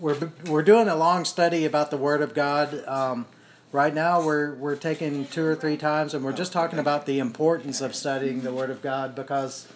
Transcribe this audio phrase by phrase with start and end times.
[0.00, 2.86] we're we're doing a long study about the Word of God.
[2.88, 3.26] Um,
[3.70, 7.18] right now, we're we're taking two or three times, and we're just talking about the
[7.18, 9.68] importance of studying the Word of God because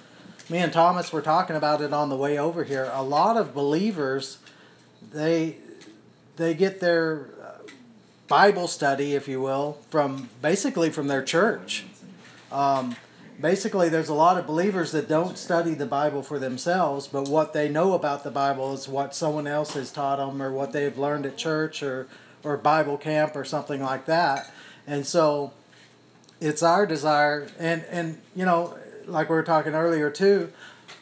[0.49, 2.91] me and Thomas were talking about it on the way over here.
[2.93, 4.39] A lot of believers,
[5.13, 5.57] they
[6.37, 7.69] they get their uh,
[8.27, 11.85] Bible study, if you will, from basically from their church.
[12.51, 12.97] Um,
[13.40, 17.52] basically there's a lot of believers that don't study the bible for themselves but what
[17.52, 20.96] they know about the bible is what someone else has taught them or what they've
[20.96, 22.06] learned at church or
[22.45, 24.51] or bible camp or something like that.
[24.87, 25.52] And so
[26.41, 30.53] it's our desire and and you know like we were talking earlier too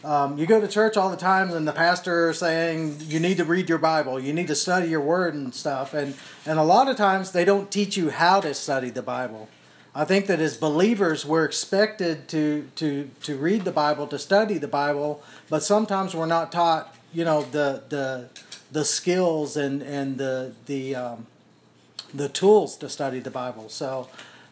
[0.04, 3.36] um, you go to church all the time and the pastor is saying you need
[3.36, 4.18] to read your bible.
[4.18, 5.94] You need to study your word and stuff.
[5.94, 6.14] And
[6.46, 9.48] and a lot of times they don't teach you how to study the bible
[9.94, 14.56] I think that as believers, we're expected to, to, to read the Bible, to study
[14.56, 18.28] the Bible, but sometimes we're not taught, you know, the, the,
[18.70, 21.26] the skills and, and the, the, um,
[22.14, 23.68] the tools to study the Bible.
[23.68, 24.08] So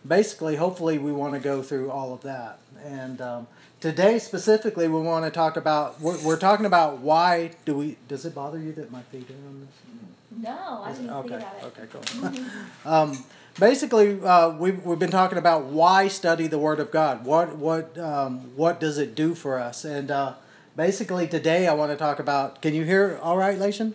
[0.07, 2.59] basically, hopefully, we want to go through all of that.
[2.85, 3.47] And um,
[3.81, 8.27] today, specifically, we want to talk about, we're, we're talking about why do we, does
[8.27, 10.43] it bother you that my feet are on this?
[10.43, 11.65] No, I didn't okay, think about it.
[11.65, 12.47] Okay, cool.
[12.93, 13.25] um,
[13.59, 17.25] basically, uh, we've, we've been talking about why study the Word of God.
[17.25, 19.85] What what um, what does it do for us?
[19.85, 20.35] And uh,
[20.77, 22.63] basically, today I want to talk about.
[22.63, 23.19] Can you hear?
[23.23, 23.95] All right, Lation.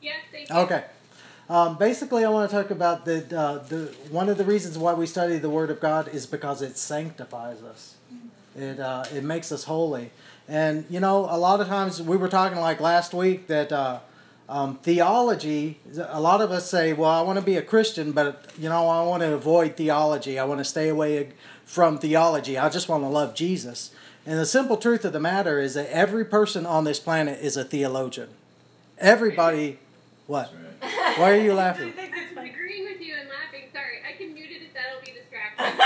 [0.00, 0.56] Yeah, thank you.
[0.56, 0.84] Okay.
[1.48, 4.94] Um, basically, I want to talk about the, uh, the one of the reasons why
[4.94, 7.94] we study the Word of God is because it sanctifies us.
[8.56, 10.10] It uh, it makes us holy,
[10.48, 14.00] and you know a lot of times we were talking like last week that uh,
[14.48, 15.78] um, theology.
[16.08, 18.88] A lot of us say, "Well, I want to be a Christian, but you know
[18.88, 20.38] I want to avoid theology.
[20.38, 21.30] I want to stay away
[21.64, 22.56] from theology.
[22.58, 23.90] I just want to love Jesus."
[24.24, 27.56] And the simple truth of the matter is that every person on this planet is
[27.56, 28.28] a theologian.
[28.98, 29.78] Everybody,
[30.26, 30.52] what?
[31.16, 31.90] Why are you laughing?
[32.36, 33.68] Agreeing with you and laughing.
[33.72, 35.78] Sorry, I can mute it if that'll be distracting.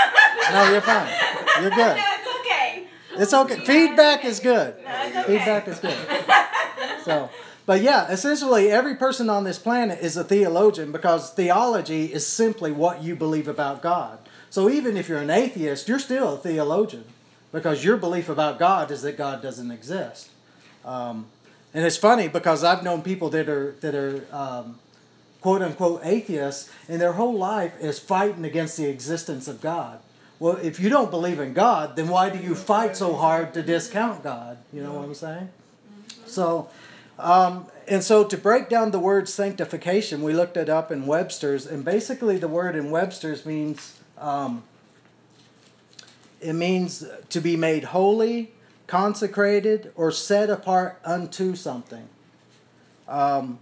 [0.53, 1.11] No, you're fine.
[1.61, 1.97] You're good.
[1.97, 2.87] No, it's okay.
[3.13, 3.65] It's okay.
[3.65, 4.75] Feedback is good.
[4.83, 5.37] No, it's okay.
[5.37, 5.97] Feedback is good.
[7.03, 7.29] So,
[7.71, 12.69] but yeah, essentially every person on this planet is a theologian because theology is simply
[12.69, 14.19] what you believe about God.
[14.49, 17.05] So even if you're an atheist, you're still a theologian
[17.53, 20.31] because your belief about God is that God doesn't exist.
[20.83, 21.27] Um,
[21.73, 24.77] and it's funny because I've known people that are that are um,
[25.39, 30.01] quote unquote atheists, and their whole life is fighting against the existence of God.
[30.39, 33.63] Well, if you don't believe in God, then why do you fight so hard to
[33.63, 34.57] discount God?
[34.73, 35.47] You know what I'm saying?
[36.25, 36.69] So,
[37.21, 41.65] um, and so to break down the word sanctification, we looked it up in Webster's,
[41.65, 44.63] and basically the word in Webster's means um,
[46.39, 48.51] it means to be made holy,
[48.87, 52.07] consecrated, or set apart unto something.
[53.07, 53.59] Um,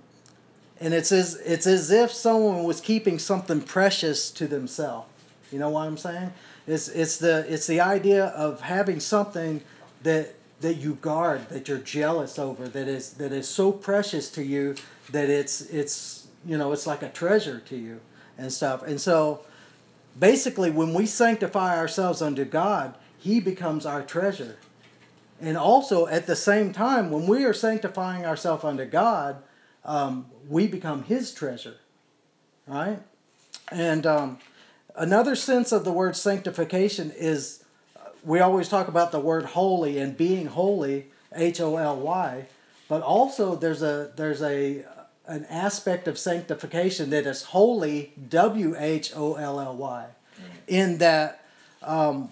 [0.80, 5.08] and it's as it's as if someone was keeping something precious to themselves.
[5.52, 6.31] You know what I'm saying?
[6.68, 9.62] It's it's the it's the idea of having something
[10.03, 14.44] that that you guard, that you're jealous over, that is that is so precious to
[14.44, 14.75] you
[15.12, 18.02] that it's it's you know it's like a treasure to you
[18.38, 18.84] and stuff.
[18.84, 19.42] And so
[20.18, 24.58] basically when we sanctify ourselves unto God, He becomes our treasure.
[25.42, 29.42] And also at the same time, when we are sanctifying ourselves unto God,
[29.86, 31.78] um, we become His treasure,
[32.68, 33.00] right?
[33.72, 34.40] And um,
[34.96, 37.64] another sense of the word sanctification is
[38.24, 42.46] we always talk about the word holy and being holy, H O L Y,
[42.88, 44.85] but also there's a there's a
[45.28, 50.06] an aspect of sanctification that is holy, W H O L L Y,
[50.68, 51.46] in that
[51.81, 52.30] um,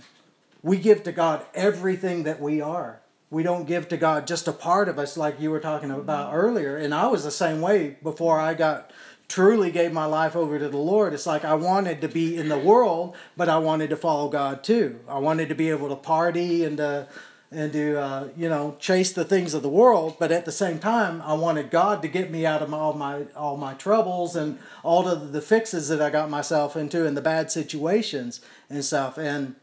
[0.64, 3.00] we give to God everything that we are.
[3.30, 6.34] We don't give to God just a part of us like you were talking about
[6.34, 6.78] earlier.
[6.78, 8.92] And I was the same way before I got
[9.28, 11.14] truly gave my life over to the Lord.
[11.14, 14.64] It's like I wanted to be in the world, but I wanted to follow God
[14.64, 15.00] too.
[15.08, 17.08] I wanted to be able to party and to
[17.50, 20.80] and to uh, you know chase the things of the world, but at the same
[20.80, 24.36] time, I wanted God to get me out of my, all my all my troubles
[24.36, 28.84] and all of the fixes that I got myself into and the bad situations and
[28.84, 29.18] stuff.
[29.18, 29.56] And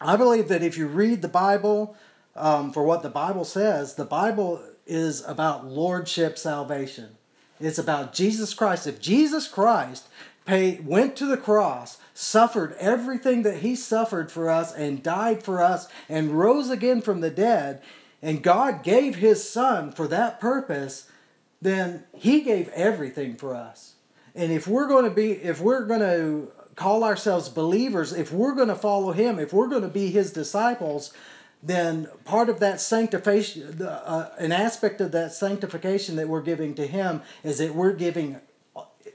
[0.00, 1.96] I believe that if you read the Bible
[2.36, 7.17] um, for what the Bible says, the Bible is about lordship salvation.
[7.60, 8.86] It's about Jesus Christ.
[8.86, 10.08] If Jesus Christ
[10.44, 15.62] paid, went to the cross, suffered everything that he suffered for us, and died for
[15.62, 17.82] us, and rose again from the dead,
[18.22, 21.10] and God gave his son for that purpose,
[21.60, 23.94] then he gave everything for us.
[24.34, 28.54] And if we're going to be, if we're going to call ourselves believers, if we're
[28.54, 31.12] going to follow him, if we're going to be his disciples,
[31.62, 36.86] then part of that sanctification, uh, an aspect of that sanctification that we're giving to
[36.86, 38.40] Him is that we're giving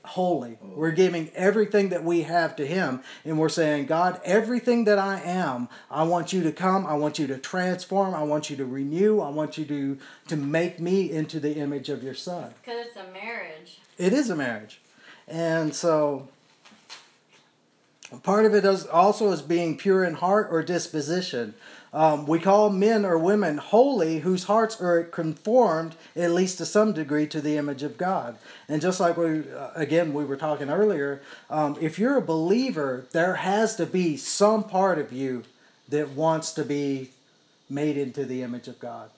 [0.05, 0.57] wholly.
[0.61, 5.21] We're giving everything that we have to Him, and we're saying, God, everything that I
[5.21, 6.85] am, I want you to come.
[6.85, 8.13] I want you to transform.
[8.13, 9.21] I want you to renew.
[9.21, 9.97] I want you to
[10.27, 12.53] to make me into the image of your Son.
[12.61, 13.79] Because it's a marriage.
[13.97, 14.81] It is a marriage,
[15.27, 16.27] and so
[18.23, 21.53] part of it is also is being pure in heart or disposition.
[21.93, 26.91] Um, we call men or women holy whose hearts are conformed, at least to some
[26.91, 28.37] degree, to the image of God.
[28.67, 33.05] And just like we, uh, again, we were talking earlier, um, if you're a believer,
[33.11, 35.43] there has to be some part of you
[35.89, 37.11] that wants to be
[37.69, 39.11] made into the image of God.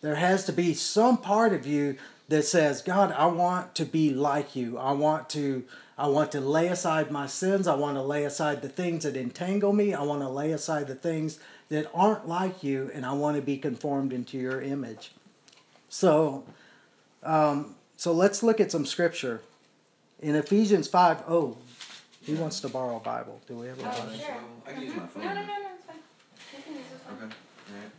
[0.00, 1.96] There has to be some part of you
[2.28, 4.78] that says, God, I want to be like you.
[4.78, 5.64] I want to.
[5.96, 7.68] I want to lay aside my sins.
[7.68, 9.94] I want to lay aside the things that entangle me.
[9.94, 11.38] I want to lay aside the things
[11.74, 15.10] that aren't like you, and I want to be conformed into your image.
[15.88, 16.44] So,
[17.24, 19.40] um, so let's look at some scripture.
[20.20, 21.56] In Ephesians 5, oh,
[22.22, 23.40] he wants to borrow a Bible.
[23.48, 24.12] Do we have a Oh, Bible?
[24.16, 24.36] sure.
[24.68, 25.24] I can use my phone.
[25.24, 25.96] No, no, no, no, it's fine.
[26.56, 27.16] You can use this one.
[27.24, 27.34] Okay.
[27.74, 27.90] Alright.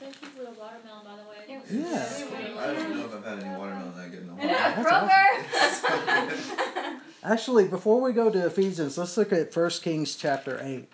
[0.00, 1.36] Thank you for the watermelon, by the way.
[1.46, 1.62] Here.
[1.70, 2.60] Yeah.
[2.60, 5.08] I don't know if I've had any watermelon that good in a I know, while.
[5.52, 6.68] That's Kroger.
[7.24, 10.88] Actually, before we go to Ephesians, let's look at 1 Kings chapter 8.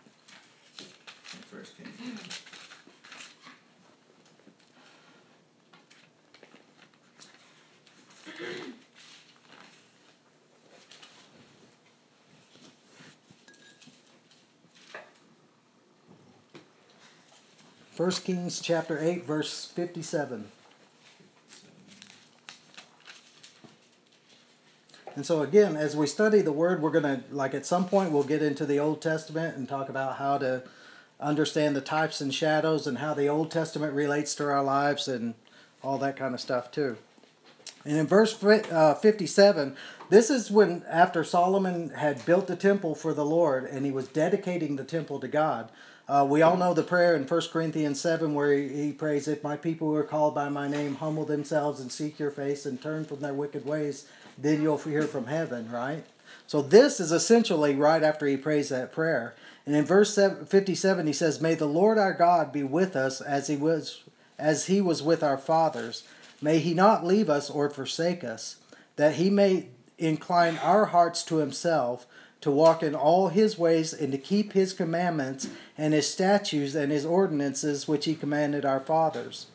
[1.51, 1.89] First king.
[17.93, 20.51] First Kings chapter 8, verse 57.
[25.19, 28.23] And so again, as we study the word, we're to like at some point we'll
[28.23, 30.63] get into the Old Testament and talk about how to
[31.19, 35.35] understand the types and shadows and how the Old Testament relates to our lives and
[35.83, 36.99] all that kind of stuff too.
[37.85, 39.77] And in verse uh, 57,
[40.09, 44.07] this is when after Solomon had built the temple for the Lord and he was
[44.07, 45.69] dedicating the temple to God.
[46.09, 49.43] Uh, we all know the prayer in 1 Corinthians 7 where he, he prays, If
[49.43, 52.81] my people who are called by my name humble themselves and seek your face and
[52.81, 54.07] turn from their wicked ways,
[54.41, 56.05] then you'll hear from heaven, right?
[56.47, 59.35] So this is essentially right after he prays that prayer.
[59.67, 63.49] And in verse 57 he says, "May the Lord our God be with us as
[63.49, 64.03] he was
[64.39, 66.05] as he was with our fathers.
[66.41, 68.57] May he not leave us or forsake us,
[68.97, 69.67] that he may
[69.99, 72.07] incline our hearts to himself."
[72.43, 76.93] To walk in all his ways and to keep his commandments and his statutes and
[76.93, 79.47] his ordinances which he commanded our fathers.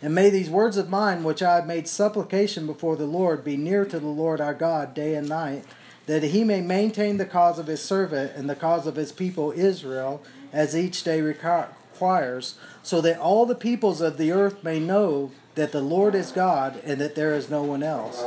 [0.00, 3.56] And may these words of mine, which I have made supplication before the Lord, be
[3.56, 5.64] near to the Lord our God day and night,
[6.06, 9.52] that he may maintain the cause of his servant and the cause of his people
[9.52, 10.22] Israel,
[10.52, 15.72] as each day requires, so that all the peoples of the earth may know that
[15.72, 18.24] the Lord is God and that there is no one else.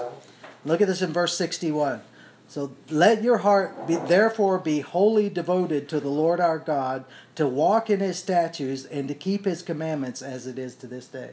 [0.66, 2.02] Look at this in verse 61.
[2.50, 7.48] So let your heart be, therefore be wholly devoted to the Lord our God, to
[7.48, 11.32] walk in his statutes and to keep his commandments as it is to this day.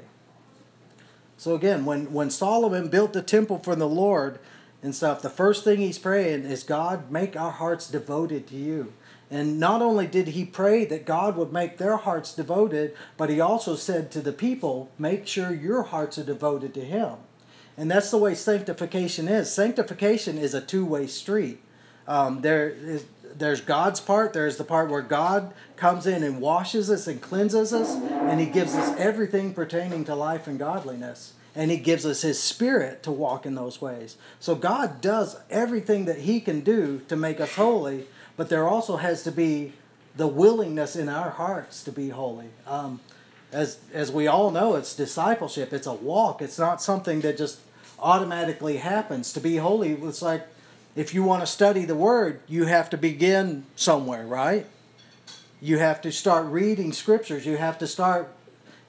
[1.38, 4.40] So again, when, when Solomon built the temple for the Lord
[4.82, 8.92] and stuff, the first thing he's praying is God, make our hearts devoted to you.
[9.30, 13.40] And not only did he pray that God would make their hearts devoted, but he
[13.40, 17.14] also said to the people, make sure your hearts are devoted to him.
[17.76, 19.52] And that's the way sanctification is.
[19.52, 21.60] Sanctification is a two way street.
[22.08, 23.04] Um, there is,
[23.38, 27.72] there's God's part, there's the part where God comes in and washes us and cleanses
[27.72, 31.34] us, and He gives us everything pertaining to life and godliness.
[31.54, 34.16] And He gives us His Spirit to walk in those ways.
[34.40, 38.96] So God does everything that He can do to make us holy, but there also
[38.96, 39.72] has to be
[40.16, 42.48] the willingness in our hearts to be holy.
[42.66, 43.00] Um,
[43.52, 45.72] as as we all know, it's discipleship.
[45.72, 46.42] It's a walk.
[46.42, 47.60] It's not something that just
[47.98, 49.32] automatically happens.
[49.32, 50.46] To be holy, it's like
[50.98, 54.66] if you want to study the Word, you have to begin somewhere, right?
[55.60, 57.46] You have to start reading scriptures.
[57.46, 58.34] You have to start,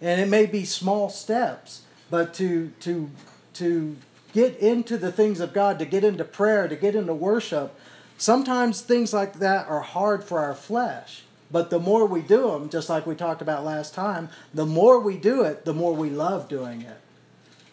[0.01, 3.11] and it may be small steps, but to to
[3.53, 3.95] to
[4.33, 7.75] get into the things of God, to get into prayer, to get into worship.
[8.17, 11.23] Sometimes things like that are hard for our flesh.
[11.51, 14.99] But the more we do them, just like we talked about last time, the more
[14.99, 16.97] we do it, the more we love doing it.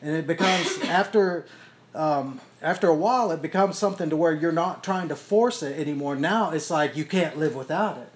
[0.02, 1.46] And it becomes, after,
[1.96, 5.78] um, after a while, it becomes something to where you're not trying to force it
[5.78, 6.14] anymore.
[6.14, 8.10] Now it's like you can't live without it.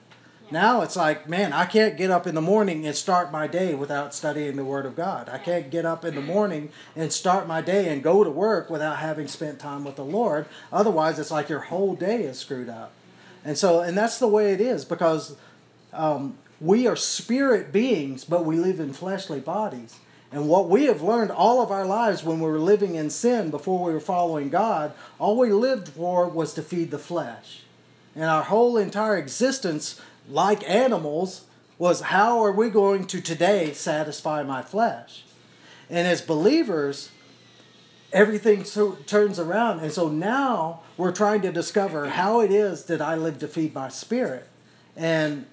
[0.53, 3.75] Now it's like, man, I can't get up in the morning and start my day
[3.75, 5.29] without studying the Word of God.
[5.29, 8.69] I can't get up in the morning and start my day and go to work
[8.69, 10.47] without having spent time with the Lord.
[10.73, 12.91] Otherwise, it's like your whole day is screwed up.
[13.45, 15.37] And so, and that's the way it is because
[15.93, 20.01] um, we are spirit beings, but we live in fleshly bodies.
[20.33, 23.51] And what we have learned all of our lives when we were living in sin
[23.51, 27.63] before we were following God, all we lived for was to feed the flesh.
[28.15, 31.45] And our whole entire existence, like animals,
[31.79, 35.25] was how are we going to today satisfy my flesh?
[35.89, 37.11] And as believers,
[38.13, 39.81] everything so, turns around.
[39.81, 43.75] And so now we're trying to discover how it is that I live to feed
[43.75, 44.47] my spirit.
[44.97, 45.47] And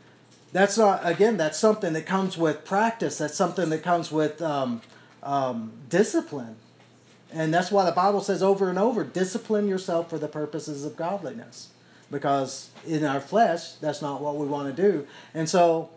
[0.51, 3.17] that's not, again, that's something that comes with practice.
[3.17, 4.81] That's something that comes with um,
[5.23, 6.55] um, discipline.
[7.33, 10.95] And that's why the Bible says over and over discipline yourself for the purposes of
[10.95, 11.69] godliness.
[12.09, 15.05] Because in our flesh, that's not what we want to do.
[15.33, 15.89] And so,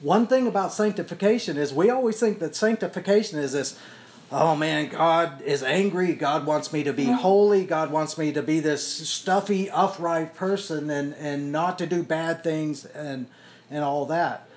[0.00, 3.78] one thing about sanctification is we always think that sanctification is this
[4.32, 6.14] oh man, God is angry.
[6.14, 7.64] God wants me to be holy.
[7.64, 12.42] God wants me to be this stuffy, upright person and, and not to do bad
[12.42, 13.26] things and,
[13.72, 14.48] and all that.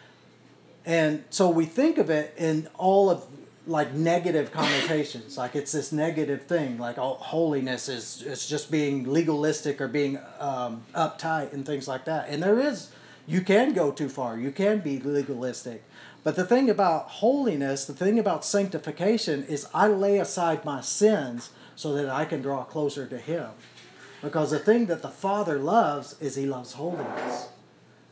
[0.86, 3.26] And so we think of it in all of
[3.68, 9.10] like negative connotations, like it's this negative thing, like oh, holiness is it's just being
[9.12, 12.30] legalistic or being um, uptight and things like that.
[12.30, 12.92] And there is,
[13.26, 14.38] you can go too far.
[14.38, 15.84] You can be legalistic.
[16.24, 21.52] But the thing about holiness, the thing about sanctification is I lay aside my sins
[21.76, 23.50] so that I can draw closer to Him.
[24.22, 27.50] Because the thing that the Father loves is He loves holiness.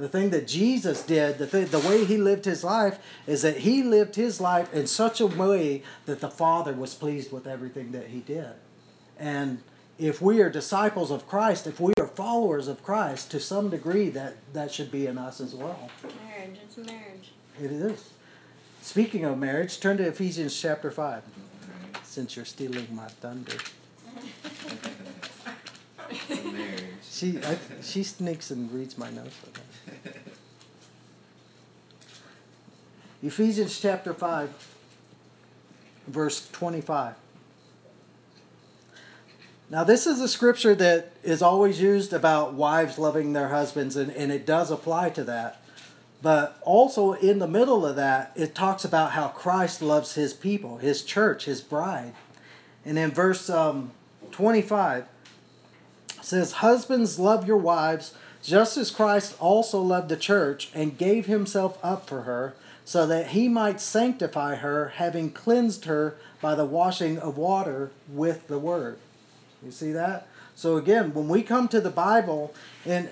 [0.03, 3.59] The thing that Jesus did, the, thing, the way He lived His life, is that
[3.59, 7.93] He lived His life in such a way that the Father was pleased with everything
[7.93, 8.51] that He did.
[9.17, 9.59] And
[9.97, 14.09] if we are disciples of Christ, if we are followers of Christ, to some degree,
[14.09, 15.89] that, that should be in us as well.
[16.03, 17.31] Marriage, it's marriage.
[17.61, 18.09] It is.
[18.81, 21.23] Speaking of marriage, turn to Ephesians chapter 5,
[22.03, 23.55] since you're stealing my thunder.
[26.51, 26.83] Marriage.
[27.09, 29.37] She, I, she sneaks and reads my notes.
[29.45, 29.63] with me.
[33.23, 34.75] Ephesians chapter 5,
[36.07, 37.15] verse 25.
[39.69, 44.11] Now, this is a scripture that is always used about wives loving their husbands, and,
[44.11, 45.61] and it does apply to that.
[46.21, 50.77] But also in the middle of that, it talks about how Christ loves his people,
[50.77, 52.13] his church, his bride.
[52.85, 53.91] And in verse um,
[54.31, 58.13] 25, it says, Husbands, love your wives,
[58.43, 62.53] just as Christ also loved the church and gave himself up for her,
[62.85, 68.47] so that he might sanctify her, having cleansed her by the washing of water with
[68.47, 68.97] the word.
[69.63, 70.27] You see that?
[70.55, 72.53] So again, when we come to the Bible,
[72.85, 73.09] and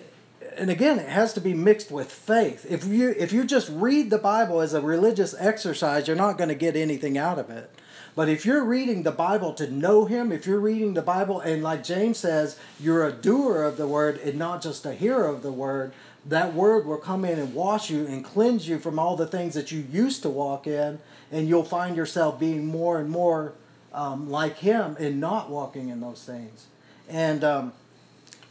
[0.57, 2.65] and again, it has to be mixed with faith.
[2.69, 6.49] If you if you just read the Bible as a religious exercise, you're not going
[6.49, 7.71] to get anything out of it.
[8.15, 11.63] But if you're reading the Bible to know Him, if you're reading the Bible and
[11.63, 15.43] like James says, you're a doer of the word and not just a hearer of
[15.43, 15.93] the word,
[16.25, 19.53] that word will come in and wash you and cleanse you from all the things
[19.55, 20.99] that you used to walk in,
[21.31, 23.53] and you'll find yourself being more and more
[23.93, 26.67] um, like Him and not walking in those things.
[27.09, 27.73] And um,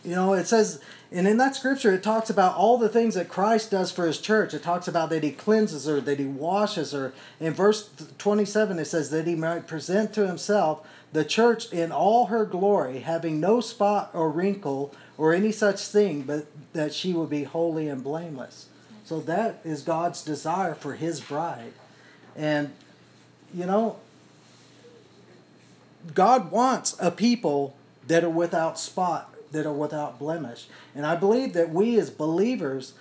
[0.05, 0.81] you know, it says,
[1.13, 4.21] and in that scripture, it talks about all the things that Christ does for his
[4.21, 4.55] church.
[4.55, 7.13] It talks about that he cleanses her, that he washes her.
[7.41, 12.27] In verse 27, it says that he might present to himself the church in all
[12.27, 17.29] her glory, having no spot or wrinkle or any such thing, but that she would
[17.29, 18.67] be holy and blameless.
[19.05, 21.73] So that is God's desire for his bride.
[22.37, 22.71] And,
[23.53, 23.97] you know,
[26.15, 27.75] God wants a people
[28.07, 30.67] that are without spot, that are without blemish.
[30.95, 32.95] And I believe that we as believers,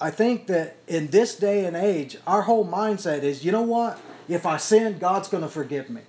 [0.00, 4.00] I think that in this day and age, our whole mindset is, you know what?
[4.28, 6.02] If I sin, God's going to forgive me.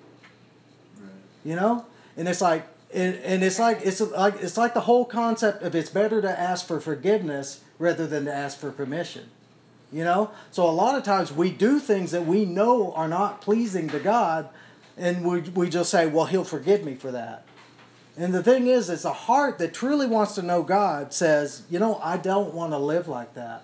[1.00, 1.12] Right.
[1.44, 1.86] You know?
[2.18, 5.76] And it's like and, and it's like it's like it's like the whole concept of
[5.76, 9.30] it's better to ask for forgiveness rather than to ask for permission.
[9.92, 10.32] You know?
[10.52, 14.00] So a lot of times we do things that we know are not pleasing to
[14.00, 14.50] God
[14.98, 17.45] and we, we just say, well, he'll forgive me for that.
[18.18, 21.80] And the thing is, it's a heart that truly wants to know God says, you
[21.80, 23.64] know, I don't want to live like that.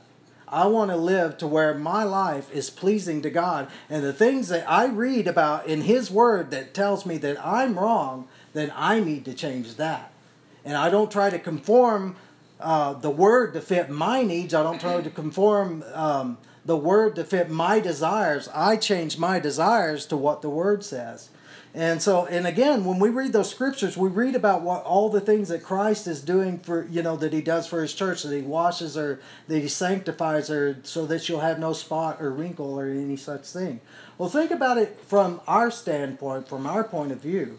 [0.51, 3.69] I want to live to where my life is pleasing to God.
[3.89, 7.79] And the things that I read about in His Word that tells me that I'm
[7.79, 10.11] wrong, then I need to change that.
[10.65, 12.17] And I don't try to conform
[12.59, 14.53] uh, the Word to fit my needs.
[14.53, 18.49] I don't try to conform um, the Word to fit my desires.
[18.53, 21.29] I change my desires to what the Word says.
[21.73, 25.21] And so, and again, when we read those scriptures, we read about what all the
[25.21, 28.35] things that Christ is doing for, you know, that he does for his church, that
[28.35, 32.77] he washes her, that he sanctifies her so that she'll have no spot or wrinkle
[32.77, 33.79] or any such thing.
[34.17, 37.57] Well, think about it from our standpoint, from our point of view.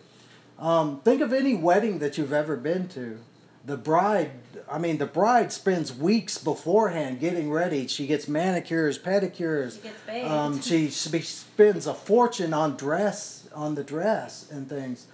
[0.58, 3.18] Um, think of any wedding that you've ever been to.
[3.64, 4.30] The bride
[4.70, 7.86] i mean the bride spends weeks beforehand getting ready.
[7.86, 9.76] She gets manicures pedicures.
[9.76, 10.30] She gets bathed.
[10.30, 15.06] um, she, she spends a fortune on dress on the dress and things.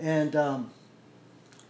[0.00, 0.70] And um,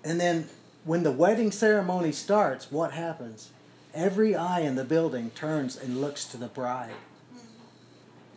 [0.05, 0.49] and then
[0.85, 3.51] when the wedding ceremony starts what happens?
[3.95, 6.95] Every eye in the building turns and looks to the bride.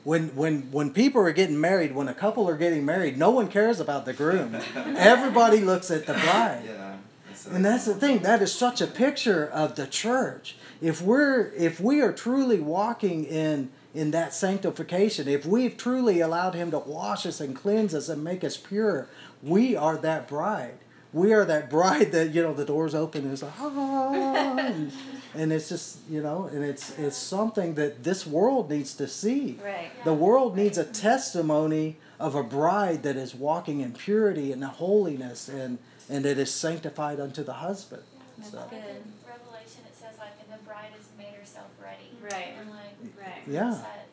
[0.04, 3.48] When when when people are getting married when a couple are getting married no one
[3.48, 4.56] cares about the groom.
[4.76, 6.64] Everybody looks at the bride.
[6.70, 6.95] Yeah.
[7.36, 8.20] That's and that's the thing.
[8.20, 10.56] That is such a picture of the church.
[10.82, 16.56] If we're if we are truly walking in in that sanctification, if we've truly allowed
[16.56, 19.08] him to wash us and cleanse us and make us pure,
[19.44, 20.78] we are that bride.
[21.12, 24.92] We are that bride that you know the doors open and it's like ah, and,
[25.34, 29.60] and it's just you know and it's it's something that this world needs to see.
[29.62, 29.92] Right.
[30.06, 35.50] The world needs a testimony of a bride that is walking in purity and holiness
[35.50, 38.04] and and it is sanctified unto the husband.
[38.38, 39.04] That's So, good.
[39.26, 42.12] Revelation, it says like, and the bride has made herself ready.
[42.22, 42.54] Right.
[42.60, 43.42] And like, Right.
[43.48, 44.06] yeah, there's that,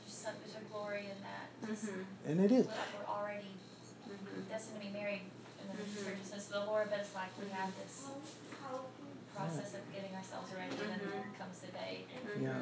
[0.00, 1.46] there's, some, there's a glory in that.
[1.60, 2.02] Mm-hmm.
[2.30, 2.66] and it is.
[2.66, 3.46] Like we're already
[4.10, 4.48] Mm-hmm.
[4.50, 5.22] destined to be married
[5.60, 6.04] in the Mhm.
[6.04, 8.06] church says the Lord, but it's like we have this
[9.36, 11.38] process of getting ourselves ready, and then Mhm.
[11.38, 12.06] comes the day.
[12.40, 12.54] Yeah.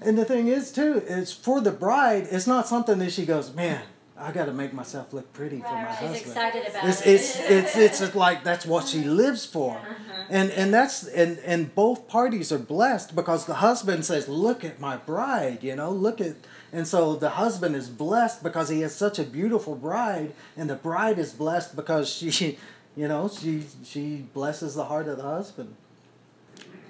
[0.00, 3.54] And the thing is too, is for the bride, it's not something that she goes,
[3.54, 3.82] man,
[4.18, 5.98] I got to make myself look pretty for Right, my right.
[6.00, 6.26] She's husband.
[6.32, 7.08] excited about It's, it.
[7.14, 9.76] it's it's it's it's like that's what she lives for.
[9.76, 10.24] Uh-huh.
[10.30, 14.80] And and that's and and both parties are blessed because the husband says, "Look at
[14.80, 16.34] my bride," you know, look at
[16.72, 20.74] and so the husband is blessed because he has such a beautiful bride and the
[20.76, 22.58] bride is blessed because she
[22.96, 25.74] you know, she she blesses the heart of the husband.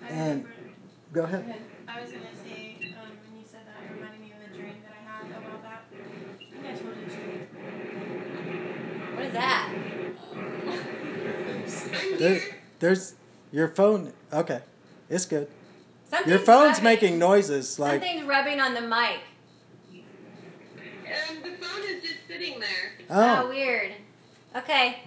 [0.03, 0.51] I And- remember,
[1.13, 1.55] Go ahead.
[1.89, 4.75] I was gonna say, um, when you said that, it reminded me of the dream
[4.85, 5.83] that I had a while back.
[5.91, 5.95] I
[6.51, 7.41] think I told you the dream.
[9.17, 9.73] What is that?
[12.19, 12.41] There,
[12.81, 13.15] there's
[13.53, 14.13] your phone.
[14.33, 14.61] Okay.
[15.09, 15.49] It's good.
[16.11, 19.21] Something's Your phone's rubbing- making noises like Something's rubbing on the mic.
[19.93, 22.93] Um, the phone is just sitting there.
[23.11, 23.93] Oh, Oh, weird.
[24.57, 25.01] Okay.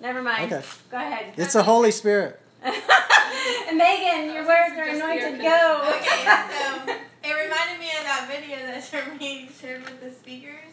[0.00, 0.52] Never mind.
[0.52, 0.64] Okay.
[0.90, 1.32] Go ahead.
[1.36, 2.38] it's the Holy Spirit.
[2.62, 5.40] Megan, your words are Just anointed.
[5.40, 5.92] Go.
[5.96, 6.92] Okay, so
[7.24, 10.71] it reminded me of that video that Jermaine shared with the speakers,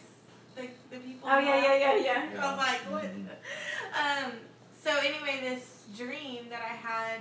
[0.59, 1.29] the, the people.
[1.31, 2.41] Oh yeah, yeah, yeah, yeah.
[2.41, 3.05] I was like, what?
[3.05, 4.31] Um,
[4.83, 7.19] so anyway, this dream that I had,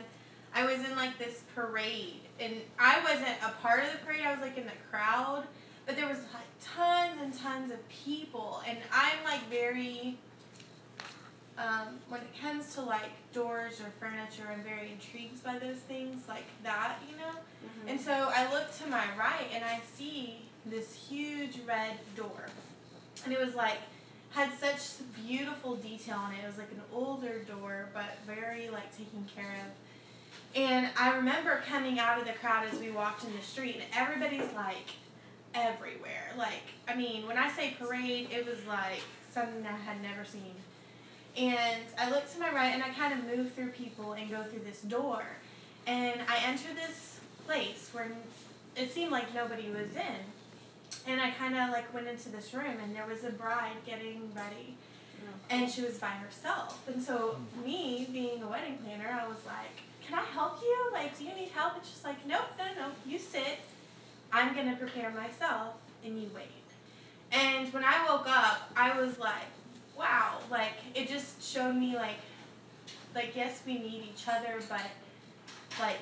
[0.54, 4.22] I was in like this parade, and I wasn't a part of the parade.
[4.24, 5.44] I was like in the crowd,
[5.86, 10.18] but there was like tons and tons of people, and I'm like very.
[11.58, 16.28] Um, when it comes to like doors or furniture, I'm very intrigued by those things
[16.28, 17.32] like that, you know.
[17.88, 22.46] And so I look to my right and I see this huge red door.
[23.24, 23.78] And it was like
[24.30, 24.80] had such
[25.26, 26.38] beautiful detail on it.
[26.44, 30.56] It was like an older door but very like taken care of.
[30.56, 33.84] And I remember coming out of the crowd as we walked in the street and
[33.94, 34.90] everybody's like
[35.54, 36.32] everywhere.
[36.36, 39.00] Like I mean, when I say parade, it was like
[39.32, 40.54] something I had never seen.
[41.36, 44.42] And I look to my right and I kind of move through people and go
[44.42, 45.22] through this door.
[45.86, 48.10] And I enter this place where
[48.76, 50.37] it seemed like nobody was in.
[51.06, 54.30] And I kind of like went into this room and there was a bride getting
[54.34, 54.76] ready.
[55.50, 56.86] And she was by herself.
[56.86, 57.64] And so mm-hmm.
[57.64, 60.90] me being a wedding planner, I was like, "Can I help you?
[60.92, 62.88] Like, do you need help?" And she's like, "Nope, no, no.
[63.06, 63.58] You sit.
[64.30, 65.74] I'm going to prepare myself
[66.04, 66.68] and you wait."
[67.32, 69.48] And when I woke up, I was like,
[69.98, 72.16] "Wow, like it just showed me like
[73.14, 74.82] like yes, we need each other, but
[75.80, 76.00] like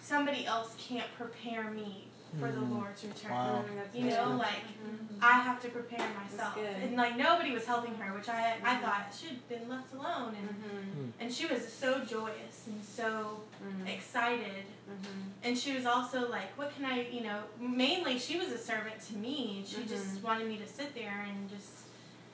[0.00, 2.04] somebody else can't prepare me
[2.38, 2.70] for the Mhm.
[2.78, 3.30] Lord's return.
[3.32, 3.64] Wow.
[3.92, 5.18] You know, like Mm-hmm.
[5.24, 6.56] I have to prepare myself.
[6.58, 10.48] And like nobody was helping her, which I I thought she'd been left alone and
[10.48, 11.10] Mm-hmm.
[11.20, 13.42] and she was so joyous and so
[13.86, 14.64] excited.
[14.90, 15.20] Mm-hmm.
[15.44, 19.00] And she was also like, what can I, you know, mainly she was a servant
[19.08, 20.22] to me and she just Mhm.
[20.22, 21.70] wanted me to sit there and just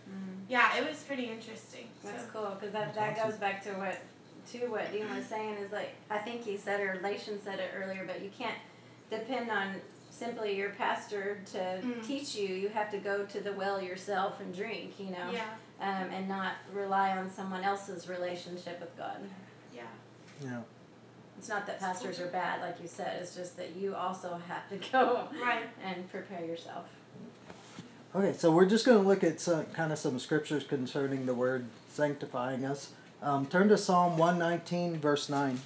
[0.08, 0.44] Mm-hmm.
[0.48, 1.88] yeah, it was pretty interesting.
[2.02, 2.30] That's so.
[2.32, 3.98] cool because that, that goes back to what
[4.52, 7.72] to what Dean was saying is like I think he said or Lation said it
[7.76, 8.56] earlier, but you can't
[9.10, 9.74] depend on
[10.10, 12.04] simply your pastor to Mm.
[12.06, 12.48] teach you.
[12.48, 15.44] You have to go to the well yourself and drink, you know, Yeah,
[15.80, 19.18] um, and not rely on someone else's relationship with God.
[19.74, 19.82] yeah.
[20.42, 20.60] Yeah.
[21.38, 23.22] It's not that pastors are bad, like you said.
[23.22, 25.68] It's just that you also have to go Right.
[25.84, 26.86] and prepare yourself.
[28.14, 31.34] Okay, so we're just going to look at some, kind of some scriptures concerning the
[31.34, 32.90] word sanctifying us.
[33.22, 35.60] Um, turn to Psalm 119, verse 9.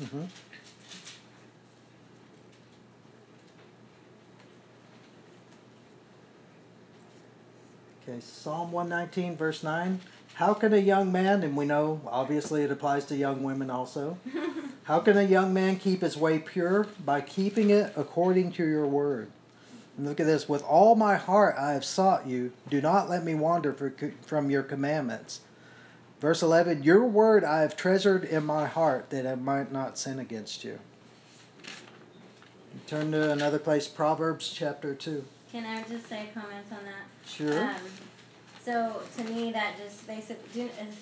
[0.00, 0.24] Mm-hmm.
[8.08, 10.00] Okay, Psalm 119, verse 9.
[10.34, 14.16] How can a young man, and we know obviously it applies to young women also,
[14.84, 16.86] how can a young man keep his way pure?
[17.04, 19.30] By keeping it according to your word.
[19.98, 22.52] And look at this with all my heart I have sought you.
[22.70, 25.40] Do not let me wander from your commandments.
[26.20, 30.18] Verse 11 Your word I have treasured in my heart that I might not sin
[30.18, 30.78] against you.
[32.86, 35.24] Turn to another place, Proverbs chapter 2.
[35.50, 37.28] Can I just say comments on that?
[37.28, 37.64] Sure.
[37.64, 37.76] Um,
[38.62, 40.96] so to me, that just basically, is,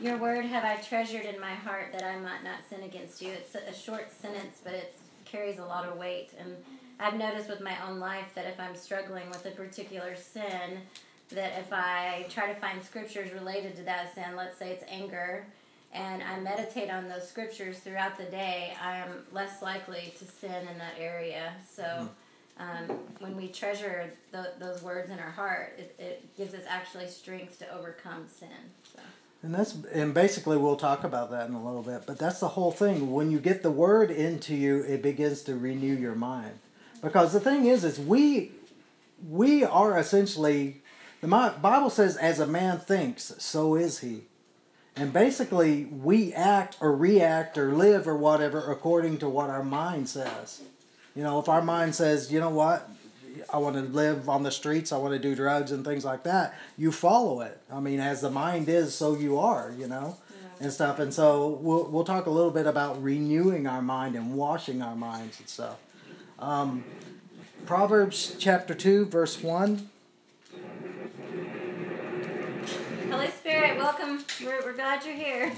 [0.00, 3.30] your word have I treasured in my heart that I might not sin against you.
[3.30, 6.30] It's a short sentence, but it carries a lot of weight.
[6.38, 6.56] And
[7.00, 10.82] I've noticed with my own life that if I'm struggling with a particular sin,
[11.30, 15.46] that if I try to find scriptures related to that sin, let's say it's anger,
[15.92, 20.68] and I meditate on those scriptures throughout the day, I am less likely to sin
[20.70, 21.52] in that area.
[21.74, 22.08] So
[22.58, 27.08] um, when we treasure the, those words in our heart, it, it gives us actually
[27.08, 28.48] strength to overcome sin.
[28.94, 29.00] So.
[29.42, 32.02] And that's and basically we'll talk about that in a little bit.
[32.06, 33.12] But that's the whole thing.
[33.12, 36.58] When you get the word into you, it begins to renew your mind.
[37.00, 38.50] Because the thing is, is we
[39.28, 40.82] we are essentially
[41.20, 44.24] the Bible says, "As a man thinks, so is he."
[44.98, 50.08] And basically, we act or react or live or whatever according to what our mind
[50.08, 50.60] says.
[51.14, 52.88] You know, if our mind says, you know what,
[53.52, 56.24] I want to live on the streets, I want to do drugs and things like
[56.24, 57.60] that, you follow it.
[57.72, 60.64] I mean, as the mind is, so you are, you know, yeah.
[60.64, 60.98] and stuff.
[60.98, 64.96] And so we'll, we'll talk a little bit about renewing our mind and washing our
[64.96, 65.78] minds and stuff.
[66.38, 66.84] Um,
[67.66, 69.90] Proverbs chapter 2, verse 1.
[73.10, 74.24] Holy Spirit, welcome.
[74.44, 75.52] We're, we're glad you're here.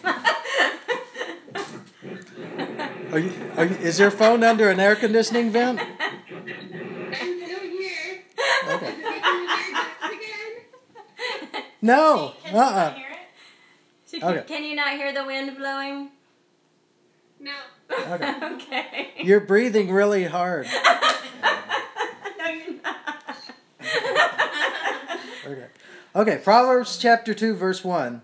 [3.13, 5.81] are you, are you, is your phone under an air conditioning vent?
[5.81, 8.23] I'm still here.
[8.69, 8.95] Okay.
[11.83, 12.35] No.
[12.45, 12.95] Can uh uh
[14.23, 14.45] Okay.
[14.47, 16.11] Can you not hear the wind blowing?
[17.41, 17.55] No.
[17.91, 18.35] Okay.
[18.43, 19.11] okay.
[19.23, 20.67] You're breathing really hard.
[22.39, 22.97] no, you're not.
[25.47, 25.67] Okay.
[26.13, 28.21] Okay, Proverbs chapter 2, verse 1.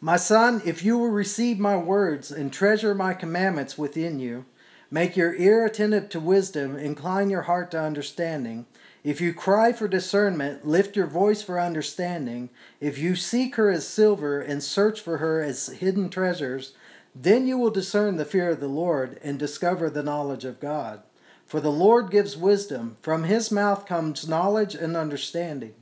[0.00, 4.44] My son, if you will receive my words and treasure my commandments within you,
[4.90, 8.66] make your ear attentive to wisdom, incline your heart to understanding.
[9.04, 12.50] If you cry for discernment, lift your voice for understanding.
[12.80, 16.72] If you seek her as silver and search for her as hidden treasures,
[17.14, 21.02] then you will discern the fear of the Lord and discover the knowledge of God.
[21.46, 25.74] For the Lord gives wisdom, from his mouth comes knowledge and understanding.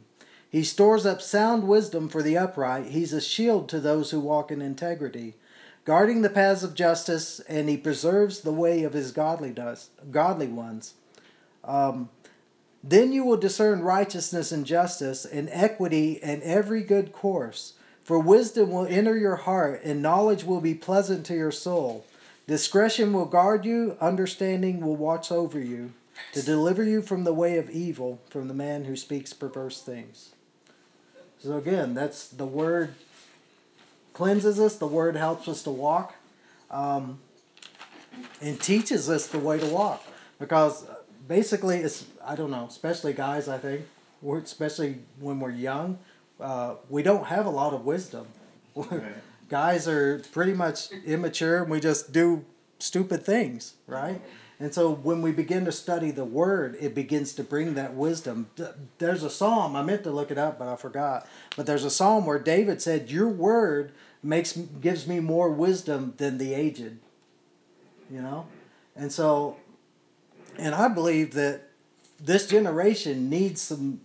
[0.51, 2.87] He stores up sound wisdom for the upright.
[2.87, 5.35] He's a shield to those who walk in integrity,
[5.85, 10.47] guarding the paths of justice, and he preserves the way of his godly, does, godly
[10.47, 10.95] ones.
[11.65, 12.09] Um,
[12.83, 17.75] then you will discern righteousness and justice, and equity and every good course.
[18.03, 22.07] For wisdom will enter your heart, and knowledge will be pleasant to your soul.
[22.47, 25.93] Discretion will guard you, understanding will watch over you,
[26.33, 30.31] to deliver you from the way of evil, from the man who speaks perverse things.
[31.41, 32.95] So again, that's the word
[34.13, 34.77] cleanses us.
[34.77, 36.15] The word helps us to walk,
[36.71, 37.21] um,
[38.41, 40.05] and teaches us the way to walk.
[40.41, 40.85] Because
[41.29, 43.49] basically, it's I don't know, especially guys.
[43.49, 43.83] I think,
[44.21, 45.99] we're, especially when we're young,
[46.41, 48.27] uh, we don't have a lot of wisdom.
[48.75, 49.03] Right.
[49.49, 52.45] guys are pretty much immature, and we just do
[52.79, 54.21] stupid things, right?
[54.61, 58.51] And so when we begin to study the word, it begins to bring that wisdom.
[58.99, 61.29] There's a psalm, I meant to look it up, but I forgot.
[61.57, 63.93] But there's a psalm where David said, Your word
[64.23, 66.99] makes gives me more wisdom than the aged.
[68.11, 68.47] You know?
[68.97, 69.57] And so
[70.59, 71.63] and I believe that
[72.21, 74.01] this generation needs some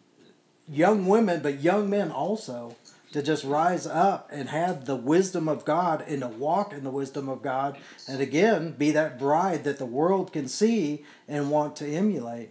[0.70, 2.76] young women, but young men also,
[3.14, 6.90] to just rise up and have the wisdom of God and to walk in the
[6.90, 11.76] wisdom of God and again be that bride that the world can see and want
[11.78, 12.50] to emulate.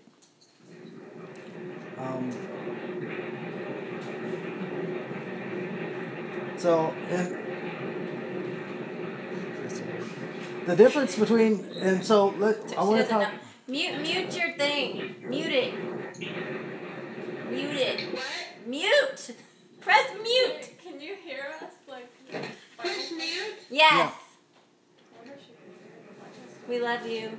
[1.98, 2.32] Um,
[6.56, 7.38] so, and
[10.66, 13.32] the difference between and so let I want to talk.
[13.66, 15.16] Mute, mute your thing.
[15.28, 15.74] Mute it.
[17.50, 18.14] Mute it.
[18.14, 18.24] What?
[18.66, 19.32] Mute.
[19.82, 20.78] Press mute.
[20.82, 21.70] Can you hear us?
[21.88, 22.08] Like,
[22.78, 23.54] Push mute?
[23.70, 24.12] Yes.
[26.68, 27.30] We love you.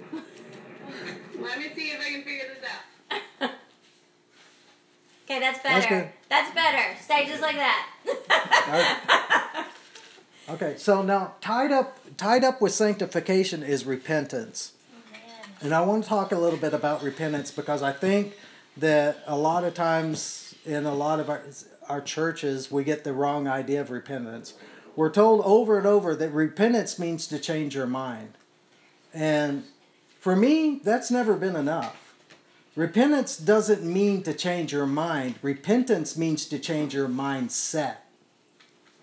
[1.39, 2.63] Let me see if I can figure this
[3.41, 3.51] out.
[5.25, 6.01] Okay, that's That's better.
[6.01, 6.09] good.
[6.27, 6.97] That's, better.
[7.01, 7.87] Stay just like that.
[10.49, 14.73] Okay, so now tied up tied up with sanctification is repentance.
[15.61, 18.33] And I want to talk a little bit about repentance because I think
[18.75, 21.41] that a lot of times in a lot of our,
[21.93, 24.55] our churches, we get the wrong idea of repentance.
[24.95, 28.33] We're told over and over that repentance means to change your mind.
[29.13, 29.63] And
[30.19, 32.15] for me, that's never been enough.
[32.75, 37.97] Repentance doesn't mean to change your mind, repentance means to change your mindset.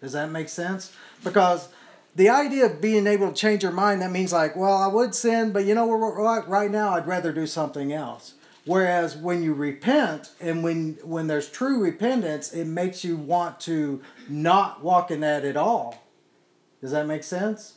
[0.01, 0.93] Does that make sense?
[1.23, 1.69] Because
[2.17, 5.15] the idea of being able to change your mind, that means like, well, I would
[5.15, 8.35] sin, but you know, right, right now I'd rather do something else.
[8.67, 14.03] Whereas when you repent and when when there's true repentance, it makes you want to
[14.29, 16.03] not walk in that at all.
[16.81, 17.75] Does that make sense?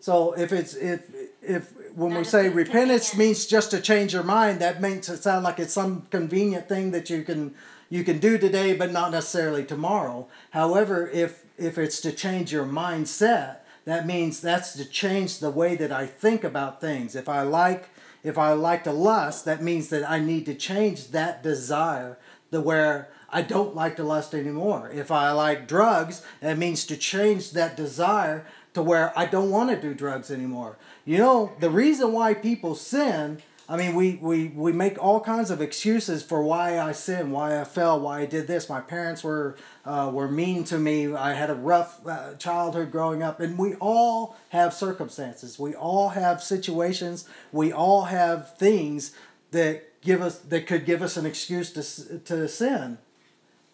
[0.00, 1.02] So if it's if
[1.42, 5.22] if when Not we say repentance means just to change your mind, that makes it
[5.22, 7.54] sound like it's some convenient thing that you can
[7.90, 10.26] you can do today, but not necessarily tomorrow.
[10.50, 15.76] However, if if it's to change your mindset, that means that's to change the way
[15.76, 17.14] that I think about things.
[17.14, 17.88] If I like
[18.24, 22.18] if I like to lust, that means that I need to change that desire
[22.50, 24.90] the where I don't like to lust anymore.
[24.92, 29.70] If I like drugs, that means to change that desire to where I don't want
[29.70, 30.78] to do drugs anymore.
[31.04, 35.50] You know, the reason why people sin, I mean, we, we, we make all kinds
[35.50, 38.68] of excuses for why I sinned, why I fell, why I did this.
[38.68, 41.14] My parents were, uh, were mean to me.
[41.14, 43.40] I had a rough uh, childhood growing up.
[43.40, 45.58] And we all have circumstances.
[45.58, 47.26] We all have situations.
[47.52, 49.12] We all have things
[49.52, 52.98] that give us that could give us an excuse to, to sin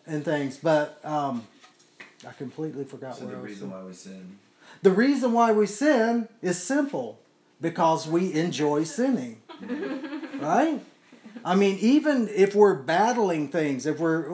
[0.06, 0.56] and things.
[0.56, 1.46] But um,
[2.26, 4.38] I completely forgot So the reason why we sin.
[4.82, 7.18] The reason why we sin is simple
[7.60, 9.39] because we enjoy sinning.
[10.40, 10.80] right?
[11.44, 14.24] I mean, even if we're battling things, if we're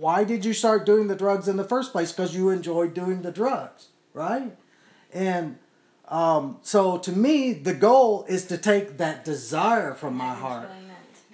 [0.00, 2.12] why did you start doing the drugs in the first place?
[2.12, 4.56] Because you enjoyed doing the drugs, right?
[5.12, 5.58] And
[6.08, 10.79] um, so to me, the goal is to take that desire from my heart Enjoyment.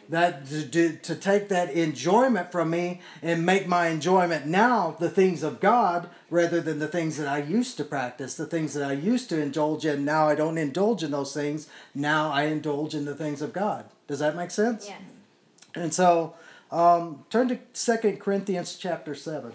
[0.08, 5.10] That to, to, to take that enjoyment from me and make my enjoyment now the
[5.10, 8.88] things of God rather than the things that I used to practice, the things that
[8.88, 10.04] I used to indulge in.
[10.04, 11.68] Now I don't indulge in those things.
[11.94, 13.86] Now I indulge in the things of God.
[14.06, 14.86] Does that make sense?
[14.88, 15.00] Yes.
[15.74, 16.34] And so,
[16.70, 19.52] um, turn to Second Corinthians chapter 7.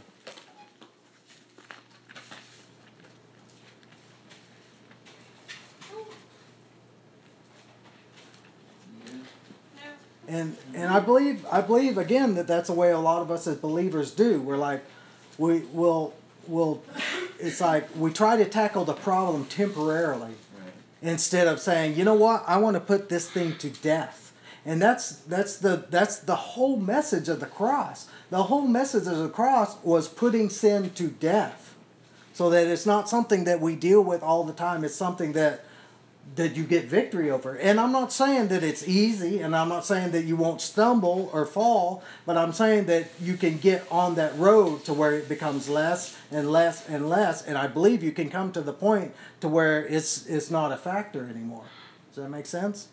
[10.31, 13.47] And and I believe I believe again that that's the way a lot of us
[13.47, 14.41] as believers do.
[14.41, 14.83] We're like,
[15.37, 16.13] we will
[16.47, 16.83] will,
[17.39, 20.73] it's like we try to tackle the problem temporarily Right.
[21.01, 24.33] instead of saying, you know what, I want to put this thing to death.
[24.65, 28.07] And that's that's the that's the whole message of the cross.
[28.29, 31.75] The whole message of the cross was putting sin to death.
[32.33, 34.83] So that it's not something that we deal with all the time.
[34.85, 35.65] It's something that
[36.35, 37.55] that you get victory over.
[37.55, 41.29] And I'm not saying that it's easy, and I'm not saying that you won't stumble
[41.33, 45.27] or fall, but I'm saying that you can get on that road to where it
[45.27, 47.43] becomes less and less and less.
[47.43, 50.77] And I believe you can come to the point to where it's it's not a
[50.77, 51.65] factor anymore.
[52.13, 52.87] Does that make sense?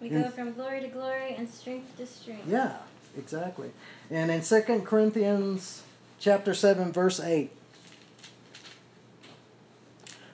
[0.00, 2.48] We go from glory to glory and strength to strength.
[2.48, 2.78] Yeah,
[3.16, 3.70] exactly.
[4.10, 5.84] And in 2 Corinthians
[6.18, 7.50] chapter 7 verse 8.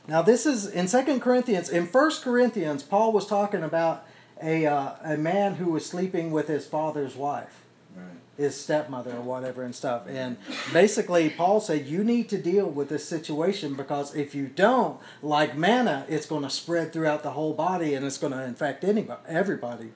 [0.08, 4.06] Now this is in 2 Corinthians in 1 Corinthians Paul was talking about
[4.42, 7.62] a uh, a man who was sleeping with his father's wife,
[7.96, 8.06] Right.
[8.36, 10.02] his stepmother or whatever and stuff.
[10.08, 10.36] And
[10.72, 15.56] basically Paul said you need to deal with this situation because if you don't, like
[15.56, 19.20] manna, it's going to spread throughout the whole body and it's going to infect anybody,
[19.28, 19.90] everybody.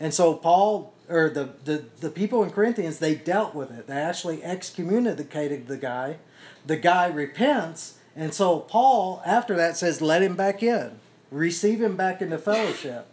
[0.00, 3.86] And so Paul or the, the, the people in Corinthians, they dealt with it.
[3.86, 6.18] They actually excommunicated the guy.
[6.66, 10.98] The guy repents, and so Paul after that says, Let him back in.
[11.30, 13.06] Receive him back into fellowship.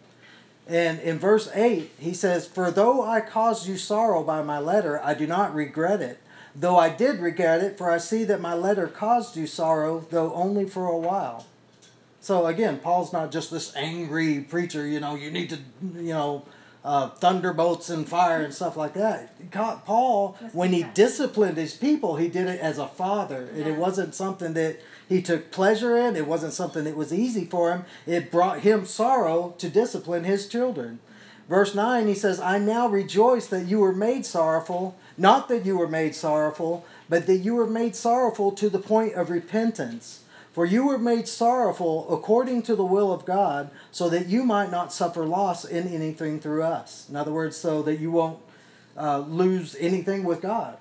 [0.66, 5.00] And in verse 8, he says, For though I caused you sorrow by my letter,
[5.02, 6.18] I do not regret it.
[6.54, 10.32] Though I did regret it, for I see that my letter caused you sorrow, though
[10.32, 11.46] only for a while.
[12.20, 15.58] So again, Paul's not just this angry preacher, you know, you need to,
[15.94, 16.44] you know,
[16.86, 19.50] uh, thunderbolts and fire and stuff like that.
[19.50, 23.48] God- Paul, when he disciplined his people, he did it as a father.
[23.52, 27.44] And it wasn't something that he took pleasure in, it wasn't something that was easy
[27.44, 27.84] for him.
[28.06, 31.00] It brought him sorrow to discipline his children.
[31.48, 35.76] Verse 9, he says, I now rejoice that you were made sorrowful, not that you
[35.78, 40.22] were made sorrowful, but that you were made sorrowful to the point of repentance.
[40.56, 44.70] For you were made sorrowful according to the will of God, so that you might
[44.70, 47.06] not suffer loss in anything through us.
[47.10, 48.38] In other words, so that you won't
[48.96, 50.78] uh, lose anything with God.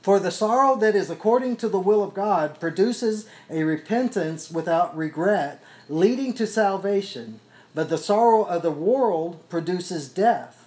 [0.00, 4.96] For the sorrow that is according to the will of God produces a repentance without
[4.96, 7.40] regret, leading to salvation.
[7.74, 10.57] But the sorrow of the world produces death.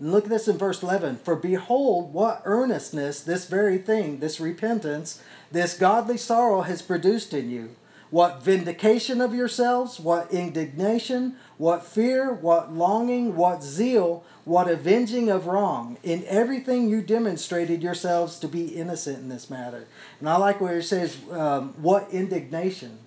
[0.00, 1.18] Look at this in verse 11.
[1.18, 7.50] For behold, what earnestness this very thing, this repentance, this godly sorrow has produced in
[7.50, 7.74] you.
[8.10, 15.46] What vindication of yourselves, what indignation, what fear, what longing, what zeal, what avenging of
[15.46, 15.98] wrong.
[16.02, 19.86] In everything you demonstrated yourselves to be innocent in this matter.
[20.20, 22.98] And I like where it says, um, what indignation.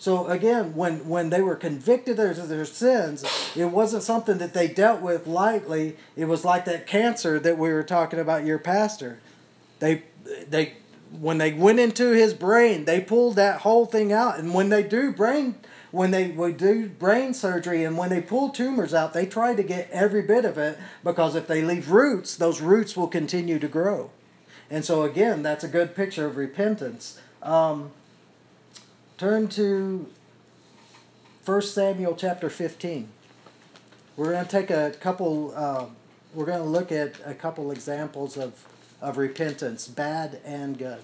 [0.00, 3.22] So again, when, when they were convicted of their sins,
[3.54, 5.98] it wasn't something that they dealt with lightly.
[6.16, 9.20] It was like that cancer that we were talking about your pastor.
[9.78, 10.04] They
[10.48, 10.72] they
[11.20, 14.38] when they went into his brain, they pulled that whole thing out.
[14.38, 15.56] And when they do brain
[15.90, 19.62] when they would do brain surgery and when they pull tumors out, they try to
[19.62, 23.68] get every bit of it because if they leave roots, those roots will continue to
[23.68, 24.10] grow.
[24.70, 27.20] And so again, that's a good picture of repentance.
[27.42, 27.90] Um,
[29.20, 30.06] turn to
[31.44, 33.06] 1 Samuel chapter 15.
[34.16, 35.84] We're going to take a couple, uh,
[36.32, 38.66] we're going to look at a couple examples of,
[39.02, 41.02] of repentance, bad and good.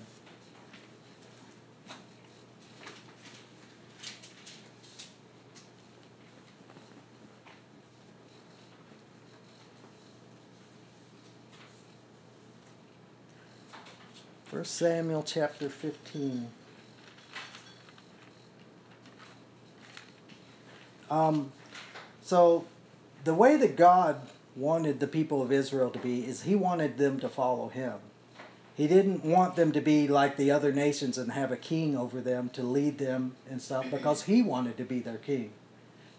[14.46, 16.48] First Samuel chapter 15.
[21.11, 21.53] Um,
[22.23, 22.64] so,
[23.25, 24.21] the way that God
[24.55, 27.95] wanted the people of Israel to be is He wanted them to follow Him.
[28.75, 32.21] He didn't want them to be like the other nations and have a king over
[32.21, 35.53] them to lead them and stuff because He wanted to be their king.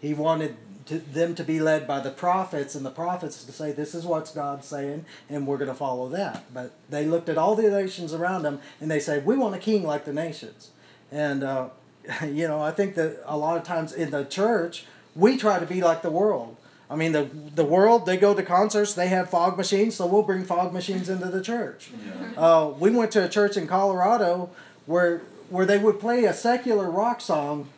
[0.00, 3.72] He wanted to, them to be led by the prophets and the prophets to say,
[3.72, 6.52] This is what God's saying, and we're going to follow that.
[6.52, 9.58] But they looked at all the nations around them and they said, We want a
[9.58, 10.70] king like the nations.
[11.10, 11.68] And uh,
[12.22, 15.66] you know, I think that a lot of times in the church, we try to
[15.66, 16.56] be like the world.
[16.90, 20.22] I mean, the the world they go to concerts, they have fog machines, so we'll
[20.22, 21.90] bring fog machines into the church.
[21.92, 22.42] Yeah.
[22.42, 24.50] Uh, we went to a church in Colorado
[24.86, 25.18] where
[25.50, 27.68] where they would play a secular rock song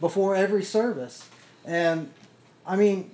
[0.00, 1.28] before every service,
[1.64, 2.10] and
[2.64, 3.10] I mean,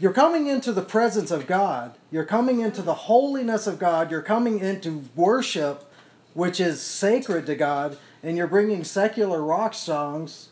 [0.00, 1.94] you're coming into the presence of God.
[2.10, 4.10] You're coming into the holiness of God.
[4.10, 5.88] You're coming into worship,
[6.34, 10.48] which is sacred to God, and you're bringing secular rock songs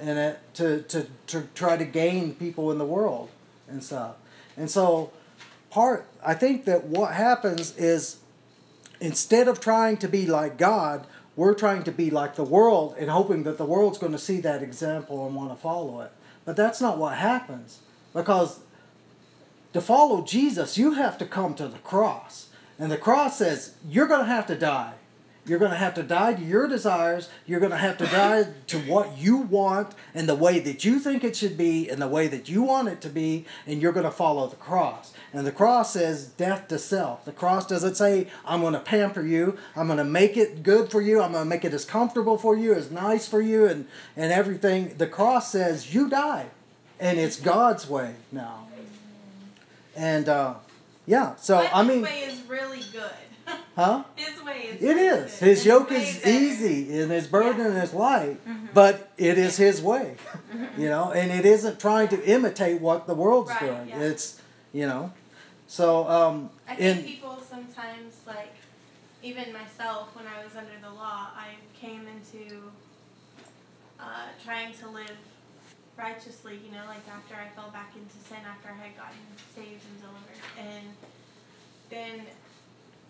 [0.00, 3.28] in it to, to, to try to gain people in the world
[3.68, 4.16] and stuff.
[4.56, 5.12] And so,
[5.70, 8.18] part I think that what happens is
[9.00, 13.10] instead of trying to be like God, we're trying to be like the world and
[13.10, 16.12] hoping that the world's going to see that example and want to follow it.
[16.44, 17.80] But that's not what happens
[18.12, 18.60] because
[19.72, 22.48] to follow Jesus, you have to come to the cross.
[22.78, 24.94] And the cross says you're going to have to die.
[25.46, 27.28] You're going to have to die to your desires.
[27.46, 30.98] You're going to have to die to what you want and the way that you
[30.98, 33.44] think it should be and the way that you want it to be.
[33.66, 35.12] And you're going to follow the cross.
[35.32, 37.24] And the cross says death to self.
[37.24, 39.58] The cross doesn't say, I'm going to pamper you.
[39.76, 41.20] I'm going to make it good for you.
[41.20, 44.32] I'm going to make it as comfortable for you, as nice for you, and, and
[44.32, 44.94] everything.
[44.96, 46.46] The cross says you die.
[46.98, 48.68] And it's God's way now.
[49.96, 50.54] And uh,
[51.06, 53.10] yeah, so But I his mean, way is really good.
[53.76, 54.04] Huh?
[54.16, 54.82] His way is.
[54.82, 55.38] It is.
[55.40, 55.48] good.
[55.48, 57.82] His yoke is easy and his burden Yeah.
[57.82, 58.38] is light,
[58.74, 60.16] but it is his way.
[60.78, 63.88] You know, and it isn't trying to imitate what the world's Right, doing.
[63.88, 64.00] yeah.
[64.10, 64.40] It's,
[64.72, 65.12] you know,
[65.66, 68.54] so um, I think in people sometimes like,
[69.22, 72.70] even myself, when I was under the law, I came into
[74.00, 75.16] uh, trying to live
[75.96, 76.58] righteously.
[76.64, 79.18] You know, like after I fell back into sin, after I had gotten
[79.54, 80.86] saved and delivered, and
[81.90, 82.26] then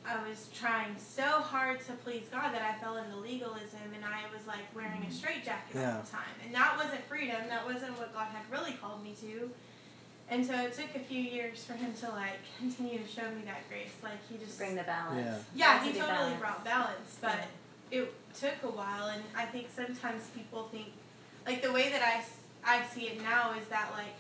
[0.07, 4.23] I was trying so hard to please God that I fell into legalism, and I
[4.37, 5.11] was like wearing a mm-hmm.
[5.11, 5.97] straitjacket Yeah.
[5.97, 7.41] all the time, and that wasn't freedom.
[7.49, 9.51] That wasn't what God had really called me to.
[10.29, 13.43] And so it took a few years for him to like continue to show me
[13.47, 13.93] that grace.
[14.03, 15.45] Like he just Bring the balance.
[15.55, 15.79] Yeah.
[15.79, 16.41] yeah, he to totally balanced.
[16.41, 17.39] brought balance, but
[17.91, 20.89] it took a while, and I think sometimes people think,
[21.47, 22.25] like the way that I
[22.67, 24.17] I see it now is that like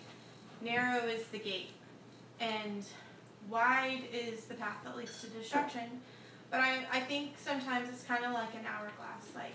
[0.62, 1.70] narrow is the gate,
[2.40, 2.84] and
[3.48, 6.00] wide is the path that leads to destruction.
[6.50, 9.26] But I, I think sometimes it's kind of like an hourglass.
[9.34, 9.54] Like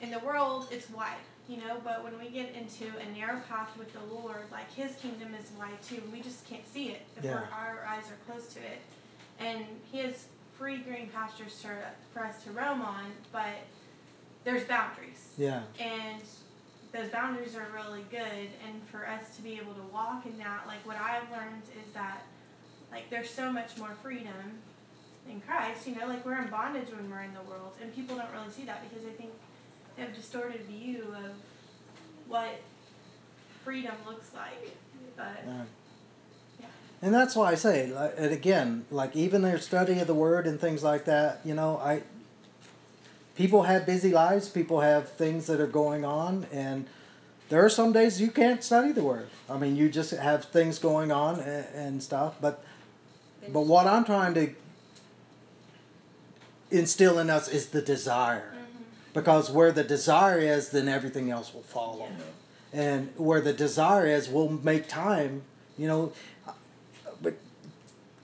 [0.00, 1.16] in the world, it's wide,
[1.48, 4.94] you know, but when we get into a narrow path with the Lord, like His
[4.96, 6.02] kingdom is wide too.
[6.12, 7.40] We just can't see it if Yeah.
[7.52, 8.80] our eyes are closed to it.
[9.40, 10.26] And He has
[10.58, 11.68] free green pastures to,
[12.14, 13.56] for us to roam on, but
[14.44, 15.32] there's boundaries.
[15.36, 16.22] yeah, And
[16.92, 18.48] those boundaries are really good.
[18.66, 21.92] And for us to be able to walk in that, like what I've learned is
[21.92, 22.22] that,
[22.90, 24.60] like, there's so much more freedom
[25.28, 25.86] in Christ.
[25.86, 28.50] You know, like we're in bondage when we're in the world, and people don't really
[28.50, 29.30] see that because I think
[29.96, 31.32] they have a distorted view of
[32.28, 32.60] what
[33.64, 34.76] freedom looks like.
[35.16, 36.66] But yeah.
[37.02, 40.46] And that's why I say, like, and again, like even their study of the word
[40.46, 42.02] and things like that, you know, I
[43.36, 46.86] people have busy lives, people have things that are going on, and
[47.48, 49.28] there are some days you can't study the word.
[49.48, 52.34] I mean, you just have things going on and, and stuff.
[52.40, 52.64] But
[53.52, 54.50] but what I'm trying to
[56.70, 58.82] instill in us is the desire, mm-hmm.
[59.14, 62.08] because where the desire is, then everything else will follow.
[62.72, 65.42] And where the desire is we'll make time
[65.78, 66.12] you know.
[67.22, 67.34] But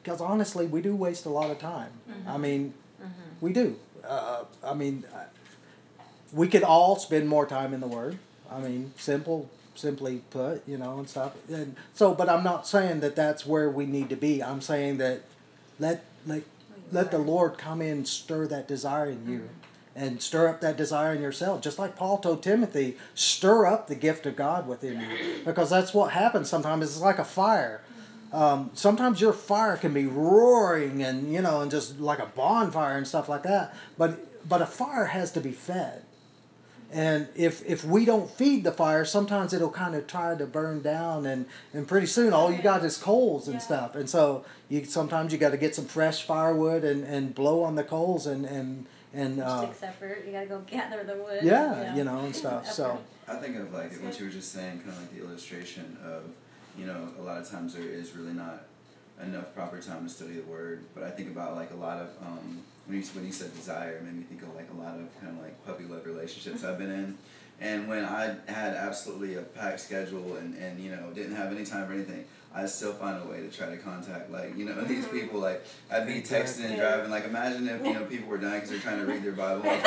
[0.02, 1.90] because honestly we do waste a lot of time.
[2.10, 2.28] Mm-hmm.
[2.28, 3.10] I mean mm-hmm.
[3.40, 3.76] we do.
[4.04, 5.04] Uh, i mean
[6.32, 8.18] we could all spend more time in the word.
[8.50, 13.00] I mean simple simply put you know and stuff and so but i'm not saying
[13.00, 15.22] that that's where we need to be i'm saying that
[15.78, 16.42] let let
[16.90, 19.48] let the lord come in and stir that desire in you
[19.94, 21.60] and stir up that desire in yourself.
[21.60, 25.44] Just like Paul told Timothy, stir up the gift of God within you.
[25.44, 26.84] Because that's what happens sometimes.
[26.84, 27.82] It's like a fire.
[28.32, 32.96] Um, sometimes your fire can be roaring and, you know, and just like a bonfire
[32.96, 33.74] and stuff like that.
[33.98, 36.02] But, but a fire has to be fed.
[36.92, 40.82] And if, if we don't feed the fire, sometimes it'll kind of try to burn
[40.82, 43.60] down, and, and pretty soon all you got is coals and Yeah.
[43.60, 43.94] stuff.
[43.94, 47.74] And so you sometimes you got to get some fresh firewood and, and blow on
[47.76, 50.24] the coals and and and uh, takes effort.
[50.26, 51.42] You gotta go gather the wood.
[51.42, 52.66] yeah, you know, and stuff.
[52.70, 55.96] So I think of like what you were just saying, kind of like the illustration
[56.04, 56.24] of,
[56.78, 58.64] you know, a lot of times there is really not
[59.22, 60.84] enough proper time to study the word.
[60.94, 63.96] But I think about like a lot of um, when you when you said desire,
[63.96, 66.64] it made me think of like a lot of kind of like puppy love relationships
[66.64, 67.18] I've been in.
[67.60, 71.64] And when I had absolutely a packed schedule and, and you know didn't have any
[71.64, 72.24] time for anything,
[72.54, 75.18] I still find a way to try to contact like you know these mm-hmm.
[75.18, 75.40] people.
[75.40, 77.10] Like I'd be texting and driving.
[77.10, 79.62] Like imagine if you know people were dying because they're trying to read their Bible.
[79.62, 79.80] they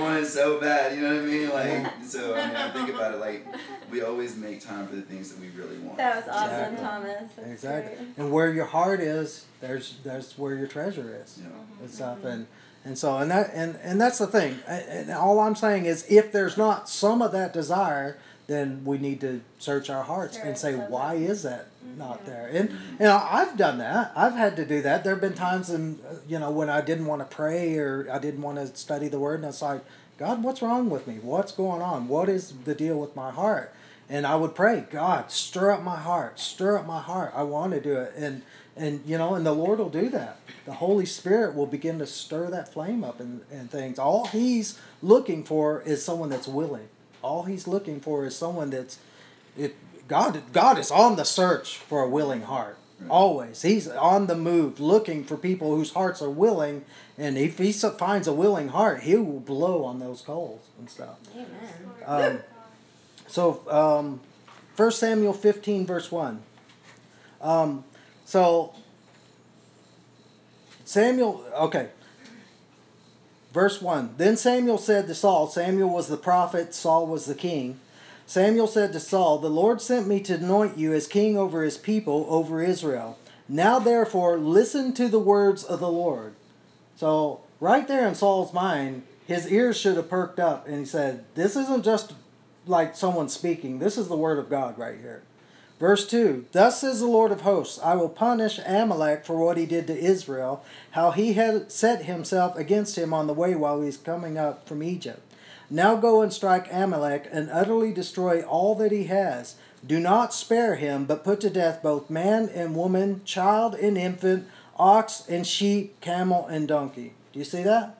[0.00, 1.48] want it so bad, you know what I mean?
[1.50, 2.34] Like so.
[2.34, 3.46] I mean, I think about it like
[3.90, 5.96] we always make time for the things that we really want.
[5.96, 6.84] That was awesome, Exactly.
[6.84, 7.32] Thomas.
[7.36, 8.18] That's exactly, great.
[8.18, 11.38] and where your heart is, there's there's where your treasure is.
[11.38, 11.64] You know.
[11.80, 12.46] and stuff and
[12.84, 16.06] and so and that and and that's the thing and and all i'm saying is
[16.08, 18.16] if there's not some of that desire
[18.48, 22.50] then we need to search our hearts and say why that- is that not there?
[22.52, 24.12] And you know i've done that.
[24.16, 25.04] I've had to do that.
[25.04, 28.08] There have been times in uh, you know when i didn't want to pray or
[28.10, 29.82] i didn't want to study the word and it's like
[30.18, 31.18] god what's wrong with me?
[31.22, 32.08] What's going on?
[32.08, 33.72] What is the deal with my heart?
[34.08, 36.40] And i would pray god stir up my heart.
[36.40, 37.32] Stir up my heart.
[37.36, 38.14] I want to do it.
[38.16, 38.42] And
[38.76, 40.38] and you know and the lord will do that.
[40.64, 43.98] The holy spirit will begin to stir that flame up and, and things.
[43.98, 46.88] All he's looking for is someone that's willing
[47.22, 48.98] all he's looking for is someone that's
[49.56, 49.74] it
[50.08, 53.10] god god is on the search for a willing heart Right.
[53.10, 56.84] always he's on the move looking for people whose hearts are willing
[57.16, 61.16] and if he finds a willing heart he will blow on those coals and stuff
[62.04, 62.36] Amen.
[62.36, 62.40] um,
[63.28, 64.20] so, um,
[64.74, 66.40] 1 Samuel 15, verse 1.
[67.42, 67.84] Um,
[68.24, 68.74] so,
[70.84, 71.88] Samuel, okay.
[73.52, 77.80] Verse 1 Then Samuel said to Saul, Samuel was the prophet, Saul was the king.
[78.26, 81.78] Samuel said to Saul, The Lord sent me to anoint you as king over his
[81.78, 83.18] people, over Israel.
[83.48, 86.34] Now therefore, listen to the words of the Lord.
[86.96, 91.24] So, right there in Saul's mind, his ears should have perked up, and he said,
[91.34, 92.12] This isn't just
[92.66, 95.22] like someone speaking, this is the word of God right here.
[95.78, 99.66] Verse 2 Thus says the Lord of hosts, I will punish Amalek for what he
[99.66, 103.86] did to Israel, how he had set himself against him on the way while he
[103.86, 105.20] was coming up from Egypt.
[105.70, 109.56] Now go and strike Amalek and utterly destroy all that he has.
[109.86, 114.48] Do not spare him, but put to death both man and woman, child and infant,
[114.76, 117.12] ox and sheep, camel and donkey.
[117.32, 117.96] Do you see that?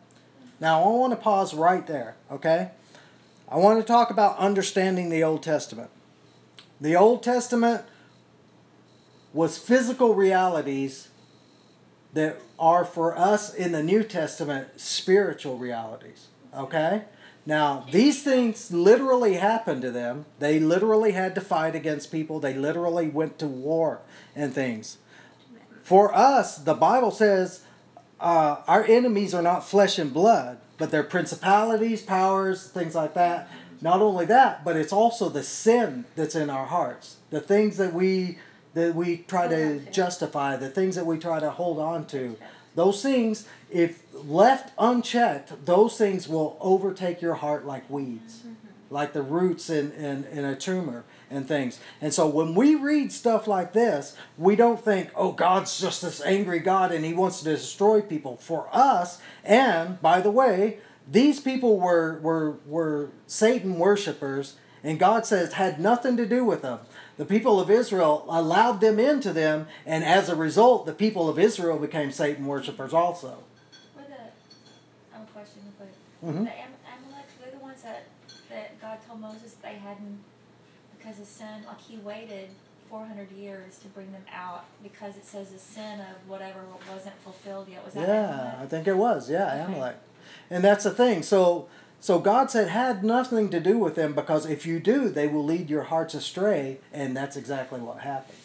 [0.60, 2.70] Now I want to pause right there, okay?
[3.48, 5.90] I want to talk about understanding the Old Testament.
[6.80, 7.84] The Old Testament
[9.32, 11.08] was physical realities
[12.12, 16.28] that are for us in the New Testament spiritual realities.
[16.56, 17.04] Okay?
[17.44, 20.26] Now, these things literally happened to them.
[20.38, 24.00] They literally had to fight against people, they literally went to war
[24.34, 24.98] and things.
[25.82, 27.64] For us, the Bible says
[28.20, 33.48] uh, our enemies are not flesh and blood, but they're principalities, powers, things like that.
[33.80, 37.94] Not only that, but it's also the sin that's in our hearts, the things that
[37.94, 38.38] we
[38.74, 39.90] that we try to to.
[39.90, 42.36] justify, the things that we try to hold on to.
[42.74, 48.44] Those things, if left unchecked, those things will overtake your heart like weeds,
[48.90, 51.80] like the roots in, in, in a tumor and things.
[52.00, 56.22] And so when we read stuff like this, we don't think, oh, God's just this
[56.22, 58.36] angry God and he wants to destroy people.
[58.36, 60.78] For us, and by the way,
[61.10, 66.62] these people were, were, were Satan worshippers, and God says had nothing to do with
[66.62, 66.80] them.
[67.16, 71.38] The people of Israel allowed them into them, and as a result, the people of
[71.38, 73.38] Israel became Satan worshippers also.
[73.96, 75.94] The, I have a question real quick.
[76.24, 76.44] Mhm.
[76.44, 76.70] The Am-
[77.04, 78.04] Amalek, they're the ones that,
[78.50, 80.20] that God told Moses they hadn't,
[80.96, 82.50] because of sin, like he waited
[82.88, 87.14] four hundred years to bring them out because it says the sin of whatever wasn't
[87.22, 87.84] fulfilled yet.
[87.84, 88.54] Was that Yeah, Amalek?
[88.60, 89.28] I think it was.
[89.30, 89.62] Yeah, Okay.
[89.74, 89.96] Amalek.
[90.50, 91.22] And that's the thing.
[91.22, 91.68] So
[92.00, 95.44] so God said had nothing to do with them because if you do, they will
[95.44, 98.38] lead your hearts astray, and that's exactly what happened.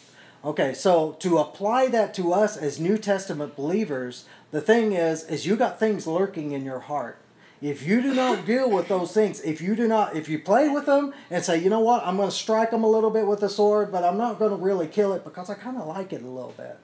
[0.44, 5.46] Okay, so to apply that to us as New Testament believers, the thing is is
[5.46, 7.20] you got things lurking in your heart.
[7.62, 10.68] If you do not deal with those things, if you do not if you play
[10.68, 12.06] with them and say, "You know what?
[12.06, 14.52] I'm going to strike them a little bit with the sword, but I'm not going
[14.52, 16.78] to really kill it because I kind of like it a little bit."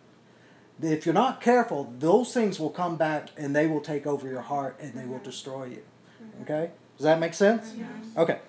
[0.82, 4.42] If you're not careful, those things will come back and they will take over your
[4.42, 5.26] heart and they will mm-hmm.
[5.26, 5.84] destroy you.
[6.24, 6.44] Mm-hmm.
[6.44, 6.72] Okay?
[6.98, 7.72] Does that make sense?
[7.72, 8.20] Mm-hmm.
[8.20, 8.40] Okay.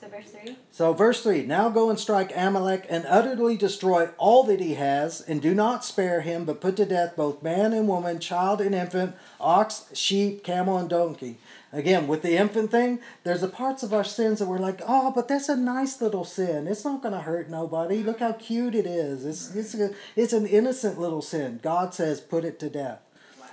[0.00, 0.56] So verse three.
[0.70, 5.20] So, verse 3 Now go and strike Amalek and utterly destroy all that he has,
[5.20, 8.74] and do not spare him, but put to death both man and woman, child and
[8.74, 11.38] infant, ox, sheep, camel, and donkey.
[11.72, 15.12] Again, with the infant thing, there's the parts of our sins that we're like, oh,
[15.14, 16.66] but that's a nice little sin.
[16.66, 18.02] It's not going to hurt nobody.
[18.02, 19.26] Look how cute it is.
[19.26, 21.60] It's, it's, a, it's an innocent little sin.
[21.62, 23.00] God says, put it to death.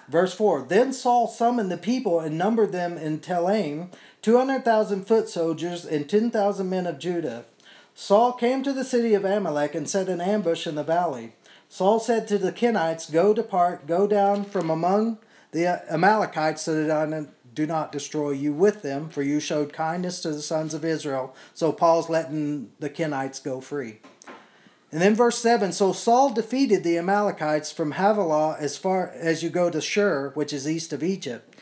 [0.08, 3.90] Verse 4 Then Saul summoned the people and numbered them in Telaim,
[4.22, 7.46] 200,000 foot soldiers and 10,000 men of Judah.
[7.94, 11.34] Saul came to the city of Amalek and set an ambush in the valley.
[11.70, 15.18] Saul said to the Kenites, Go depart, go down from among
[15.52, 17.26] the Amalekites, so that I
[17.56, 21.34] do not destroy you with them, for you showed kindness to the sons of Israel.
[21.54, 24.00] So Paul's letting the Kenites go free.
[24.92, 29.50] And then verse 7 So Saul defeated the Amalekites from Havilah as far as you
[29.50, 31.56] go to Shur, which is east of Egypt.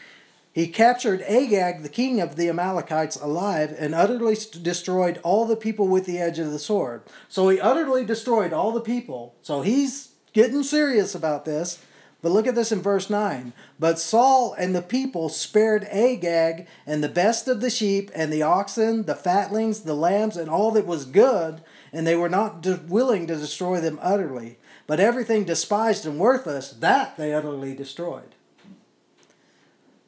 [0.52, 5.88] He captured Agag, the king of the Amalekites, alive and utterly destroyed all the people
[5.88, 7.02] with the edge of the sword.
[7.28, 9.34] So he utterly destroyed all the people.
[9.42, 11.84] So he's getting serious about this.
[12.24, 13.52] But look at this in verse 9.
[13.78, 18.42] But Saul and the people spared Agag and the best of the sheep and the
[18.42, 21.62] oxen, the fatlings, the lambs, and all that was good,
[21.92, 24.58] and they were not willing to destroy them utterly.
[24.88, 28.36] But everything despised and worthless, that they utterly destroyed.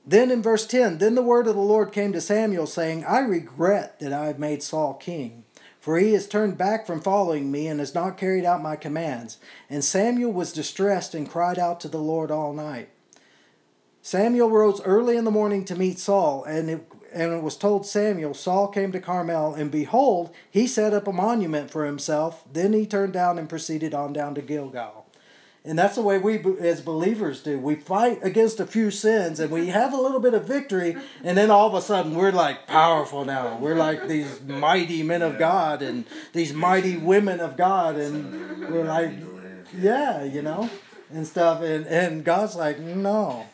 [0.07, 3.19] Then in verse 10, then the word of the Lord came to Samuel, saying, I
[3.19, 5.44] regret that I have made Saul king,
[5.85, 9.37] for he has turned back from following me and has not carried out my commands.
[9.69, 12.89] And Samuel was distressed and cried out to the Lord all night.
[14.01, 17.85] Samuel rose early in the morning to meet Saul, and it, and it was told
[17.85, 22.43] Samuel, Saul came to Carmel, and behold, he set up a monument for himself.
[22.51, 25.04] Then he turned down and proceeded on down to Gilgal.
[25.65, 27.57] And that's the way we as believers do.
[27.57, 31.35] We fight against a few sins and we have a little bit of victory, and
[31.35, 33.57] then all of a sudden we're like powerful now.
[33.57, 38.83] We're like these mighty men of God and these mighty women of God, and we're
[38.83, 39.11] like,
[39.75, 40.69] yeah, you know,
[41.11, 41.61] and stuff.
[41.61, 43.47] And, and God's like, no.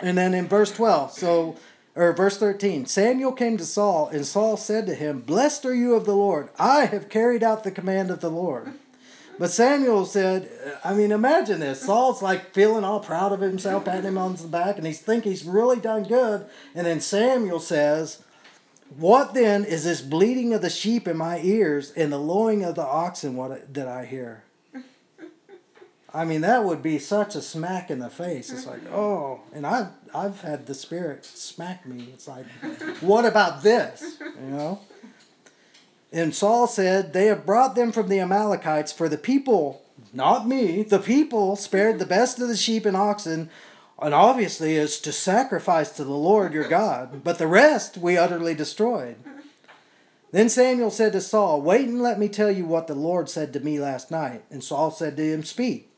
[0.00, 1.56] And then in verse 12, so,
[1.94, 5.94] or verse 13, Samuel came to Saul, and Saul said to him, Blessed are you
[5.94, 6.48] of the Lord.
[6.58, 8.72] I have carried out the command of the Lord.
[9.42, 10.48] But Samuel said,
[10.84, 11.80] I mean, imagine this.
[11.80, 15.24] Saul's like feeling all proud of himself, patting him on the back, and he's think
[15.24, 16.46] he's really done good.
[16.76, 18.22] And then Samuel says,
[18.96, 22.76] What then is this bleating of the sheep in my ears and the lowing of
[22.76, 24.44] the oxen what that I hear?
[26.14, 28.52] I mean, that would be such a smack in the face.
[28.52, 32.10] It's like, oh, and I've I've had the spirit smack me.
[32.12, 32.46] It's like,
[33.00, 34.18] what about this?
[34.20, 34.80] You know.
[36.12, 39.82] And Saul said, They have brought them from the Amalekites, for the people,
[40.12, 43.48] not me, the people spared the best of the sheep and oxen,
[44.00, 48.54] and obviously is to sacrifice to the Lord your God, but the rest we utterly
[48.54, 49.16] destroyed.
[50.32, 53.52] Then Samuel said to Saul, Wait and let me tell you what the Lord said
[53.52, 54.42] to me last night.
[54.50, 55.90] And Saul said to him, Speak.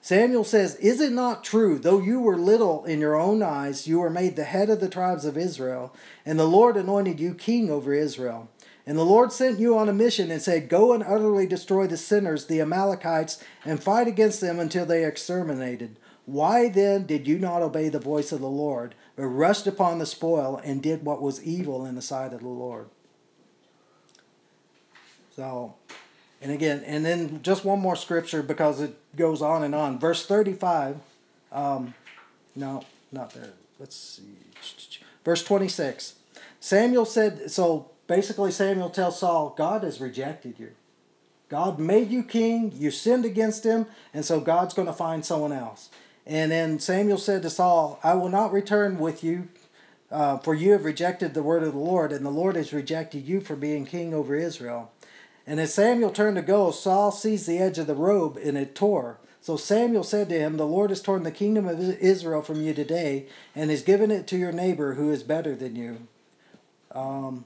[0.00, 4.00] Samuel says, Is it not true, though you were little in your own eyes, you
[4.00, 5.94] were made the head of the tribes of Israel,
[6.26, 8.48] and the Lord anointed you king over Israel?
[8.88, 11.98] And the Lord sent you on a mission and said, Go and utterly destroy the
[11.98, 15.98] sinners, the Amalekites, and fight against them until they are exterminated.
[16.24, 20.06] Why then did you not obey the voice of the Lord, but rushed upon the
[20.06, 22.88] spoil and did what was evil in the sight of the Lord?
[25.36, 25.74] So,
[26.40, 29.98] and again, and then just one more scripture because it goes on and on.
[29.98, 30.96] Verse 35.
[31.52, 31.92] Um,
[32.56, 33.52] no, not there.
[33.78, 34.22] Let's see.
[35.26, 36.14] Verse 26.
[36.58, 40.72] Samuel said, so basically Samuel tells Saul, God has rejected you.
[41.48, 45.52] God made you king, you sinned against him, and so God's going to find someone
[45.52, 45.88] else.
[46.26, 49.48] And then Samuel said to Saul, I will not return with you
[50.10, 53.28] Uh, for you have rejected the word of the Lord, and the Lord has rejected
[53.28, 54.90] you for being king over Israel.
[55.46, 58.74] And as Samuel turned to go, Saul seized the edge of the robe, and it
[58.74, 59.18] tore.
[59.42, 62.72] So Samuel said to him, The Lord has torn the kingdom of Israel from you
[62.72, 66.08] today, and has given it to your neighbor who is better than you.
[66.92, 67.44] Um,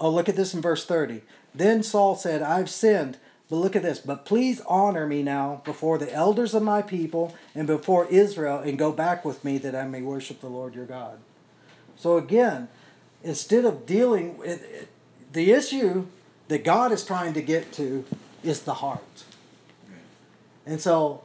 [0.00, 1.22] oh, look at this in verse 30.
[1.54, 3.18] Then Saul said, I've sinned.
[3.48, 3.98] But look at this.
[3.98, 8.78] But please honor me now before the elders of my people and before Israel, and
[8.78, 11.18] go back with me that I may worship the Lord your God.
[11.96, 12.68] So again,
[13.22, 14.88] instead of dealing with it,
[15.32, 16.06] the issue
[16.48, 18.04] that God is trying to get to
[18.42, 19.24] is the heart.
[20.64, 21.22] And so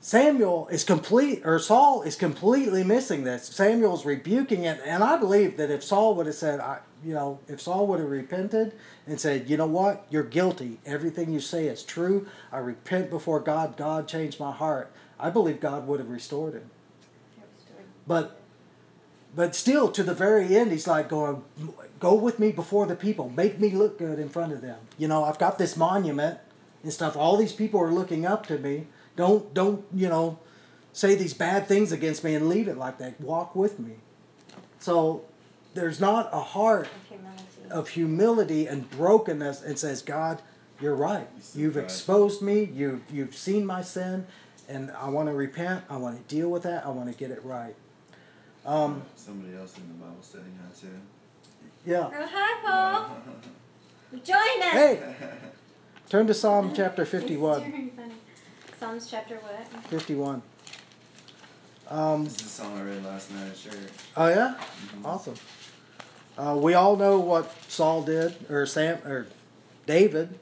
[0.00, 3.46] Samuel is complete, or Saul is completely missing this.
[3.46, 7.38] Samuel's rebuking it, and I believe that if Saul would have said, I, you know,
[7.48, 8.72] if Saul would have repented
[9.06, 10.78] and said, you know what, you're guilty.
[10.86, 12.26] Everything you say is true.
[12.50, 13.76] I repent before God.
[13.76, 14.90] God changed my heart.
[15.18, 16.70] I believe God would have restored him.
[18.06, 18.40] But,
[19.34, 21.42] but still, to the very end, he's like going,
[22.00, 23.30] go with me before the people.
[23.30, 24.78] Make me look good in front of them.
[24.98, 26.38] You know, I've got this monument
[26.82, 27.16] and stuff.
[27.16, 28.86] All these people are looking up to me.
[29.16, 30.38] Don't don't you know
[30.92, 33.20] say these bad things against me and leave it like that.
[33.20, 33.94] Walk with me.
[34.78, 35.24] So
[35.74, 37.70] there's not a heart Humility.
[37.70, 40.40] of humility and brokenness and says, God,
[40.80, 41.28] you're right.
[41.54, 42.64] You've exposed me.
[42.72, 44.26] You've, you've seen my sin,
[44.68, 45.84] and I want to repent.
[45.90, 46.84] I want to deal with that.
[46.84, 47.74] I want to get it right.
[48.66, 50.88] Um, Somebody else in the Bible study now too.
[51.84, 52.10] yeah.
[52.12, 53.16] Oh, hi, Paul.
[54.24, 54.72] Join us.
[54.72, 55.14] Hey,
[56.08, 57.60] turn to Psalm chapter 51.
[57.60, 58.14] very funny.
[58.78, 59.66] Psalms chapter what?
[59.88, 60.40] 51.
[61.88, 63.74] Um, This is a song I read last night at church.
[64.16, 64.54] oh yeah,
[64.96, 65.04] Mhm.
[65.04, 65.34] awesome.
[66.36, 69.26] Uh, we all know what Saul did, or Sam, or
[69.86, 70.38] David.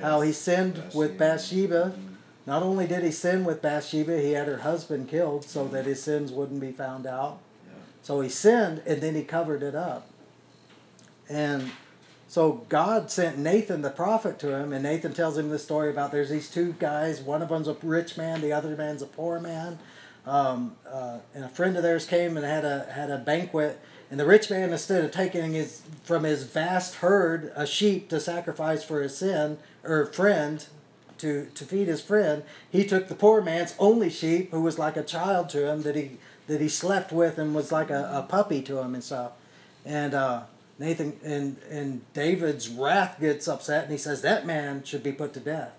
[0.00, 1.94] How he sinned with Bathsheba.
[1.96, 2.14] Mhm.
[2.46, 6.02] Not only did he sin with Bathsheba, he had her husband killed so that his
[6.02, 7.38] sins wouldn't be found out.
[7.66, 7.74] Yeah.
[8.02, 10.06] So he sinned and then he covered it up.
[11.28, 11.70] And
[12.26, 16.12] so God sent Nathan the prophet to him, and Nathan tells him the story about
[16.12, 17.20] there's these two guys.
[17.20, 19.78] One of them's a rich man, the other man's a poor man.
[20.26, 23.78] Um, uh, and a friend of theirs came and had a had a banquet.
[24.10, 28.20] And the rich man, instead of taking his from his vast herd a sheep to
[28.20, 30.66] sacrifice for his sin or friend,
[31.18, 34.96] to to feed his friend, he took the poor man's only sheep, who was like
[34.96, 38.22] a child to him that he that he slept with and was like a, a
[38.22, 39.32] puppy to him and stuff.
[39.84, 40.42] And uh,
[40.78, 45.34] Nathan and and David's wrath gets upset and he says that man should be put
[45.34, 45.72] to death.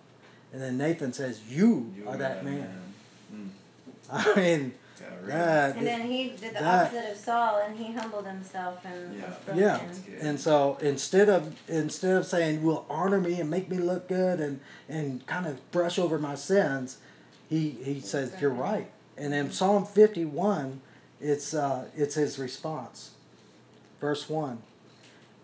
[0.54, 2.94] And then Nathan says, "You, You are that man."
[3.34, 3.50] Mm.
[4.12, 4.74] I mean,
[5.22, 5.32] really.
[5.34, 9.15] that And then he did the That- opposite of Saul, and he humbled himself and
[9.15, 9.28] Yeah.
[9.28, 9.61] was broken.
[9.63, 10.28] Yeah.
[10.28, 14.39] And so instead of instead of saying, "Will honor me and make me look good,"
[14.39, 16.97] and and kind of brush over my sins,
[17.49, 20.82] he he says, "You're right." And in Psalm fifty one,
[21.20, 23.11] it's uh, it's his response,
[23.99, 24.63] verse one.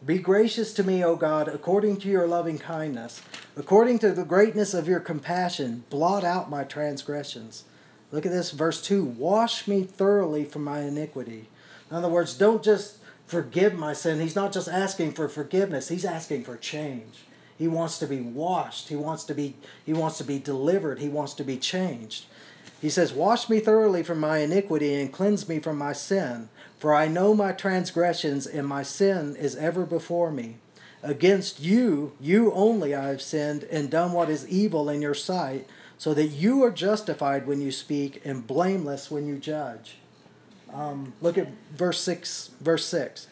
[0.05, 3.21] Be gracious to me, O God, according to your loving kindness,
[3.57, 7.63] according to the greatness of your compassion, blot out my transgressions.
[8.15, 11.49] Look at this, verse 2 Wash me thoroughly from my iniquity.
[11.91, 14.21] In other words, don't just forgive my sin.
[14.21, 17.25] He's not just asking for forgiveness, he's asking for change.
[17.57, 18.87] He wants to be washed.
[18.87, 20.99] He wants to be he wants to be delivered.
[20.99, 22.27] He wants to be changed.
[22.81, 26.47] He says, "Wash me thoroughly from my iniquity and cleanse me from my sin,
[26.79, 30.55] for I know my transgressions and my sin is ever before me.
[31.03, 35.67] Against you, you only I have sinned and done what is evil in your sight,
[35.97, 39.97] so that you are justified when you speak and blameless when you judge."
[40.73, 42.51] Um, look at verse six.
[42.59, 43.27] Verse six.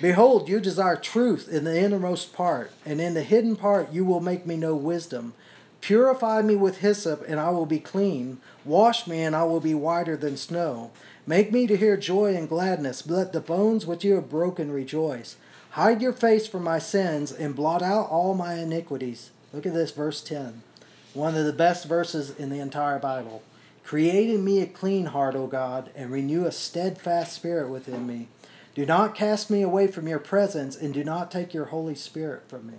[0.00, 4.20] Behold, you desire truth in the innermost part, and in the hidden part you will
[4.20, 5.34] make me know wisdom.
[5.80, 8.38] Purify me with hyssop, and I will be clean.
[8.64, 10.90] Wash me, and I will be whiter than snow.
[11.26, 13.06] Make me to hear joy and gladness.
[13.06, 15.36] Let the bones which you have broken rejoice.
[15.70, 19.30] Hide your face from my sins, and blot out all my iniquities.
[19.52, 20.62] Look at this, verse 10.
[21.14, 23.42] One of the best verses in the entire Bible.
[23.84, 28.28] Create in me a clean heart, O God, and renew a steadfast spirit within me.
[28.74, 32.48] Do not cast me away from your presence, and do not take your Holy Spirit
[32.48, 32.78] from me.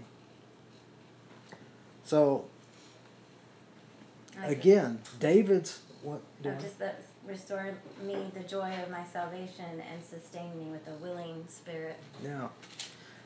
[2.04, 2.46] So,
[4.44, 6.22] again, David's what?
[6.44, 7.74] Just that restore
[8.04, 11.98] me the joy of my salvation and sustain me with a willing spirit.
[12.24, 12.50] Yeah.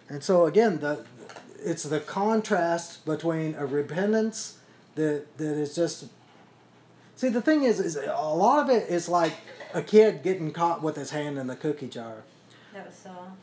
[0.07, 1.05] And so again, the
[1.59, 4.58] it's the contrast between a repentance
[4.95, 6.05] that that is just
[7.19, 9.33] See, the thing is is a lot of it is like
[9.73, 12.23] a kid getting caught with his hand in the cookie jar.
[12.73, 13.37] That was Saul.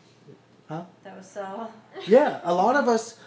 [0.67, 0.85] Huh?
[1.05, 1.71] That was Saul.
[2.07, 3.19] Yeah, a lot of us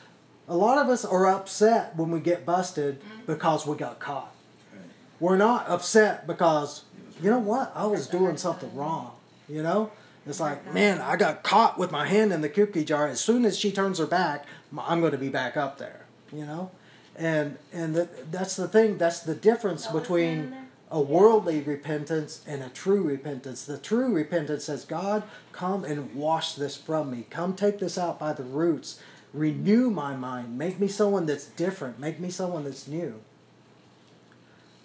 [0.47, 3.25] a lot of us are upset when we get busted mm-hmm.
[3.27, 4.33] because we got caught.
[4.73, 4.89] Right.
[5.19, 6.85] We're not upset because
[7.21, 7.71] you know what?
[7.75, 9.11] I was doing something wrong,
[9.47, 9.91] you know?
[10.25, 13.07] It's like, man, I got caught with my hand in the cookie jar.
[13.07, 14.45] As soon as she turns her back,
[14.77, 16.05] I'm going to be back up there.
[16.31, 16.71] You know,
[17.19, 18.97] and and that that's the thing.
[18.97, 20.55] That's the difference That between
[20.91, 23.65] a worldly repentance and a true repentance.
[23.65, 27.27] The true repentance says, God, come and wash this from me.
[27.29, 28.99] Come take this out by the roots.
[29.31, 30.57] Renew my mind.
[30.57, 31.99] Make me someone that's different.
[31.99, 33.19] Make me someone that's new.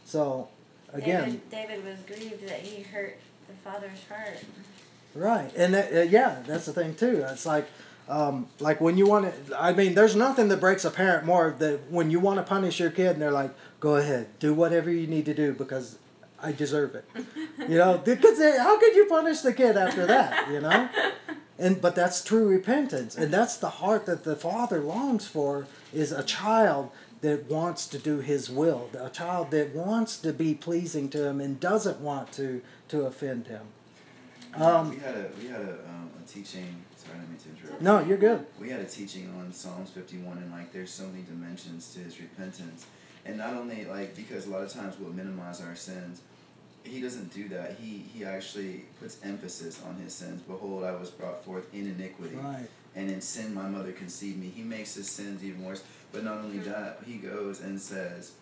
[0.05, 0.49] So,
[0.93, 3.16] again, David, David was grieved that he hurt
[3.49, 4.45] the father's heart.
[5.14, 7.24] right, and that, uh, yeah, that's the thing too.
[7.30, 7.66] It's like,
[8.09, 9.61] um, like when you want to.
[9.61, 12.79] I mean, there's nothing that breaks a parent more than when you want to punish
[12.79, 15.99] your kid, and they're like, "Go ahead, do whatever you need to do because
[16.41, 17.05] I deserve it."
[17.69, 20.51] you know, because how could you punish the kid after that?
[20.51, 20.89] You know,
[21.59, 26.13] and but that's true repentance, and that's the heart that the father longs for is
[26.13, 26.91] a child
[27.23, 31.41] that wants to do his will, a child that wants to be pleasing to him
[31.41, 33.63] and doesn't want to to offend him.
[34.57, 36.83] Um, we had a we had a, um, a teaching.
[36.97, 37.64] Sorry, I didn't mean to interrupt.
[37.81, 38.47] No, you're good.
[38.61, 42.01] We had a teaching on Psalms fifty one, and like there's so many dimensions to
[42.01, 42.87] his repentance,
[43.25, 46.20] and not only like because a lot of times we'll minimize our sins.
[46.85, 47.77] He doesn't do that.
[47.81, 50.43] He he actually puts emphasis on his sins.
[50.43, 52.68] Behold, I was brought forth in iniquity, Right.
[52.95, 54.49] and in sin my mother conceived me.
[54.55, 55.83] He makes his sins even worse.
[56.12, 58.33] But not only that, he goes and says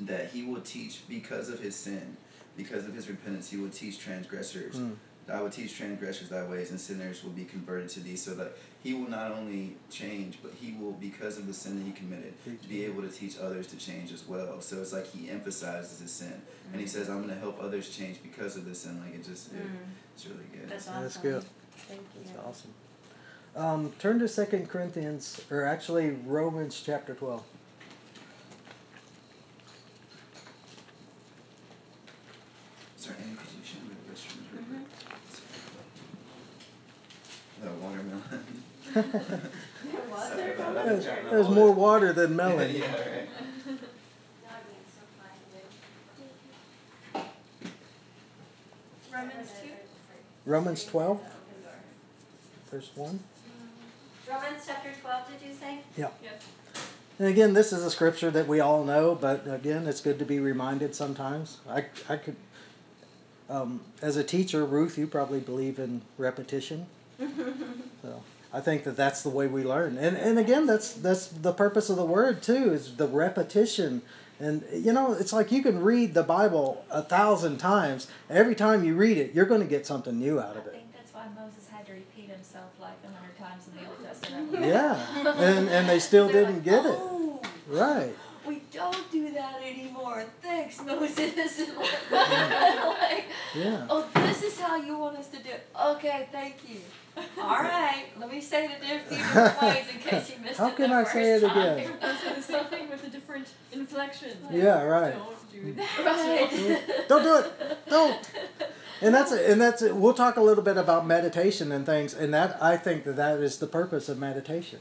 [0.00, 2.16] that he will teach because of his sin,
[2.56, 4.76] because of his repentance, he will teach transgressors.
[4.76, 4.94] Mm.
[5.30, 8.16] I will teach transgressors thy ways, and sinners will be converted to thee.
[8.16, 11.84] So that he will not only change, but he will, because of the sin that
[11.84, 12.34] he committed,
[12.68, 14.60] be able to teach others to change as well.
[14.60, 16.40] So it's like he emphasizes his sin,
[16.72, 19.24] and he says, "I'm going to help others change because of this sin." Like it
[19.24, 19.60] just, it,
[20.14, 20.68] it's really good.
[20.70, 21.02] That's awesome.
[21.02, 21.44] That's good.
[21.76, 22.22] Thank you.
[22.24, 22.70] That's awesome.
[23.56, 27.42] Um, turn to Second Corinthians, or actually Romans chapter twelve.
[32.96, 34.86] Sorry, Annie, could you show me the restrooms real quick?
[37.62, 38.22] The watermelon.
[40.28, 40.86] Sorry about that.
[40.86, 42.74] There's, there's more water than melon.
[42.74, 43.28] yeah, right.
[49.12, 49.70] Romans two.
[50.46, 51.20] Romans twelve,
[52.70, 53.20] verse one.
[54.28, 55.78] Romans chapter 12, did you say?
[55.96, 56.08] Yeah.
[56.22, 56.42] Yes.
[57.18, 60.26] And again, this is a scripture that we all know, but again, it's good to
[60.26, 61.58] be reminded sometimes.
[61.66, 62.36] I, I could,
[63.48, 66.88] um, as a teacher, Ruth, you probably believe in repetition.
[68.02, 69.96] so I think that that's the way we learn.
[69.98, 74.02] And and again, that's that's the purpose of the word too, is the repetition.
[74.40, 78.06] And you know, it's like you can read the Bible a thousand times.
[78.30, 80.74] Every time you read it, you're going to get something new out of it.
[80.74, 83.88] I think that's why Moses had to repeat himself like a hundred times in the
[83.88, 84.64] Old Testament.
[84.64, 86.98] Yeah, and and they still didn't like, get it.
[86.98, 88.14] "Oh, Right.
[88.48, 90.24] We don't do that anymore.
[90.40, 91.58] Thanks, Moses.
[91.60, 91.76] And
[92.10, 93.24] like,
[93.54, 93.86] Yeah.
[93.90, 95.66] oh, this is how you want us to do it.
[95.80, 96.78] Okay, thank you.
[97.40, 100.66] All right, let me say it a few different ways in case you missed How
[100.68, 101.78] it How can the I first say it time.
[101.78, 101.92] again?
[102.00, 104.30] That's the same thing with a different inflection.
[104.52, 105.14] Yeah, right.
[105.14, 105.98] Don't do that.
[106.04, 107.08] Right.
[107.08, 107.78] Don't do it.
[107.90, 108.30] Don't.
[109.02, 109.50] And that's it.
[109.50, 109.96] And that's it.
[109.96, 112.14] We'll talk a little bit about meditation and things.
[112.14, 114.78] And that I think that that is the purpose of meditation,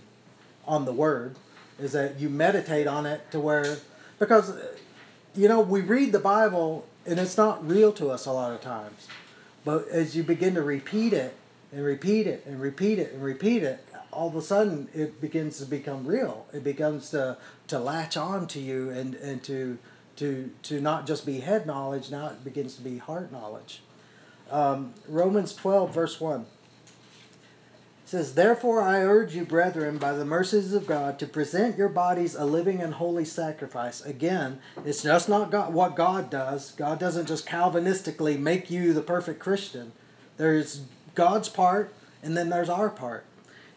[0.68, 1.36] on the Word,
[1.80, 3.78] is that you meditate on it to where,
[4.19, 4.53] because,
[5.36, 8.61] you know, we read the Bible and it's not real to us a lot of
[8.61, 9.07] times,
[9.63, 11.36] but as you begin to repeat it
[11.71, 15.59] and repeat it and repeat it and repeat it, all of a sudden it begins
[15.59, 16.45] to become real.
[16.51, 19.78] It begins to to latch on to you and and to
[20.15, 22.09] to to not just be head knowledge.
[22.09, 23.82] Now it begins to be heart knowledge.
[24.49, 26.45] Um, Romans twelve verse one
[28.08, 32.36] says, Therefore I urge you, brethren, by the mercies of God, to present your bodies
[32.36, 34.01] a living and holy sacrifice.
[34.01, 36.72] Again, it's just not God, what God does.
[36.72, 39.91] God doesn't just Calvinistically make you the perfect Christian.
[40.38, 40.84] There's
[41.16, 41.93] God's part,
[42.24, 43.26] and then there's our part.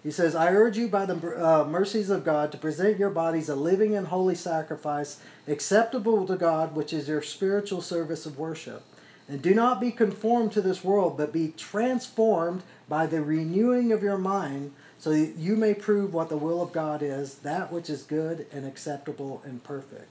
[0.03, 3.49] He says, I urge you by the uh, mercies of God to present your bodies
[3.49, 8.83] a living and holy sacrifice, acceptable to God, which is your spiritual service of worship.
[9.31, 14.03] And do not be conformed to this world, but be transformed by the renewing of
[14.03, 17.89] your mind, so that you may prove what the will of God is, that which
[17.89, 20.11] is good and acceptable and perfect.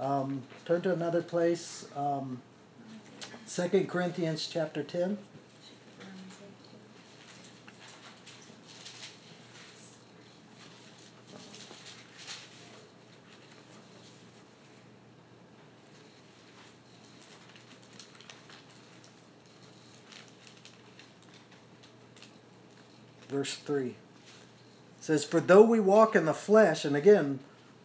[0.00, 2.42] Um, turn to another place, um,
[3.48, 5.16] 2 Corinthians chapter 10.
[23.44, 23.94] Verse 3 it
[25.00, 27.40] says for though we walk in the flesh and again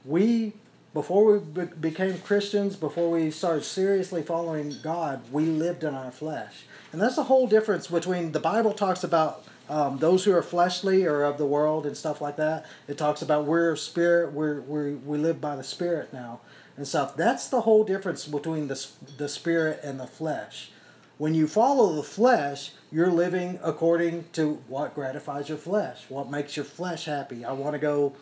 [0.06, 0.54] we
[0.94, 6.10] before we be- became Christians, before we started seriously following God, we lived in our
[6.10, 6.64] flesh.
[6.92, 11.06] And that's the whole difference between the Bible talks about um, those who are fleshly
[11.06, 12.66] or of the world and stuff like that.
[12.88, 16.40] It talks about we're spirit, we're, we're, we live by the spirit now
[16.76, 17.16] and stuff.
[17.16, 18.88] That's the whole difference between the,
[19.18, 20.72] the spirit and the flesh.
[21.20, 26.56] When you follow the flesh, you're living according to what gratifies your flesh, what makes
[26.56, 27.44] your flesh happy.
[27.44, 28.16] I want to go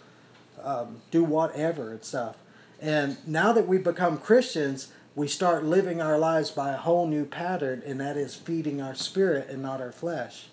[0.63, 2.37] um, do whatever and stuff.
[2.81, 7.25] And now that we've become Christians, we start living our lives by a whole new
[7.25, 10.47] pattern, and that is feeding our spirit and not our flesh.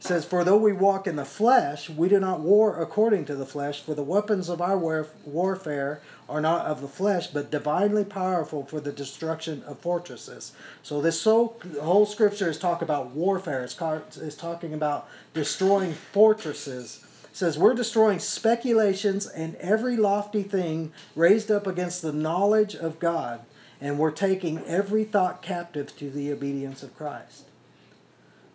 [0.00, 3.44] Says, For though we walk in the flesh, we do not war according to the
[3.44, 8.64] flesh, for the weapons of our warfare are not of the flesh, but divinely powerful
[8.64, 10.52] for the destruction of fortresses.
[10.82, 13.62] So this whole, whole scripture is talking about warfare.
[13.62, 13.76] It's,
[14.16, 21.66] it's talking about destroying fortresses says we're destroying speculations and every lofty thing raised up
[21.66, 23.40] against the knowledge of God,
[23.80, 27.44] and we're taking every thought captive to the obedience of Christ.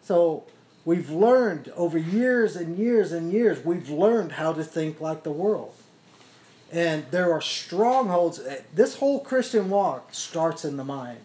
[0.02, 0.44] So
[0.86, 5.32] we've learned over years and years and years, we've learned how to think like the
[5.32, 5.74] world.
[6.72, 8.42] And there are strongholds.
[8.74, 11.20] This whole Christian walk starts in the mind.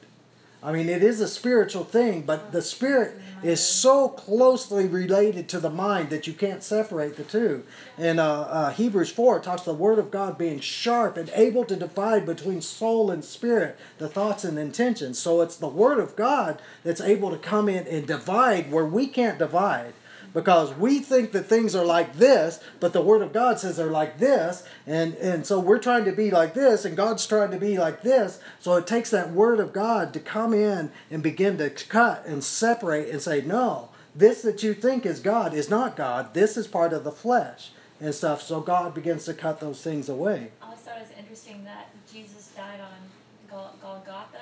[0.63, 5.61] I mean, it is a spiritual thing, but the spirit is so closely related to
[5.61, 7.65] the mind that you can't separate the two.
[7.97, 11.77] And uh, uh, Hebrews 4 talks the Word of God being sharp and able to
[11.77, 15.19] divide between soul and spirit, the thoughts and intentions.
[15.19, 19.07] So it's the Word of God that's able to come in and divide where we
[19.07, 19.95] can't divide
[20.33, 23.91] because we think that things are like this, but the Word of God says they're
[23.91, 27.59] like this, and, and so we're trying to be like this, and God's trying to
[27.59, 28.41] be like this.
[28.61, 32.45] So it takes that Word of God to come in and begin to cut and
[32.45, 36.35] separate and say, no, this that you think is God is not God.
[36.35, 37.70] This is part of the flesh
[38.01, 38.43] and stuff.
[38.43, 40.51] So God begins to cut those things away.
[40.62, 44.39] I always thought it was interesting that Jesus died on Golgotha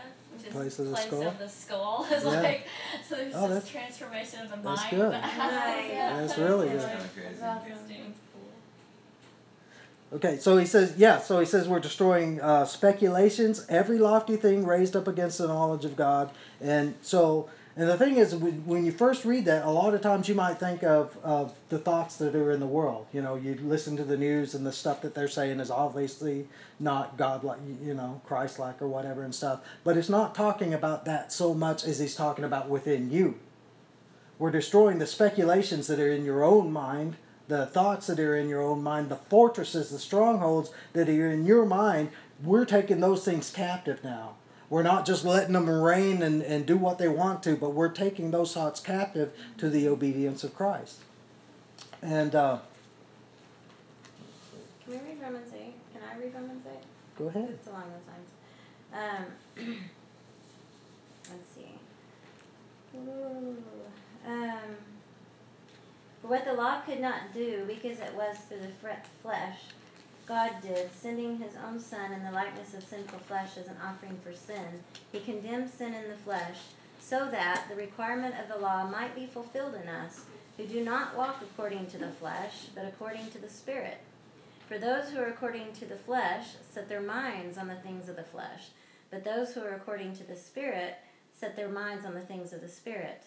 [0.50, 1.22] place of the place skull.
[1.28, 2.06] of the skull.
[2.10, 2.30] It's Yeah.
[2.42, 2.66] like
[3.08, 4.90] so there's Oh, this that's- transformation of the that's mind.
[4.96, 5.12] good.
[5.12, 5.88] that happens.
[5.92, 6.20] Yeah.
[6.20, 6.92] That's really It's good.
[6.92, 7.28] kind of crazy.
[7.70, 8.14] Interesting.
[10.10, 14.64] Okay, so he says, yeah, so he says we're destroying uh, speculations, every lofty thing
[14.64, 16.30] raised up against the knowledge of God.
[16.62, 20.28] And so, and the thing is, when you first read that, a lot of times
[20.28, 23.06] you might think of, of the thoughts that are in the world.
[23.12, 26.48] You know, you listen to the news and the stuff that they're saying is obviously
[26.80, 29.60] not God like, you know, Christ like or whatever and stuff.
[29.84, 33.38] But it's not talking about that so much as he's talking about within you.
[34.40, 37.14] We're destroying the speculations that are in your own mind
[37.48, 41.46] the thoughts that are in your own mind, the fortresses, the strongholds that are in
[41.46, 42.10] your mind,
[42.44, 44.34] we're taking those things captive now.
[44.70, 47.88] We're not just letting them reign and, and do what they want to, but we're
[47.88, 51.00] taking those thoughts captive to the obedience of Christ.
[52.02, 52.58] And uh,
[54.84, 55.60] Can we read Romans 8?
[55.92, 56.78] Can I read Romans 8?
[57.18, 57.48] go ahead.
[57.50, 59.26] It's along those lines.
[59.58, 59.74] Um,
[61.30, 61.72] let's see.
[62.96, 63.56] Ooh,
[64.26, 64.76] um,
[66.22, 69.58] what the law could not do, because it was through the flesh,
[70.28, 74.18] God did, sending his own Son in the likeness of sinful flesh as an offering
[74.22, 74.84] for sin.
[75.10, 76.58] He condemned sin in the flesh,
[77.00, 80.26] so that the requirement of the law might be fulfilled in us,
[80.58, 84.02] who do not walk according to the flesh, but according to the Spirit.
[84.68, 88.16] For those who are according to the flesh set their minds on the things of
[88.16, 88.68] the flesh,
[89.10, 90.96] but those who are according to the Spirit
[91.32, 93.22] set their minds on the things of the Spirit.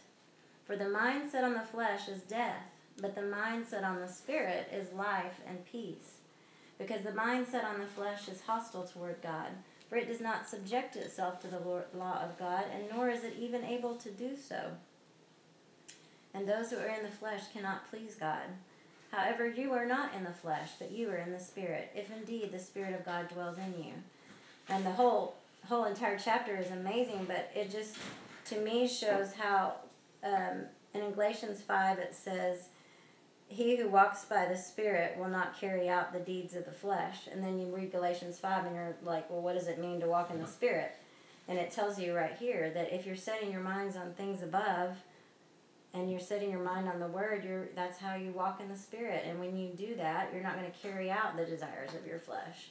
[0.66, 2.62] For the mind set on the flesh is death,
[3.02, 6.21] but the mind set on the Spirit is life and peace.
[6.82, 9.50] Because the mind set on the flesh is hostile toward God,
[9.90, 13.36] for it does not subject itself to the law of God, and nor is it
[13.40, 14.72] even able to do so.
[16.34, 18.48] And those who are in the flesh cannot please God.
[19.12, 22.52] However, you are not in the flesh, but you are in the Spirit, if indeed
[22.52, 23.94] the Spirit of God dwells in you.
[24.70, 25.36] And the whole
[25.68, 27.98] whole entire chapter is amazing, but it just
[28.46, 29.76] to me shows how
[30.24, 30.64] um,
[30.96, 32.70] in Galatians five it says,
[33.52, 37.28] "He who walks by the Spirit will not carry out the deeds of the flesh."
[37.32, 40.08] And then you read Galatians five, and you're like, "Well, what does it mean to
[40.08, 40.94] walk in the Spirit?"
[41.48, 44.98] And it tells you right here that if you're setting your minds on things above,
[45.94, 48.78] and you're setting your mind on the word you're that's how you walk in the
[48.78, 52.08] spirit and when you do that you're not going to carry out the desires of
[52.08, 52.70] your flesh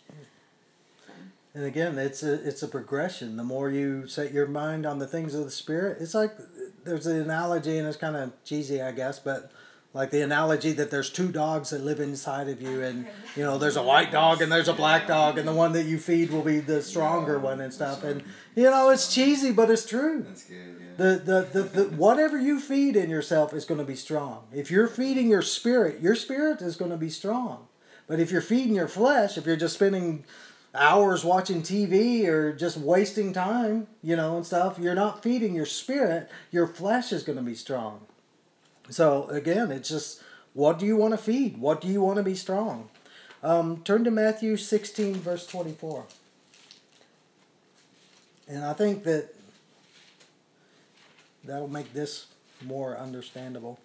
[1.06, 1.12] so.
[1.54, 3.36] And again, it's a it's a progression.
[3.36, 6.36] The more you set your mind on the things of the spirit, it's like
[6.84, 9.50] there's an analogy, and it's kind of cheesy, I guess, but
[9.92, 13.58] like the analogy that there's two dogs that live inside of you, and you know
[13.58, 16.30] there's a white dog and there's a black dog, and the one that you feed
[16.30, 18.04] will be the stronger one and stuff.
[18.04, 18.22] And
[18.54, 20.22] you know it's cheesy, but it's true.
[20.26, 20.76] That's good.
[20.80, 20.86] Yeah.
[20.96, 24.44] The, the, the, the whatever you feed in yourself is going to be strong.
[24.52, 27.68] If you're feeding your spirit, your spirit is going to be strong.
[28.06, 30.24] But if you're feeding your flesh, if you're just spending
[30.74, 35.66] hours watching TV or just wasting time, you know, and stuff, you're not feeding your
[35.66, 38.06] spirit, your flesh is going to be strong.
[38.90, 40.22] So again, it's just
[40.52, 41.58] what do you want to feed?
[41.58, 42.88] What do you want to be strong?
[43.42, 46.04] Um, turn to Matthew 16, verse 24.
[48.48, 49.34] And I think that
[51.44, 52.26] that'll make this
[52.62, 53.78] more understandable.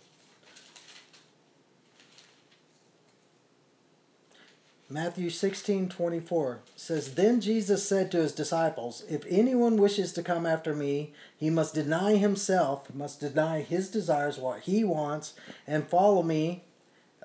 [4.88, 10.46] Matthew 16, 24 says, Then Jesus said to his disciples, If anyone wishes to come
[10.46, 15.34] after me, he must deny himself, must deny his desires, what he wants,
[15.66, 16.66] and follow me,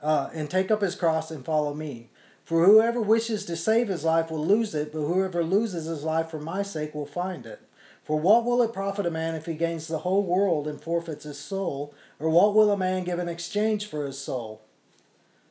[0.00, 2.08] uh, and take up his cross and follow me.
[2.46, 6.30] For whoever wishes to save his life will lose it, but whoever loses his life
[6.30, 7.60] for my sake will find it.
[8.02, 11.24] For what will it profit a man if he gains the whole world and forfeits
[11.24, 11.92] his soul?
[12.18, 14.62] Or what will a man give in exchange for his soul?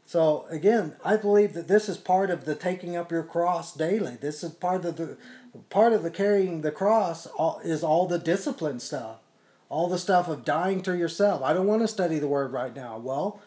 [0.10, 4.18] So again, I believe that this is part of the taking up your cross daily.
[4.20, 5.18] This is part of the
[5.70, 7.28] part of the carrying the cross
[7.64, 9.18] is all the discipline stuff,
[9.70, 11.43] all the stuff of dying to yourself.
[11.43, 12.97] I don't want to study the word right now.
[12.97, 13.39] Well,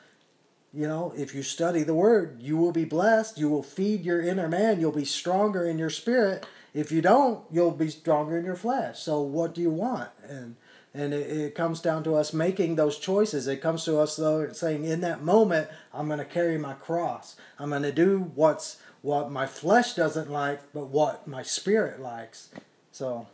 [0.73, 3.39] you know, if you study the word, you will be blessed.
[3.39, 4.79] You will feed your inner man.
[4.79, 6.47] You'll be stronger in your spirit.
[6.75, 9.01] If you don't, you'll be stronger in your flesh.
[9.01, 10.11] So what do you want?
[10.29, 10.55] And
[10.95, 13.47] and it, it, comes down to us making those choices.
[13.47, 17.36] It comes to us though saying, in that moment, I'm going to carry my cross.
[17.59, 22.51] I'm going to do what's what my flesh doesn't like, but what my spirit likes.
[22.93, 23.26] So,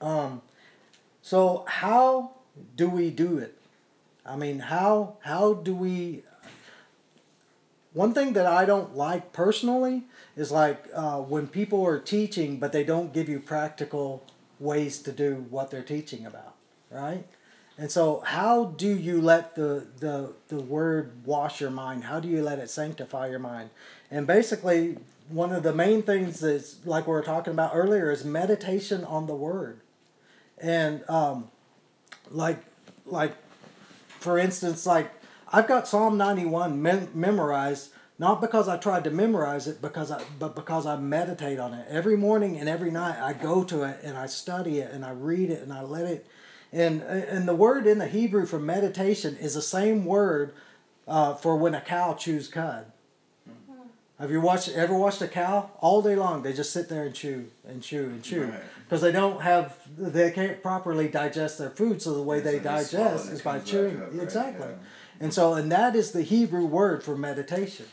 [0.00, 0.42] um,
[1.22, 2.32] so how
[2.76, 3.56] do we do it?
[4.24, 6.24] I mean, how how do we?
[7.92, 10.02] One thing that I don't like personally
[10.36, 14.22] is like uh, when people are teaching, but they don't give you practical
[14.58, 16.55] ways to do what they're teaching about
[16.90, 17.24] right?
[17.78, 22.04] And so, how do you let the, the, the word wash your mind?
[22.04, 23.70] How do you let it sanctify your mind?
[24.10, 24.96] And basically,
[25.28, 29.26] one of the main things that's like we were talking about earlier is meditation on
[29.26, 29.80] the word.
[30.58, 31.50] And um,
[32.30, 32.58] like,
[33.04, 33.34] like,
[34.20, 35.10] for instance, like
[35.52, 40.22] I've got Psalm 91 mem- memorized, not because I tried to memorize it, because I,
[40.38, 41.86] but because I meditate on it.
[41.90, 45.10] Every morning and every night I go to it and I study it and I
[45.10, 46.26] read it and I let it
[46.72, 50.54] and, and the word in the Hebrew for meditation is the same word
[51.06, 52.86] uh, for when a cow chews cud.
[54.18, 56.42] Have you watched ever watched a cow all day long?
[56.42, 58.50] They just sit there and chew and chew and chew
[58.84, 59.12] because right.
[59.12, 62.00] they don't have they can't properly digest their food.
[62.00, 64.00] So the way they digest is by chewing.
[64.00, 64.22] Up, right?
[64.22, 64.76] Exactly, yeah.
[65.20, 67.86] and so and that is the Hebrew word for meditation.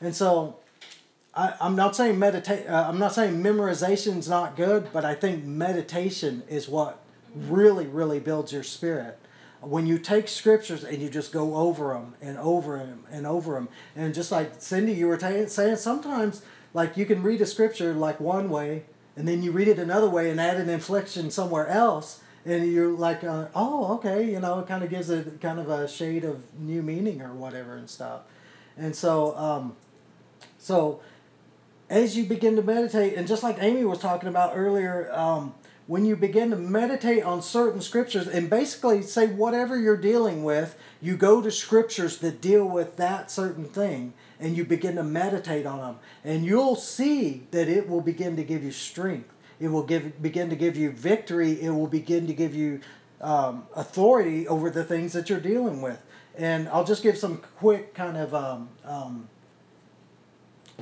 [0.00, 0.56] And so
[1.34, 2.66] I, am not saying meditate.
[2.66, 7.03] Uh, I'm not saying memorization is not good, but I think meditation is what
[7.34, 9.18] really, really builds your spirit.
[9.60, 13.54] When you take scriptures and you just go over them and over them and over
[13.54, 16.42] them, and just like Cindy, you were t- saying, sometimes
[16.74, 18.84] like you can read a scripture like one way,
[19.16, 22.92] and then you read it another way and add an inflection somewhere else, and you're
[22.92, 26.24] like, uh, oh, okay, you know, it kind of gives it kind of a shade
[26.24, 28.22] of new meaning or whatever and stuff.
[28.76, 29.76] And so, um,
[30.58, 31.00] so
[31.88, 35.54] as you begin to meditate, and just like Amy was talking about earlier, um,
[35.86, 40.78] when you begin to meditate on certain scriptures and basically say whatever you're dealing with,
[41.02, 45.66] you go to scriptures that deal with that certain thing and you begin to meditate
[45.66, 45.98] on them.
[46.24, 49.30] And you'll see that it will begin to give you strength.
[49.60, 51.60] It will give, begin to give you victory.
[51.60, 52.80] It will begin to give you
[53.20, 56.00] um, authority over the things that you're dealing with.
[56.36, 59.28] And I'll just give some quick kind of um, um,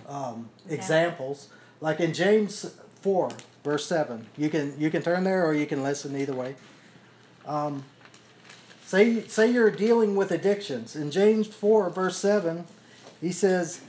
[0.08, 1.48] um examples.
[1.80, 3.30] Like in James 4,
[3.62, 4.26] verse 7.
[4.36, 6.56] You can you can turn there or you can listen either way.
[7.46, 7.84] Um,
[8.84, 10.96] say say you're dealing with addictions.
[10.96, 12.64] In James 4 verse 7,
[13.20, 13.80] he says,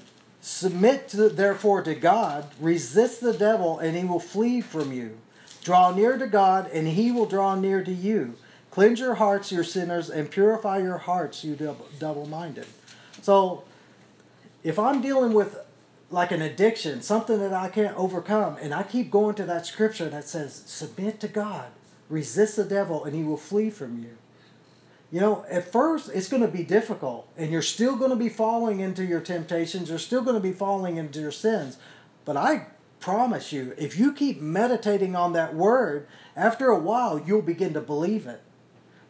[0.42, 5.18] "Submit to, therefore to God, resist the devil and he will flee from you.
[5.64, 8.36] Draw near to God and he will draw near to you.
[8.72, 11.56] Cleanse your hearts, you sinners, and purify your hearts, you
[12.00, 12.66] double-minded."
[13.22, 13.64] So,
[14.64, 15.58] if I'm dealing with
[16.14, 18.56] like an addiction, something that I can't overcome.
[18.62, 21.72] And I keep going to that scripture that says, Submit to God,
[22.08, 24.12] resist the devil, and he will flee from you.
[25.12, 28.30] You know, at first it's going to be difficult, and you're still going to be
[28.30, 31.78] falling into your temptations, you're still going to be falling into your sins.
[32.26, 32.68] But I
[33.00, 37.82] promise you, if you keep meditating on that word, after a while you'll begin to
[37.82, 38.42] believe it.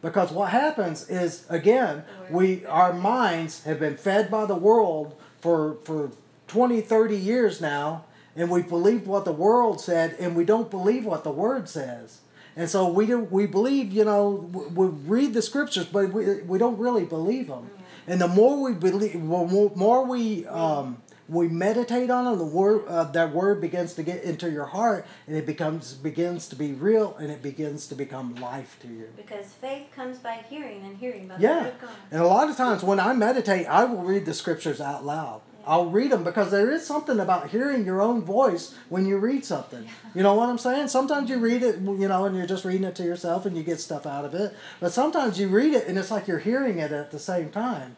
[0.00, 5.76] Because what happens is again, we our minds have been fed by the world for
[5.84, 6.10] for
[6.46, 8.04] 20, 30 years now,
[8.36, 12.20] and we believe what the world said, and we don't believe what the Word says.
[12.56, 14.30] And so we do, we believe, you know,
[14.74, 17.70] we read the scriptures, but we, we don't really believe them.
[18.06, 22.86] And the more we believe, the more we um, we meditate on it, the word
[22.86, 26.72] uh, that word begins to get into your heart, and it becomes begins to be
[26.72, 29.08] real, and it begins to become life to you.
[29.16, 31.90] Because faith comes by hearing, and hearing by the word of God.
[32.10, 35.40] And a lot of times when I meditate, I will read the scriptures out loud.
[35.66, 39.44] I'll read them because there is something about hearing your own voice when you read
[39.44, 39.88] something.
[40.14, 40.88] You know what I'm saying?
[40.88, 43.62] Sometimes you read it, you know, and you're just reading it to yourself and you
[43.62, 44.54] get stuff out of it.
[44.80, 47.96] But sometimes you read it and it's like you're hearing it at the same time.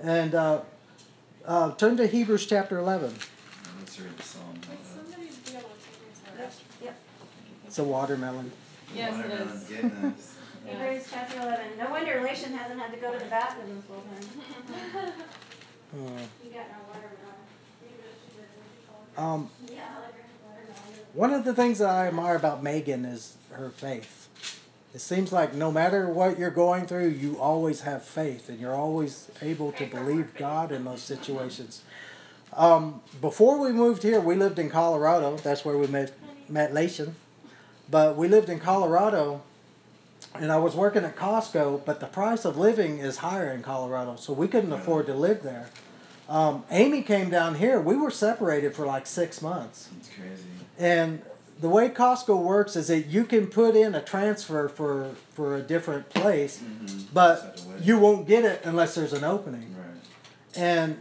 [0.00, 0.60] And uh,
[1.44, 3.12] uh, turn to Hebrews chapter 11.
[3.78, 4.54] Let's read the psalm.
[4.54, 6.48] Would somebody be able to take your
[6.82, 6.96] Yep.
[7.66, 8.52] It's a watermelon.
[8.94, 9.64] Yes, Watermelon, is.
[9.64, 10.36] Goodness.
[10.66, 10.72] Yeah.
[10.86, 11.66] Hebrews chapter 11.
[11.78, 15.12] No wonder Relation hasn't had to go to the bathroom this whole time.
[19.16, 19.50] Um,
[21.12, 24.28] One of the things that I admire about Megan is her faith.
[24.94, 28.74] It seems like no matter what you're going through, you always have faith and you're
[28.74, 31.82] always able to believe God in those situations.
[32.52, 35.36] Um, before we moved here, we lived in Colorado.
[35.36, 36.12] That's where we met,
[36.48, 37.14] met Lation.
[37.90, 39.42] But we lived in Colorado
[40.34, 44.16] and I was working at Costco, but the price of living is higher in Colorado,
[44.16, 45.68] so we couldn't afford to live there.
[46.28, 47.80] Um, Amy came down here.
[47.80, 49.88] We were separated for like six months.
[49.98, 50.44] It's crazy.
[50.78, 51.22] And
[51.60, 55.62] the way Costco works is that you can put in a transfer for for a
[55.62, 57.12] different place, Mm-hmm.
[57.12, 59.74] But you won't get it unless there's an opening.
[59.76, 60.56] Right.
[60.56, 60.98] And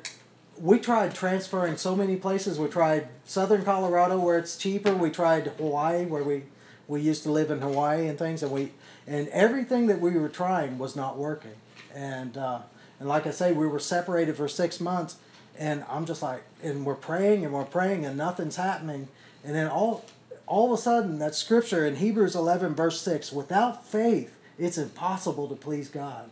[0.58, 2.60] we tried transferring so many places.
[2.60, 4.94] We tried Southern Colorado where it's cheaper.
[4.94, 6.44] We tried Hawaii where we
[6.88, 8.72] we used to live in Hawaii and things, and we
[9.10, 11.56] and everything that we were trying was not working.
[11.94, 12.60] And uh,
[13.00, 15.18] and like I say, we were separated for six months,
[15.58, 19.08] and I'm just like, and we're praying and we're praying and nothing's happening,
[19.44, 20.06] and then all
[20.46, 25.48] all of a sudden that scripture in Hebrews 11 verse 6, without faith it's impossible
[25.48, 26.30] to please God.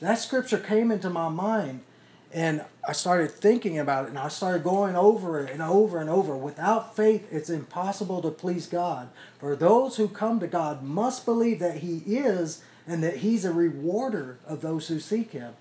[0.00, 1.80] That scripture came into my mind
[2.32, 6.08] and I started thinking about it and I started going over it and over and
[6.08, 6.36] over.
[6.36, 9.10] Without faith, it's impossible to please God.
[9.38, 13.52] For those who come to God must believe that He is and that He's a
[13.52, 15.54] rewarder of those who seek Him.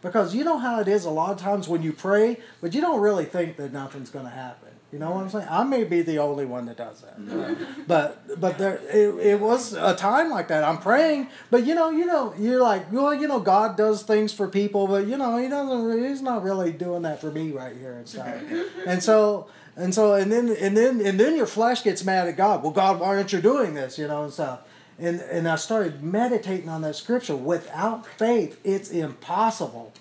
[0.00, 2.80] Because you know how it is a lot of times when you pray, but you
[2.80, 4.70] don't really think that nothing's going to happen.
[4.92, 5.48] You know what I'm saying?
[5.48, 7.56] I may be the only one that does that,
[7.88, 10.64] but but there it, it was a time like that.
[10.64, 14.34] I'm praying, but you know you know you're like well you know God does things
[14.34, 16.04] for people, but you know He doesn't.
[16.06, 18.36] He's not really doing that for me right here and stuff.
[18.86, 22.36] and so and so and then and then and then your flesh gets mad at
[22.36, 22.62] God.
[22.62, 23.96] Well, God, why aren't you doing this?
[23.96, 24.60] You know and stuff.
[24.98, 27.34] And and I started meditating on that scripture.
[27.34, 29.94] Without faith, it's impossible.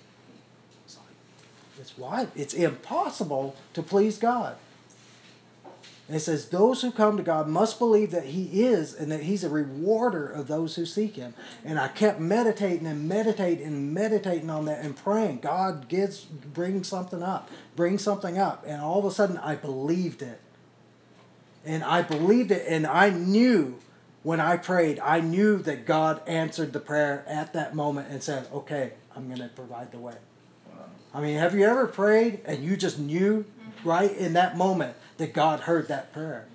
[0.85, 4.57] It's like, it's why it's impossible to please God.
[6.11, 9.23] And it says, Those who come to God must believe that He is and that
[9.23, 11.33] He's a rewarder of those who seek Him.
[11.63, 15.39] And I kept meditating and meditating and meditating on that and praying.
[15.39, 18.65] God gives, bring something up, bring something up.
[18.67, 20.41] And all of a sudden, I believed it.
[21.63, 23.79] And I believed it, and I knew
[24.23, 28.49] when I prayed, I knew that God answered the prayer at that moment and said,
[28.51, 30.15] Okay, I'm going to provide the way.
[31.13, 33.87] I mean, have you ever prayed and you just knew mm-hmm.
[33.87, 36.47] right in that moment that God heard that prayer?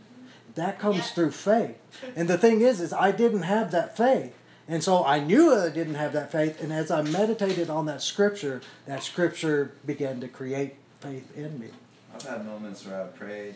[0.56, 1.02] That comes Yeah.
[1.02, 1.76] through faith.
[2.16, 4.34] And the thing is, is I didn't have that faith.
[4.68, 6.60] And so I knew I didn't have that faith.
[6.60, 11.68] And as I meditated on that scripture, that scripture began to create faith in me.
[12.12, 13.54] I've had moments where I prayed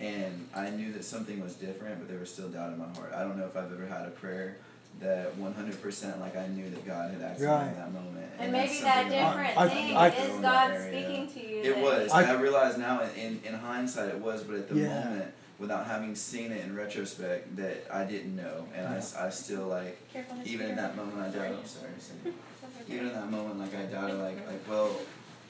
[0.00, 3.12] and I knew that something was different, but there was still doubt in my heart.
[3.14, 4.56] I don't know if I've ever had a prayer
[5.00, 7.68] that 100% like I knew that God had acted Right.
[7.68, 8.26] in that moment.
[8.38, 11.62] And that's maybe that something different I- I- thing I- is God speaking to you.
[11.62, 12.10] It that was.
[12.12, 15.04] I- I, I realize now, in, in hindsight, it was, but at the Yeah.
[15.04, 19.66] moment, without having seen it in retrospect, that I didn't know, and I I still
[19.66, 21.58] like, Careful, even in that moment, I doubted.
[21.58, 22.34] I'm sorry, sorry.
[22.86, 24.90] Even in that moment, like I doubted, like like well,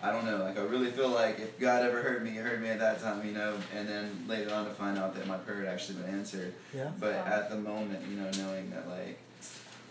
[0.03, 2.61] I don't know, like I really feel like if God ever heard me, He heard
[2.63, 5.37] me at that time, you know, and then later on to find out that my
[5.37, 6.55] prayer had actually been answered.
[6.75, 6.91] Yeah.
[6.99, 9.19] But at the moment, you know, knowing that like.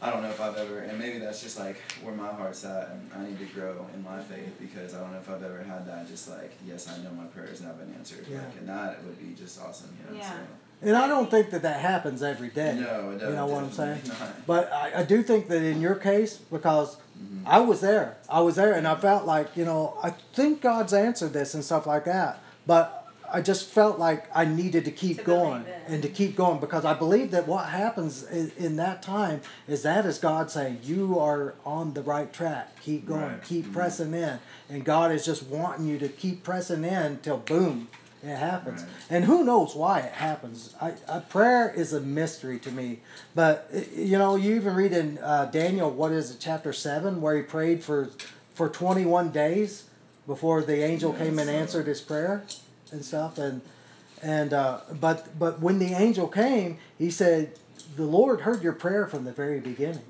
[0.02, 2.90] I don't know if I've ever, and maybe that's just like where my heart's at,
[2.90, 5.64] and I need to grow in my faith because I don't know if I've ever
[5.64, 6.08] had that.
[6.08, 8.38] Just like, yes, I know my prayers have been answered, Yeah.
[8.38, 10.22] like, and that would be just awesome, you know.
[10.22, 10.34] Yeah.
[10.84, 12.76] And I don't think that that happens every day.
[12.80, 13.30] No, it doesn't.
[13.30, 13.96] You know what I'm saying?
[14.04, 14.46] definitely not.
[14.46, 17.42] But I, I do think that in your case, because Mhm.
[17.48, 20.94] I was there, I was there, and I felt like you know, I think God's
[20.94, 22.38] answered this and stuff like that.
[22.68, 26.60] But I just felt like I needed to keep To going and to keep going
[26.60, 30.80] because I believe that what happens in, in that time is that is God saying
[30.84, 32.80] you are on the right track.
[32.82, 33.44] Keep going, Right.
[33.44, 33.74] keep Mhm.
[33.74, 34.40] pressing in,
[34.70, 37.90] and God is just wanting you to keep pressing in till boom,
[38.24, 38.82] it happens.
[38.82, 38.92] Right.
[39.10, 40.74] And who knows why it happens?
[40.82, 43.00] I, I, prayer is a mystery to me.
[43.36, 47.36] But you know, you even read in uh, Daniel, what is it, chapter seven, where
[47.36, 48.10] he prayed for
[48.54, 49.84] for twenty one days,
[50.26, 52.44] before the angel came and answered his prayer
[52.92, 53.62] and stuff and
[54.22, 57.52] and uh, but but when the angel came, he said,
[57.96, 60.02] "The Lord heard your prayer from the very beginning."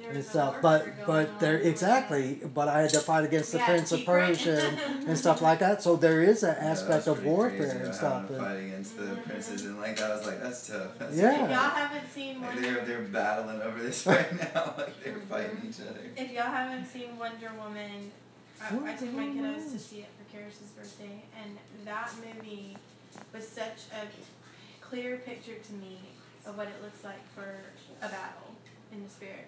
[0.00, 0.56] There and stuff.
[0.60, 2.40] But but there over exactly.
[2.52, 4.04] But I had to fight against the Yeah, prince of.
[4.04, 5.82] Persia and, and stuff like that.
[5.82, 8.22] So there is an aspect that's of warfare crazy, and stuff.
[8.22, 10.98] Having to And, fight against the princes and like that I was like, that's tough.
[10.98, 11.44] That's Yeah.
[11.44, 14.74] If y'all haven't seen Like they're they're battling over this right now.
[14.78, 15.26] Like they're Mm-hmm.
[15.28, 16.00] fighting each other.
[16.16, 18.10] If y'all haven't seen Wonder Woman,
[18.60, 22.76] I, I took my kiddos to see it Karis's birthday, and that movie
[23.34, 24.06] was such a
[24.84, 25.98] clear picture to me
[26.46, 27.56] of what it looks like for
[28.00, 28.54] a battle
[28.92, 29.46] in the spirit.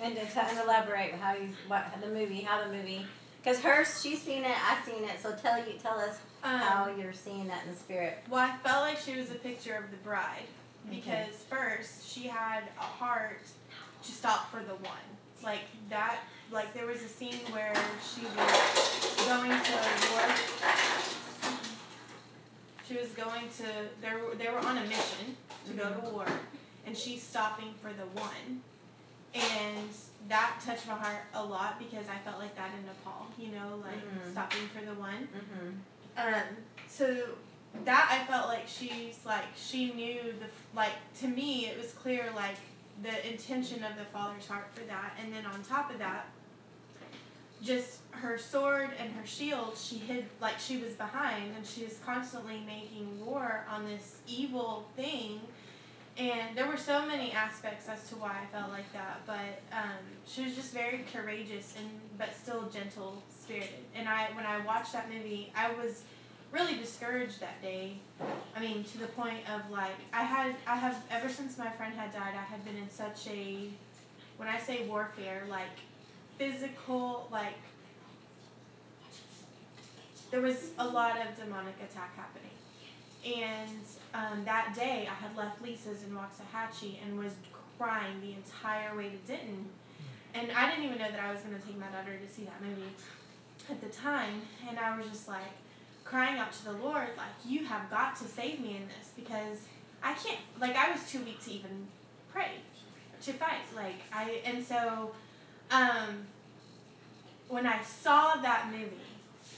[0.00, 3.06] And to, and elaborate how you what the movie, how the movie,
[3.42, 5.20] because hers, she's seen it, I've seen it.
[5.22, 8.18] So tell you, tell us Um, how you're seeing that in the spirit.
[8.28, 10.48] Well, I felt like she was a picture of the bride
[10.88, 10.96] Okay.
[10.96, 13.40] because first she had a heart
[14.02, 15.06] to stop for the one.
[15.42, 15.60] Like
[15.90, 16.18] that,
[16.52, 17.72] like there was a scene where
[18.02, 19.72] she was going to
[20.12, 20.34] war.
[22.86, 23.64] She was going to
[24.02, 26.26] they were they were on a mission to go to war,
[26.86, 28.60] and she's stopping for the one,
[29.34, 29.88] and
[30.28, 33.26] that touched my heart a lot because I felt like that in Nepal.
[33.38, 34.32] You know, like Mhm.
[34.32, 35.28] stopping for the one.
[35.34, 35.70] Mm-hmm.
[36.34, 36.56] Um,
[36.88, 37.28] so
[37.84, 40.46] that I felt like she's like she knew the
[40.76, 42.56] like to me it was clear like
[43.02, 46.26] the intention of the father's heart for that, and then on top of that,
[47.62, 51.98] just her sword and her shield she hid like she was behind, and she was
[52.04, 55.40] constantly making war on this evil thing.
[56.16, 59.98] And there were so many aspects as to why I felt like that, but um,
[60.24, 63.84] she was just very courageous and but still gentle spirited.
[63.96, 66.04] And I when I watched that movie, I was
[66.54, 67.96] really discouraged that day.
[68.56, 71.94] I mean, to the point of like I had I have ever since my friend
[71.94, 73.68] had died, I had been in such a
[74.36, 75.76] when I say warfare, like
[76.38, 77.58] physical, like
[80.30, 82.50] there was a lot of demonic attack happening.
[83.24, 83.80] And
[84.12, 87.32] um, that day, I had left Lisa's in Waxahachie and was
[87.78, 89.66] crying the entire way to Denton.
[90.34, 92.44] And I didn't even know that I was going to take my daughter to see
[92.44, 92.90] that movie
[93.70, 94.42] at the time.
[94.68, 95.54] And I was just like
[96.04, 99.58] crying out to the Lord, like, you have got to save me in this because
[100.02, 101.86] I can't, like, I was too weak to even
[102.32, 102.52] pray,
[103.22, 103.64] to fight.
[103.74, 105.12] Like, I, and so,
[105.70, 106.26] um,
[107.48, 109.00] when I saw that movie,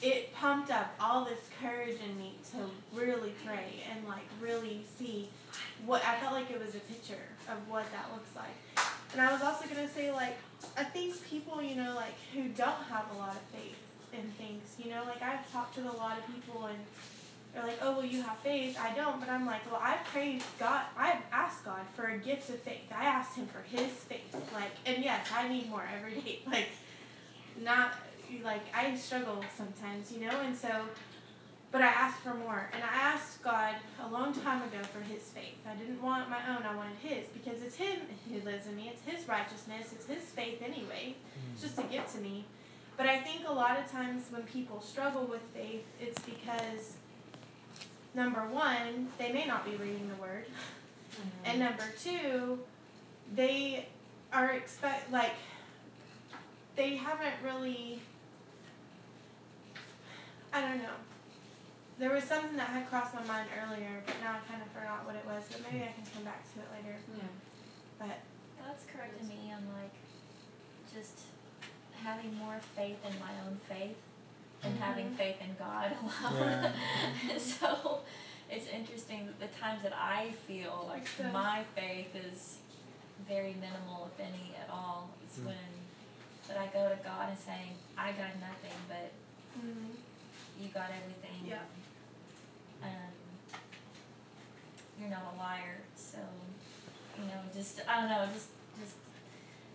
[0.02, 2.58] it pumped up all this courage in me to
[2.98, 5.28] really pray and like really see
[5.84, 8.86] what I felt like it was a picture of what that looks like.
[9.12, 10.36] And I was also gonna say like
[10.76, 13.76] I think people, you know, like who don't have a lot of faith
[14.18, 16.78] in things, you know, like I've talked to a lot of people and
[17.54, 20.42] they're like, Oh well you have faith, I don't but I'm like, Well I've prayed
[20.58, 22.92] God I've asked God for a gift of faith.
[22.94, 24.34] I asked him for his faith.
[24.52, 26.40] Like and yes, I need more every day.
[26.46, 26.68] Like
[27.62, 27.92] not
[28.42, 30.68] like I struggle sometimes, you know, and so
[31.72, 35.22] but I asked for more and I asked God a long time ago for his
[35.24, 35.58] faith.
[35.68, 37.98] I didn't want my own, I wanted his because it's him
[38.30, 38.92] who lives in me.
[38.92, 41.16] It's his righteousness, it's his faith anyway.
[41.52, 41.66] It's mm.
[41.66, 42.44] just a gift to me.
[42.96, 46.94] But I think a lot of times when people struggle with faith, it's because
[48.14, 50.46] number one, they may not be reading the word.
[51.12, 51.28] Mm-hmm.
[51.44, 52.58] And number two,
[53.34, 53.88] they
[54.32, 55.34] are expect like
[56.74, 58.00] they haven't really
[60.52, 60.96] I don't know.
[61.98, 65.04] There was something that had crossed my mind earlier, but now I kind of forgot
[65.04, 65.44] what it was.
[65.52, 66.96] But maybe I can come back to it later.
[67.12, 67.28] Yeah.
[67.98, 68.20] But
[68.56, 69.92] God's corrected me on like
[70.92, 71.28] just
[72.04, 73.96] having more faith in my own faith
[74.62, 76.72] and having faith in God alone.
[77.38, 78.00] so
[78.50, 82.58] it's interesting that the times that I feel like my faith is
[83.28, 85.10] very minimal, if any at all.
[85.24, 85.46] It's Mm.
[85.46, 85.56] when
[86.48, 89.10] that I go to God and saying, I got nothing, but
[89.60, 89.88] mm,
[90.60, 91.42] you got everything.
[91.44, 91.58] Yeah.
[92.82, 93.10] Um,
[95.00, 96.18] you're not a liar, so
[97.18, 98.48] you know, just I don't know, just
[98.80, 98.94] just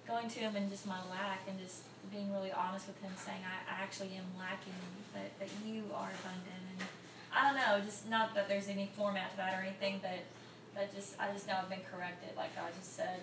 [0.08, 3.42] going to him and just my lack and just being really honest with him, saying
[3.46, 4.74] I, I actually am lacking,
[5.14, 6.88] but that you are abundant, and
[7.34, 10.26] I don't know, just not that there's any format to that or anything, but
[10.74, 13.20] but just I just know I've been corrected, like God just said,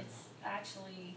[0.00, 1.16] it's actually.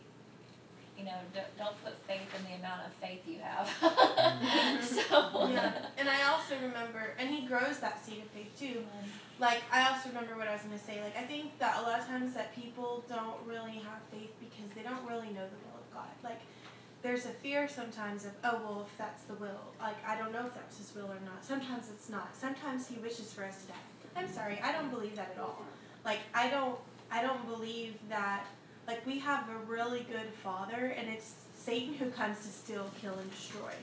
[0.97, 3.67] You know, don't, don't put faith in the amount of faith you have.
[3.67, 4.79] Mm-hmm.
[4.95, 5.83] so, yeah.
[5.83, 8.79] Uh, and I also remember, and he grows that seed of faith too.
[8.79, 9.09] Mm-hmm.
[9.37, 11.03] Like I also remember what I was gonna say.
[11.03, 14.71] Like I think that a lot of times that people don't really have faith because
[14.71, 16.07] they don't really know the will of God.
[16.23, 16.39] Like
[17.05, 20.47] there's a fear sometimes of oh well if that's the will like I don't know
[20.47, 21.45] if that's His will or not.
[21.45, 22.35] Sometimes it's not.
[22.35, 23.75] Sometimes He wishes for us to die.
[24.15, 25.61] I'm sorry, I don't believe that at all.
[26.03, 26.79] Like I don't
[27.11, 28.47] I don't believe that
[28.87, 33.13] like we have a really good Father and it's Satan who comes to steal, kill,
[33.13, 33.73] and destroy.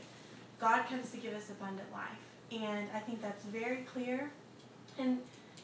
[0.61, 2.11] God comes to give us abundant life.
[2.51, 4.33] And I think that's very clear.
[4.99, 5.19] And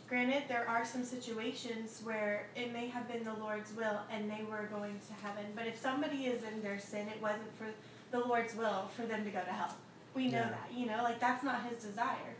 [0.08, 4.42] granted, there are some situations where it may have been the Lord's will and they
[4.50, 5.44] were going to heaven.
[5.54, 7.66] But if somebody is in their sin, it wasn't for
[8.10, 9.76] the Lord's will for them to go to hell.
[10.14, 10.48] We know Yeah.
[10.50, 12.34] that, you know, like that's not his desire.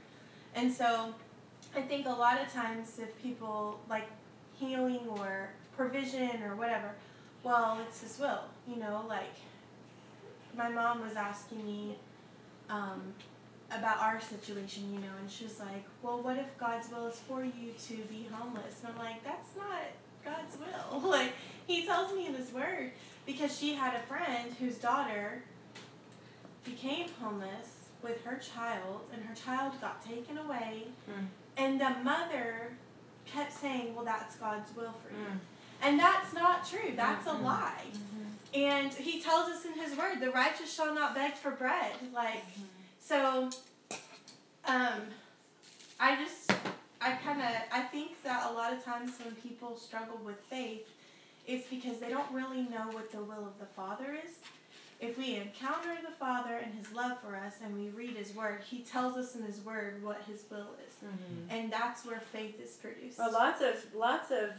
[0.54, 1.14] And so
[1.76, 4.08] I think a lot of times if people like
[4.58, 6.92] healing or provision or whatever,
[7.42, 9.34] well, it's his will, you know, like
[10.56, 11.98] my mom was asking me
[12.70, 13.14] um,
[13.70, 17.16] about our situation, you know, and she was like, well, what if God's will is
[17.28, 18.80] for you to be homeless?
[18.82, 19.82] And I'm like, that's not
[20.24, 21.10] God's will.
[21.10, 21.32] like,
[21.66, 22.92] he tells me in his word
[23.26, 25.42] because she had a friend whose daughter
[26.64, 31.26] became homeless with her child, and her child got taken away, Mm.
[31.56, 32.70] and the mother
[33.26, 35.24] kept saying, well, that's God's will for you.
[35.26, 35.38] Mm.
[35.82, 36.92] And that's not true.
[36.96, 37.40] That's Mhm.
[37.40, 37.84] a lie.
[38.54, 41.92] And he tells us in his word, the righteous shall not beg for bread.
[42.12, 42.44] Like,
[43.00, 43.50] so,
[44.64, 45.00] um,
[46.00, 46.52] I just,
[47.00, 50.86] I kind of, I think that a lot of times when people struggle with faith,
[51.46, 54.34] it's because they don't really know what the will of the Father is.
[55.00, 58.62] If we encounter the Father and His love for us and we read His Word,
[58.68, 60.88] He tells us in His Word what His will is.
[61.50, 63.18] And that's where faith is produced.
[63.18, 64.50] Well, lots of lots of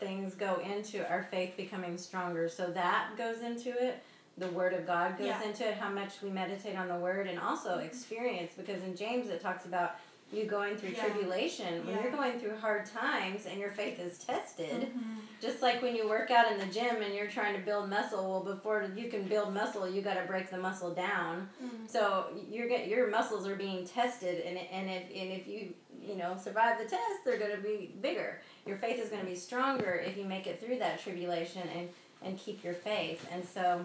[0.00, 2.48] things go into our faith becoming stronger.
[2.48, 4.02] So that goes into it.
[4.38, 5.42] The Word of God goes Yeah.
[5.42, 5.74] into it.
[5.74, 8.52] How much we meditate on the Word, and also experience.
[8.56, 9.96] Because in James it talks about
[10.32, 11.04] you going through Yeah.
[11.04, 11.84] tribulation.
[11.84, 12.02] When Yeah.
[12.04, 15.20] you're going through hard times and your faith is tested, Mhm.
[15.42, 18.30] just like when you work out in the gym and you're trying to build muscle.
[18.42, 21.50] Well, before you can build muscle, you got to break the muscle down.
[21.62, 21.86] Mhm.
[21.86, 26.16] So you're get your muscles are being tested, and and if and if you you
[26.16, 28.40] know survive the test, they're going to be bigger.
[28.64, 31.90] Your faith is going to be stronger if you make it through that tribulation and
[32.22, 33.26] and keep your faith.
[33.32, 33.84] And so,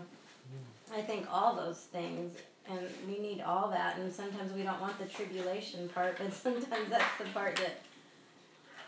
[0.95, 2.33] I think all those things,
[2.69, 3.97] and we need all that.
[3.97, 7.81] And sometimes we don't want the tribulation part, but sometimes that's the part that.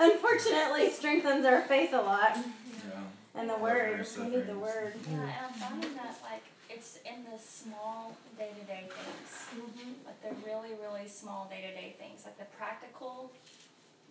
[0.01, 3.01] Unfortunately, strengthens our faith a lot, Yeah.
[3.35, 4.07] and the Love word.
[4.17, 4.93] We need the word.
[5.09, 9.65] Yeah, and I'm finding that like it's in the small day to day things.
[9.76, 9.95] Mhm.
[10.05, 12.23] Like the really, really small day to day things.
[12.23, 13.34] Like the practical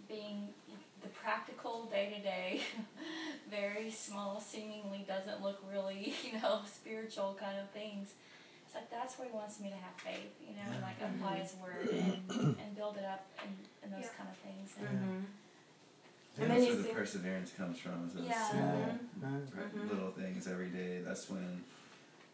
[0.09, 0.49] being
[1.03, 2.61] the practical day to day,
[3.51, 8.15] very small, seemingly doesn't look really, you know, spiritual kind of things.
[8.67, 11.37] It's like that's where he wants me to have faith, you know, and like apply
[11.39, 14.19] his word and, and build it up and, and those Yeah.
[14.19, 14.71] kind of things.
[14.79, 15.25] And Mm-hmm.
[16.41, 18.07] And And then that's you where the see- perseverance comes from.
[18.07, 18.49] Is those Yeah.
[18.51, 18.77] small,
[19.21, 19.43] Right.
[19.57, 19.91] right, Mhm.
[19.91, 21.01] little things every day.
[21.03, 21.65] That's when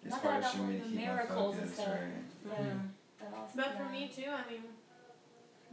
[0.02, 1.74] it's Not that I hardest for don't me to keep in my focus.
[1.74, 1.88] stuff.
[1.88, 2.24] Right.
[2.44, 2.88] but, Mhm.
[3.18, 4.62] but also, But for me too, I mean,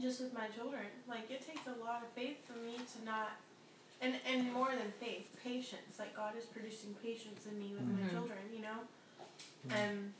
[0.01, 3.31] just with my children, like it takes a lot of faith for me to not,
[4.01, 5.99] and and more than faith, patience.
[5.99, 8.11] Like God is producing patience in me with my Mhm.
[8.11, 8.79] children, you know,
[9.69, 10.13] and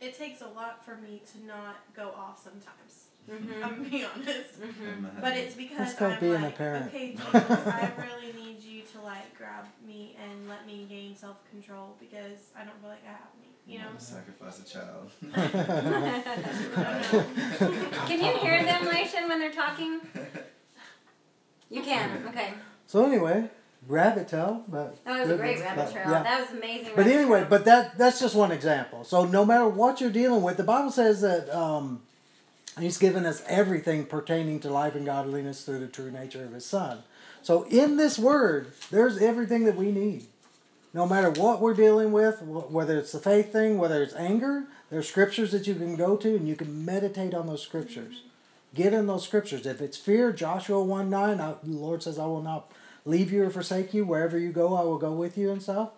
[0.00, 3.06] it takes a lot for me to not go off sometimes.
[3.30, 3.64] Mm-hmm.
[3.64, 5.06] I'm gonna honest, Mm-hmm.
[5.20, 6.86] But it's because That's called I'm being a like, parent.
[6.88, 11.36] okay, Jesus, I really need you to like grab me and let me gain self
[11.50, 13.90] control because I don't feel like I have me, you know.
[13.98, 15.10] Sacrifice a child.
[18.06, 20.00] Can you hear them, Lation, when they're talking?
[21.68, 22.24] You can.
[22.28, 22.54] Okay.
[22.88, 23.48] So anyway,
[23.86, 26.10] rabbit tail, but That was a great rabbit trail.
[26.10, 26.22] yeah.
[26.24, 26.92] That was amazing.
[26.96, 27.50] But anyway, trail.
[27.50, 29.04] but that that's just one example.
[29.04, 32.02] So no matter what you're dealing with, the Bible says that um,
[32.82, 36.66] He's given us everything pertaining to life and godliness through the true nature of His
[36.66, 37.02] Son.
[37.42, 40.26] So in this Word, there's everything that we need.
[40.92, 45.08] No matter what we're dealing with, whether it's the faith thing, whether it's anger, there's
[45.08, 48.22] scriptures that you can go to and you can meditate on those scriptures.
[48.74, 49.66] Get in those scriptures.
[49.66, 52.72] If it's fear, Joshua 1 9, I, the Lord says, I will not
[53.04, 54.04] leave you or forsake you.
[54.04, 55.90] Wherever you go, I will go with you and stuff.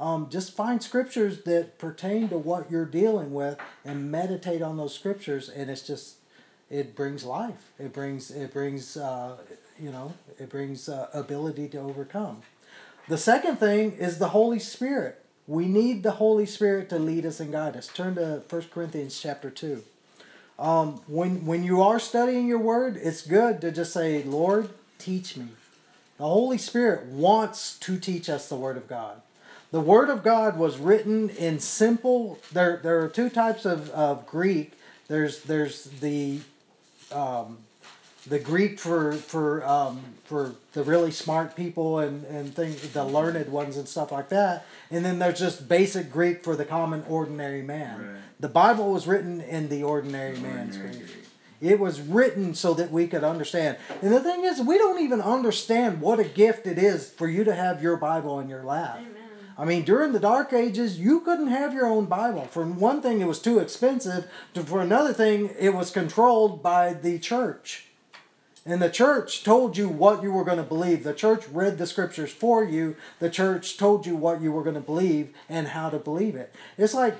[0.00, 4.94] Um, just find scriptures that pertain to what you're dealing with and meditate on those
[4.94, 6.17] scriptures, and it's just
[6.70, 7.70] it brings life.
[7.78, 9.36] It brings it brings uh,
[9.80, 12.42] you know it brings uh, ability to overcome.
[13.08, 15.24] The second thing is the Holy Spirit.
[15.46, 17.86] We need the Holy Spirit to lead us and guide us.
[17.86, 19.82] Turn to 1 Corinthians chapter 2.
[20.58, 24.68] Um, when, when you are studying your word, it's good to just say, Lord,
[24.98, 25.46] teach me.
[26.18, 29.22] The Holy Spirit wants to teach us the Word of God.
[29.70, 32.38] The Word of God was written in simple.
[32.52, 34.72] There, there are two types of, of Greek.
[35.06, 36.40] There's there's the
[37.12, 37.58] um,
[38.26, 43.48] the Greek for for um, for the really smart people and and things, the learned
[43.50, 44.66] ones and stuff like that.
[44.90, 48.00] And then there's just basic Greek for the common ordinary man.
[48.00, 48.20] Right.
[48.40, 51.12] The Bible was written in the ordinary man's Ordinary Greek.
[51.12, 51.24] Greek.
[51.60, 53.78] It was written so that we could understand.
[54.00, 57.42] And the thing is, we don't even understand what a gift it is for you
[57.42, 58.98] to have your Bible in your lap.
[59.00, 59.17] Amen.
[59.58, 62.44] I mean, during the Dark Ages, you couldn't have your own Bible.
[62.44, 64.28] For one thing, it was too expensive.
[64.54, 67.86] To- For another thing, it was controlled by the church.
[68.64, 71.02] And the church told you what you were going to believe.
[71.02, 72.96] The church read the scriptures for you.
[73.18, 76.54] The church told you what you were going to believe and how to believe it.
[76.76, 77.16] It's like,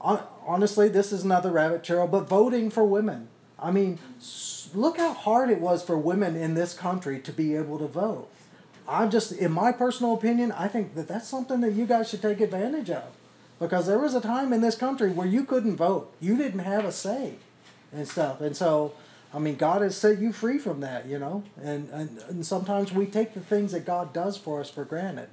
[0.00, 3.28] honestly, this is another rabbit trail, but voting for women.
[3.58, 3.98] I mean,
[4.74, 8.28] look how hard it was for women in this country to be able to vote.
[8.88, 12.22] I'm just, in my personal opinion, I think that that's something that you guys should
[12.22, 13.04] take advantage of.
[13.58, 16.84] Because there was a time in this country where you couldn't vote, you didn't have
[16.84, 17.34] a say
[17.92, 18.40] and stuff.
[18.40, 18.92] And so,
[19.32, 21.44] I mean, God has set you free from that, you know.
[21.62, 25.28] And, and, and sometimes we take the things that God does for us for granted.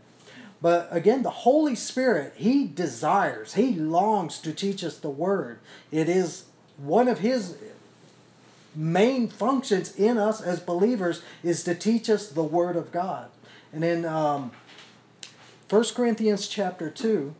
[0.62, 5.60] But again, the Holy Spirit, He desires, He longs to teach us the Word.
[5.92, 6.46] It is
[6.78, 7.58] one of His
[8.76, 13.30] main functions in us as believers is to teach us the Word of God.
[13.72, 14.52] And in um,
[15.70, 17.36] 1 Corinthians chapter 2.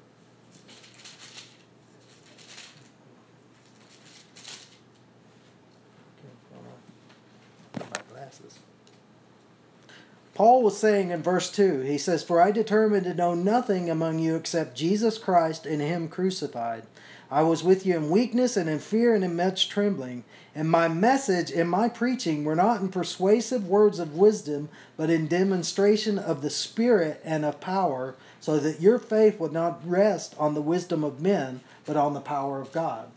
[10.40, 14.20] Paul was saying in verse 2, he says, For I determined to know nothing among
[14.20, 16.84] you except Jesus Christ and Him crucified.
[17.32, 20.24] I was with you in weakness and in fear and in much trembling.
[20.56, 25.28] And my message and my preaching were not in persuasive words of wisdom, but in
[25.28, 30.56] demonstration of the Spirit and of power, so that your faith would not rest on
[30.56, 33.10] the wisdom of men, but on the power of God.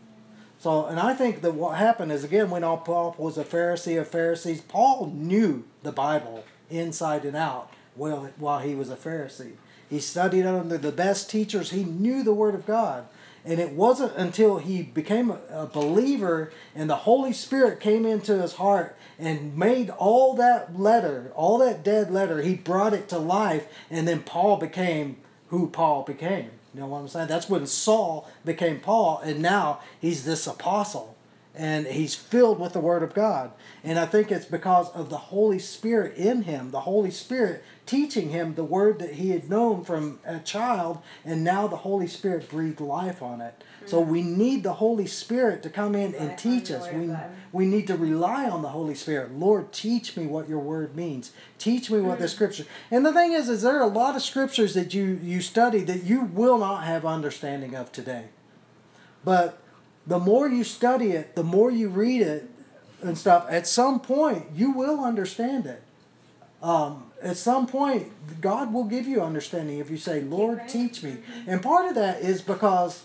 [0.59, 4.07] So, and I think that what happened is again, when Paul was a Pharisee of
[4.07, 9.53] Pharisees, Paul knew the Bible inside and out while, while he was a Pharisee.
[9.89, 13.05] He studied under the best teachers, he knew the Word of God.
[13.45, 18.53] And it wasn't until he became a, believer and the Holy Spirit came into his
[18.53, 23.67] heart and made all that letter, all that dead letter, he brought it to life,
[23.89, 25.17] and then Paul became
[25.47, 26.49] who Paul became.
[26.73, 27.27] You know what I'm saying?
[27.27, 31.15] That's when Saul became Paul, and now he's this apostle,
[31.53, 33.51] and he's filled with the Word of God.
[33.83, 38.29] And I think it's because of the Holy Spirit in him, the Holy Spirit teaching
[38.29, 42.49] him the Word that he had known from a child, and now the Holy Spirit
[42.49, 43.63] breathed life on it.
[43.85, 46.87] So we need the Holy Spirit to come in and teach us.
[46.93, 47.13] We,
[47.51, 49.33] we need to rely on the Holy Spirit.
[49.33, 51.33] Lord, teach me what your word means.
[51.57, 52.65] Teach me what the scripture.
[52.89, 55.79] And the thing is, is there are a lot of scriptures that you you study
[55.81, 58.25] that you will not have understanding of today.
[59.25, 59.59] But
[60.07, 62.49] the more you study it, the more you read it
[63.01, 65.83] and stuff, at some point you will understand it.
[66.61, 70.69] Um, at some point, God will give you understanding if you say, Lord, right.
[70.69, 71.17] teach me.
[71.47, 73.03] And part of that is because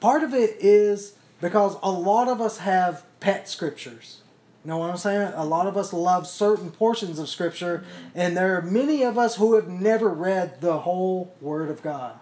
[0.00, 4.20] part of it is because a lot of us have pet scriptures.
[4.64, 5.32] You know what I'm saying?
[5.34, 7.84] A lot of us love certain portions of scripture,
[8.14, 12.18] and there are many of us who have never read the whole Word of God.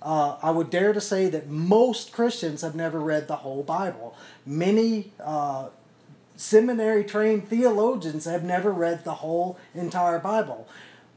[0.00, 4.16] Uh, I would dare to say that most Christians have never read the whole Bible.
[4.46, 5.68] Many uh,
[6.36, 10.68] seminary trained theologians have never read the whole entire Bible.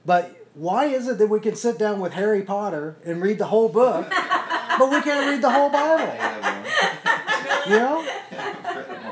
[0.05, 3.45] But why is it that we can sit down with Harry Potter and read the
[3.45, 4.09] whole book,
[4.79, 6.13] but we can't read the whole Bible?
[6.15, 8.07] Yeah, You know?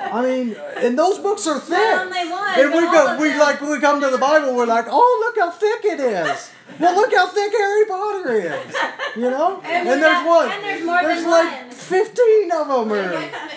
[0.09, 1.77] I mean, and those books are thick.
[1.77, 3.39] Not only one, And we go, we them.
[3.39, 6.51] like we come to the Bible, we're like, oh look how thick it is.
[6.79, 8.75] Well, look how thick Harry Potter is.
[9.15, 9.61] You know?
[9.65, 11.71] And And, we there's and there's more there's than like one.
[11.71, 12.91] fifteen of them.
[12.93, 13.11] Or,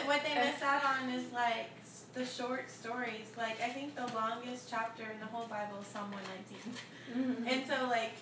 [0.06, 1.79] what they miss out on is like s-
[2.14, 3.32] the short stories.
[3.36, 6.74] Like I think the longest chapter in the whole Bible is Psalm 119.
[7.10, 7.48] Mm-hmm.
[7.48, 8.12] And so like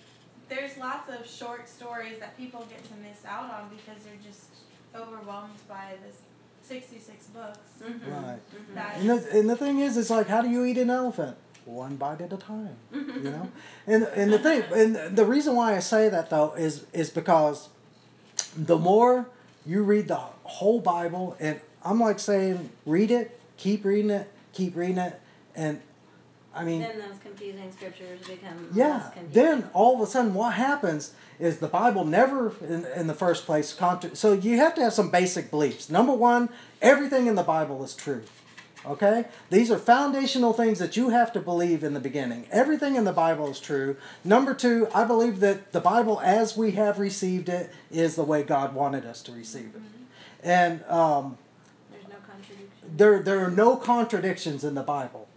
[0.49, 4.49] there's lots of short stories that people get to miss out on because they're just
[4.95, 6.17] overwhelmed by this
[6.63, 7.59] 66 books.
[7.83, 8.13] Mm-hmm.
[8.13, 8.39] right.
[8.75, 11.37] That And the, and the thing is, it's like, how do you eat an elephant?
[11.65, 12.77] One bite at a time.
[12.93, 13.49] You know?
[13.87, 17.69] And and the thing, and the reason why I say that though is is because
[18.57, 19.29] the more
[19.67, 24.75] you read the whole Bible, and I'm like saying, read it, keep reading it, keep
[24.75, 25.21] reading it,
[25.55, 25.81] and
[26.55, 28.89] I mean, Then those confusing scriptures become yeah.
[28.89, 29.33] less confusing.
[29.33, 33.47] Then all of a sudden, what happens is the Bible never, in, in the first
[33.47, 35.89] place, contra- so you have to have some basic beliefs.
[35.89, 36.49] Number one,
[36.83, 38.23] everything in the Bible is true.
[38.87, 39.27] Okay?
[39.51, 42.47] These are foundational things that you have to believe in the beginning.
[42.51, 43.97] Everything in the Bible is true.
[44.25, 48.43] Number two, I believe that the Bible, as we have received it, is the way
[48.43, 49.83] God wanted us to receive it.
[50.43, 51.48] And um, There's no contradiction.
[52.97, 55.29] There there are no contradictions in the Bible.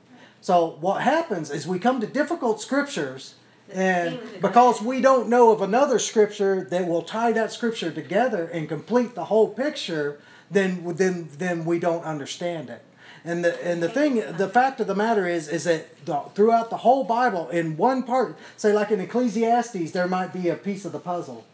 [0.41, 3.35] So what happens is we come to difficult scriptures
[3.73, 8.67] and because we don't know of another scripture that will tie that scripture together and
[8.67, 10.19] complete the whole picture,
[10.49, 12.83] then then then we don't understand it.
[13.23, 16.69] And the and the thing, the fact of the matter is, is that the, throughout
[16.69, 20.85] the whole Bible, in one part, say like in Ecclesiastes, there might be a piece
[20.85, 21.45] of the puzzle,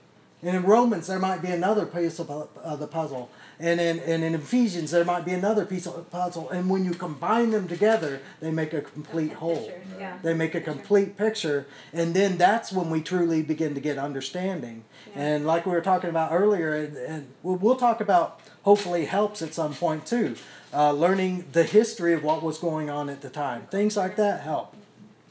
[0.42, 3.30] and in Romans there might be another piece of uh, the puzzle,
[3.60, 6.92] and in and in Ephesians there might be another piece of puzzle, and when you
[6.92, 9.72] combine them together, they make a complete whole.
[9.98, 10.18] Yeah.
[10.22, 14.84] They make a complete picture, and then that's when we truly begin to get understanding.
[15.16, 19.42] And like we were talking about earlier, and, and we'll, we'll talk about hopefully helps
[19.42, 20.36] at some point too.
[20.74, 24.42] Uh, learning the history of what was going on at the time, things like that
[24.42, 24.76] help.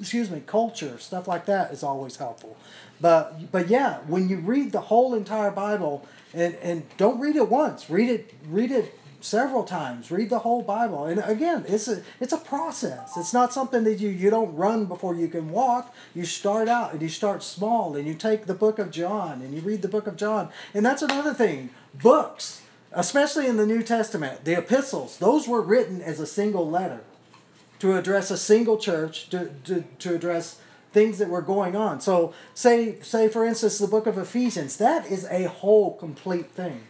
[0.01, 2.57] Excuse me, culture stuff like that is always helpful.
[3.01, 6.07] But but yeah, when you read the whole entire Bible,
[6.37, 10.11] and and don't read it once, read it read it several times.
[10.11, 11.07] Read the whole bible.
[11.07, 13.17] And again it's a it's a process.
[13.17, 15.95] It's not something that you you don't run before you can walk.
[16.15, 19.55] You start out and you start small and you take the book of john and
[19.55, 20.51] you read the book of john.
[20.75, 21.71] And that's another thing.
[21.95, 27.01] Books especially in the new testament the epistles those were written as a single letter
[27.79, 30.61] to address a single church to, to, to address
[30.97, 32.01] things that were going on.
[32.01, 36.81] So say say for instance the book of ephesians that is a whole complete thing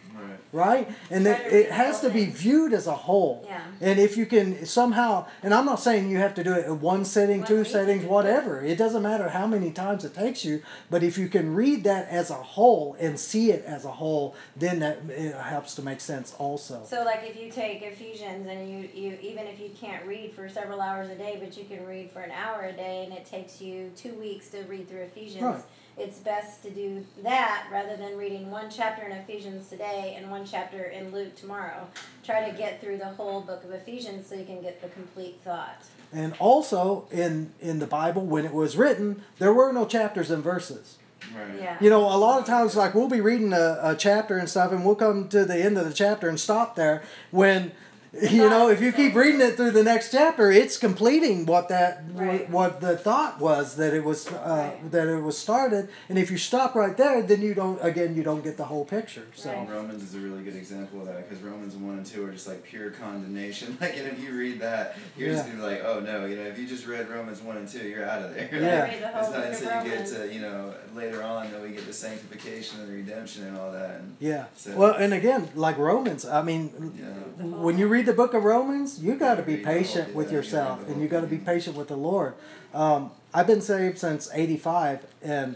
[0.53, 0.89] Right.
[1.09, 3.43] And that it has to be viewed as a whole.
[3.45, 3.61] Yeah.
[3.81, 6.79] And if you can somehow, and I'm not saying you have to do it in
[6.81, 8.61] one setting, two settings, whatever.
[8.61, 12.07] It doesn't matter how many times it takes you, but if you can read that
[12.09, 15.99] as a whole and see it as a whole, then that it helps to make
[15.99, 16.81] sense also.
[16.85, 20.47] So like if you take Ephesians and you, you even if you can't read for
[20.49, 23.25] several hours a day, but you can read for an hour a day and it
[23.25, 25.63] takes you two weeks to read through Ephesians, Right.
[25.97, 30.45] It's best to do that rather than reading one chapter in Ephesians today and one
[30.45, 31.87] chapter in Luke tomorrow.
[32.23, 35.39] Try to get through the whole book of Ephesians so you can get the complete
[35.43, 35.83] thought.
[36.13, 40.43] And also in in the Bible, when it was written, there were no chapters and
[40.43, 40.97] verses.
[41.35, 41.59] Right.
[41.59, 41.77] Yeah.
[41.81, 44.71] You know, a lot of times, like we'll be reading a, a chapter and stuff,
[44.71, 47.03] and we'll come to the end of the chapter and stop there.
[47.31, 47.71] When,
[48.31, 52.03] you know, if you keep reading it through the next chapter, it's completing what that
[52.13, 52.49] Right.
[52.49, 54.91] what the thought was that it was uh, Right.
[54.91, 55.89] that it was started.
[56.09, 58.85] And if you stop right there, then you don't again you don't get the whole
[58.85, 59.27] picture.
[59.35, 59.69] So Right.
[59.69, 62.47] Romans is a really good example of that because Romans 1 and 2 are just
[62.47, 63.77] like pure condemnation.
[63.81, 66.43] Like, and if you read that, you're just gonna be like, oh no, you know,
[66.43, 68.49] if you just read Romans 1 and 2, you're out of there.
[68.57, 68.83] Yeah.
[68.85, 71.85] Read It's not of until you get to, you know, later on that we get
[71.85, 73.99] the sanctification and the redemption and all that.
[73.99, 74.45] And, yeah.
[74.55, 77.45] So- Well, and again, like Romans, I mean, yeah.
[77.45, 80.15] when you read the book of Romans, you got to be Read the whole- patient
[80.15, 82.33] with yeah, you read yourself, and you got to be patient with the Lord.
[82.73, 85.55] Um, I've been saved since '85, and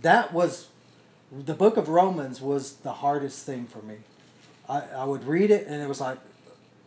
[0.00, 0.68] that was
[1.30, 3.96] the book of Romans was the hardest thing for me.
[4.68, 6.18] I, I would read it, and it was like,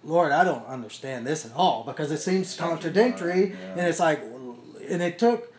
[0.03, 4.21] Lord, I don't understand this at all because it seems contradictory, and it's like,
[4.89, 5.51] and it took.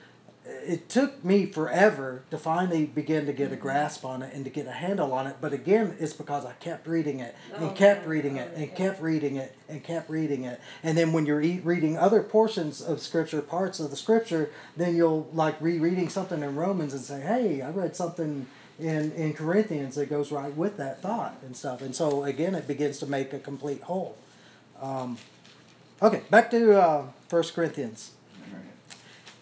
[0.49, 4.51] It took me forever to finally begin to get a grasp on it and to
[4.51, 5.37] get a handle on it.
[5.41, 9.01] But again, it's because I kept reading it and Oh, kept reading it and kept
[9.03, 10.61] reading it and kept reading it.
[10.85, 15.29] And then when you're reading other portions of scripture, parts of the scripture, then you'll
[15.33, 18.47] like rereading something in Romans and say, "Hey, I read something
[18.79, 22.69] in in Corinthians that goes right with that thought and stuff." And so again, it
[22.69, 24.17] begins to make a complete whole.
[24.81, 25.19] Um,
[26.03, 28.13] okay, back to uh, First Corinthians.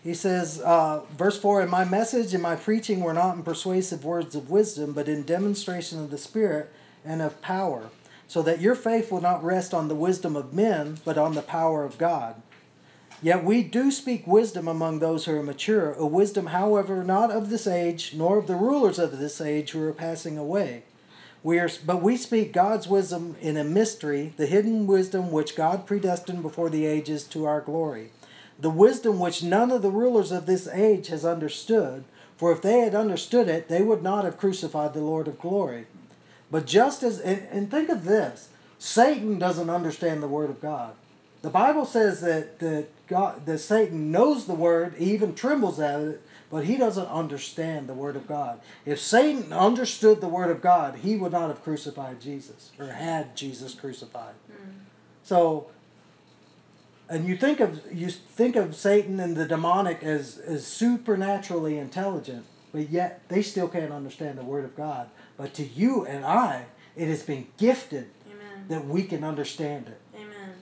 [0.05, 4.05] He says, uh, verse 4 And my message and my preaching were not in persuasive
[4.05, 6.71] words of wisdom, but in demonstration of the Spirit
[7.07, 7.89] and of power,
[8.29, 11.43] so that your faith will not rest on the wisdom of men, but on the
[11.43, 12.43] power of God.
[13.23, 17.49] Yet we do speak wisdom among those who are mature, a wisdom, however, not of
[17.49, 20.83] this age, nor of the rulers of this age who are passing away.
[21.43, 25.87] We are, but we speak God's wisdom in a mystery, the hidden wisdom which God
[25.87, 28.11] predestined before the ages to our glory.
[28.59, 32.05] The wisdom which none of the rulers of this age has understood,
[32.37, 35.87] for if they had understood it, they would not have crucified the Lord of glory.
[36.51, 38.49] But just as, and, and think of this
[38.79, 40.95] Satan doesn't understand the Word of God.
[41.43, 46.01] The Bible says that, that, God, that Satan knows the Word, he even trembles at
[46.01, 48.61] it, but he doesn't understand the Word of God.
[48.87, 53.37] If Satan understood the Word of God, he would not have crucified Jesus or had
[53.37, 54.35] Jesus crucified.
[54.47, 54.71] Hmm.
[55.23, 55.69] So,
[57.09, 62.47] and you think of you think of Satan and the demonic as as supernaturally intelligent,
[62.73, 65.09] but yet they still can't understand the Word of God.
[65.37, 66.67] But to you and I,
[66.97, 68.67] it has been gifted Amen.
[68.69, 70.55] that we can understand it Amen.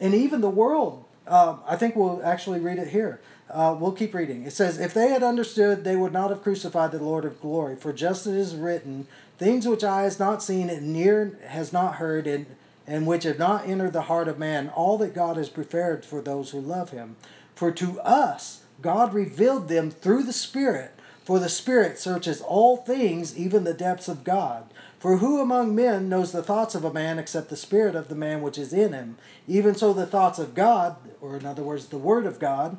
[0.00, 1.04] and even the world.
[1.26, 3.20] Um, I think we'll actually read it here.
[3.50, 4.44] Uh, we'll keep reading.
[4.44, 7.74] It says, If they had understood, they would not have crucified the Lord of glory.
[7.74, 9.08] For just as it is written,
[9.38, 12.46] things which eye has not seen and near has not heard, and,
[12.86, 16.20] and which have not entered the heart of man, all that God has prepared for
[16.20, 17.16] those who love him.
[17.54, 20.92] For to us God revealed them through the Spirit.
[21.24, 24.72] For the Spirit searches all things, even the depths of God.
[24.98, 28.14] For who among men knows the thoughts of a man except the spirit of the
[28.14, 29.18] man which is in him?
[29.46, 32.78] Even so, the thoughts of God, or in other words, the Word of God,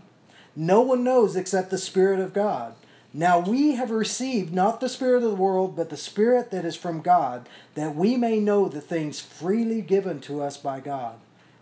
[0.56, 2.74] no one knows except the Spirit of God.
[3.18, 6.76] Now we have received not the Spirit of the world, but the Spirit that is
[6.76, 11.15] from God, that we may know the things freely given to us by God.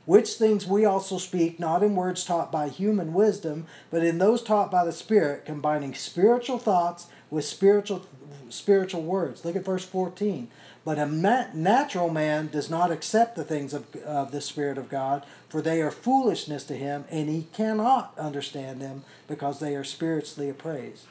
[0.04, 4.44] Which things we also speak, not in words taught by human wisdom, but in those
[4.44, 8.06] taught by the Spirit, combining spiritual thoughts with spiritual
[8.50, 9.46] spiritual words.
[9.46, 10.50] Look at verse 14.
[10.84, 15.26] But a natural man does not accept the things of, of the Spirit of God,
[15.48, 20.50] for they are foolishness to him, and he cannot understand them because they are spiritually
[20.50, 21.06] appraised.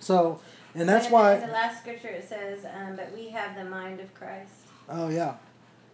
[0.00, 0.40] So,
[0.74, 1.34] and that's And why.
[1.34, 4.52] in the last scripture it says, um, "But we have the mind of Christ."
[4.88, 5.34] Oh, yeah.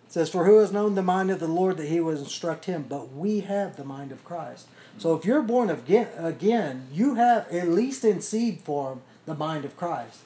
[0.07, 2.67] It says, For who has known the mind of the Lord that he would instruct
[2.67, 2.87] him?
[2.89, 4.69] But we have the mind of Christ.
[4.99, 9.65] So if you're born again, again, you have, at least in seed form, the mind
[9.65, 10.21] of Christ.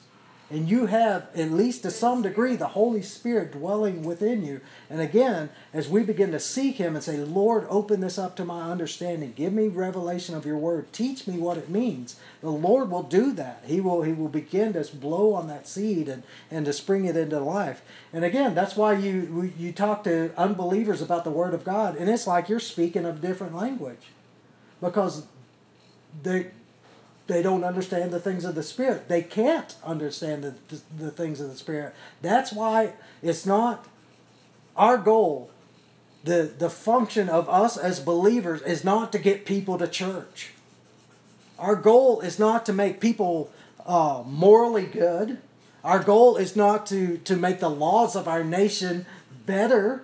[0.51, 4.59] And you have, at least to some degree, the Holy Spirit dwelling within you.
[4.89, 8.43] And again, as we begin to seek Him and say, Lord, open this up to
[8.43, 9.31] my understanding.
[9.33, 10.91] Give me revelation of your word.
[10.91, 12.17] Teach me what it means.
[12.41, 13.63] The Lord will do that.
[13.65, 17.15] He will, he will begin to blow on that seed and, and to spring it
[17.15, 17.81] into life.
[18.11, 22.09] And again, that's why you, you talk to unbelievers about the Word of God, and
[22.09, 24.09] it's like you're speaking a different language.
[24.81, 25.27] Because
[26.23, 26.51] they,
[27.27, 29.07] they don't understand the things of the spirit.
[29.07, 31.93] They can't understand the, the, the, things of the spirit.
[32.21, 33.85] That's why it's not
[34.75, 35.49] our goal.
[36.23, 40.51] The the function of us as believers is not to get people to church.
[41.57, 43.51] Our goal is not to make people
[43.85, 45.39] uh, morally good.
[45.83, 49.05] Our goal is not to to make the laws of our nation
[49.45, 50.03] better.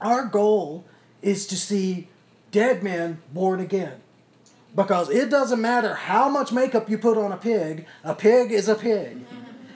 [0.00, 0.84] Our goal
[1.22, 2.08] is to see
[2.50, 4.00] dead men born again
[4.74, 8.68] because it doesn't matter how much makeup you put on a pig, a pig is
[8.68, 9.24] a pig.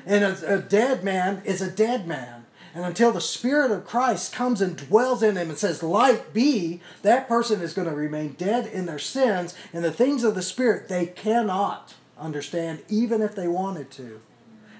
[0.06, 2.44] And a, a, dead man is a dead man.
[2.74, 6.80] And until the Spirit of Christ comes and dwells in him and says, Light be,
[7.02, 9.54] that person is going to remain dead in their sins.
[9.72, 14.20] And the things of the Spirit they cannot understand, even if they wanted to.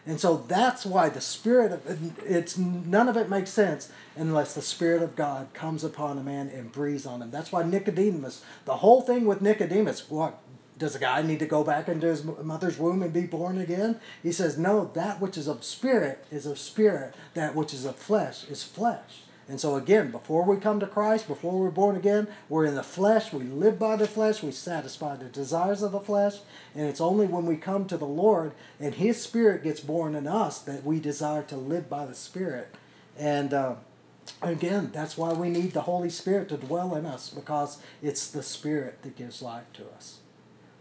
[0.06, 4.62] And so that's why the Spirit of it's none of it makes sense unless the
[4.62, 7.30] Spirit of God comes upon a man and breathes on him.
[7.30, 10.38] That's why Nicodemus, the whole thing with Nicodemus, what
[10.76, 13.98] does a guy need to go back into his mother's womb and be born again?
[14.22, 17.96] He says, No, that which is of spirit is of spirit, that which is of
[17.96, 19.23] flesh is flesh.
[19.46, 22.82] And so, again, before we come to Christ, before we're born again, we're in the
[22.82, 23.32] flesh.
[23.32, 24.42] We live by the flesh.
[24.42, 26.38] We satisfy the desires of the flesh.
[26.74, 30.26] And it's only when we come to the Lord and His Spirit gets born in
[30.26, 32.74] us that we desire to live by the Spirit.
[33.18, 33.74] And uh,
[34.40, 38.42] again, that's why we need the Holy Spirit to dwell in us because it's the
[38.42, 40.20] Spirit that gives life to us.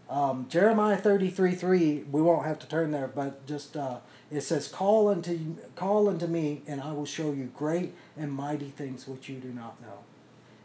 [0.08, 3.76] Um, Jeremiah 33 3, we won't have to turn there, but just.
[3.76, 3.98] Uh,
[4.36, 8.70] it says, "Call unto call unto me, and I will show you great and mighty
[8.70, 9.98] things which you do not know."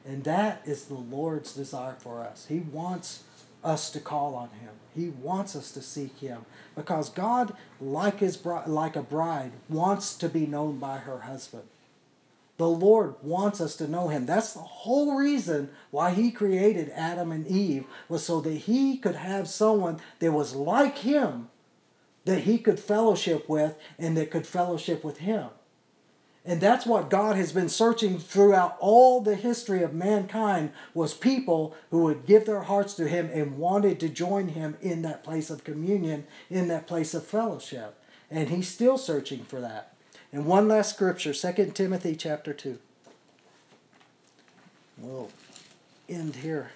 [0.06, 2.46] And that is the Lord's desire for us.
[2.48, 3.24] He wants
[3.64, 4.72] us to call on Him.
[4.96, 10.30] He wants us to seek Him because God, like his like a bride, wants to
[10.30, 11.64] be known by her husband.
[12.58, 14.26] The Lord wants us to know Him.
[14.26, 19.16] That's the whole reason why He created Adam and Eve was so that He could
[19.16, 21.50] have someone that was like Him
[22.30, 25.48] that he could fellowship with and that could fellowship with him.
[26.46, 31.76] And that's what God has been searching throughout all the history of mankind was people
[31.90, 35.50] who would give their hearts to him and wanted to join him in that place
[35.50, 38.00] of communion, in that place of fellowship.
[38.30, 39.96] And he's still searching for that.
[40.32, 42.78] And one last scripture, 2 Timothy chapter 2.
[45.00, 45.30] We'll
[46.08, 46.72] end here.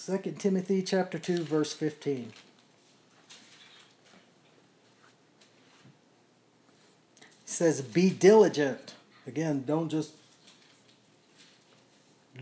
[0.00, 2.32] Second Timothy chapter 2 verse 15.
[7.20, 8.94] He says be diligent.
[9.26, 10.12] Again, don't just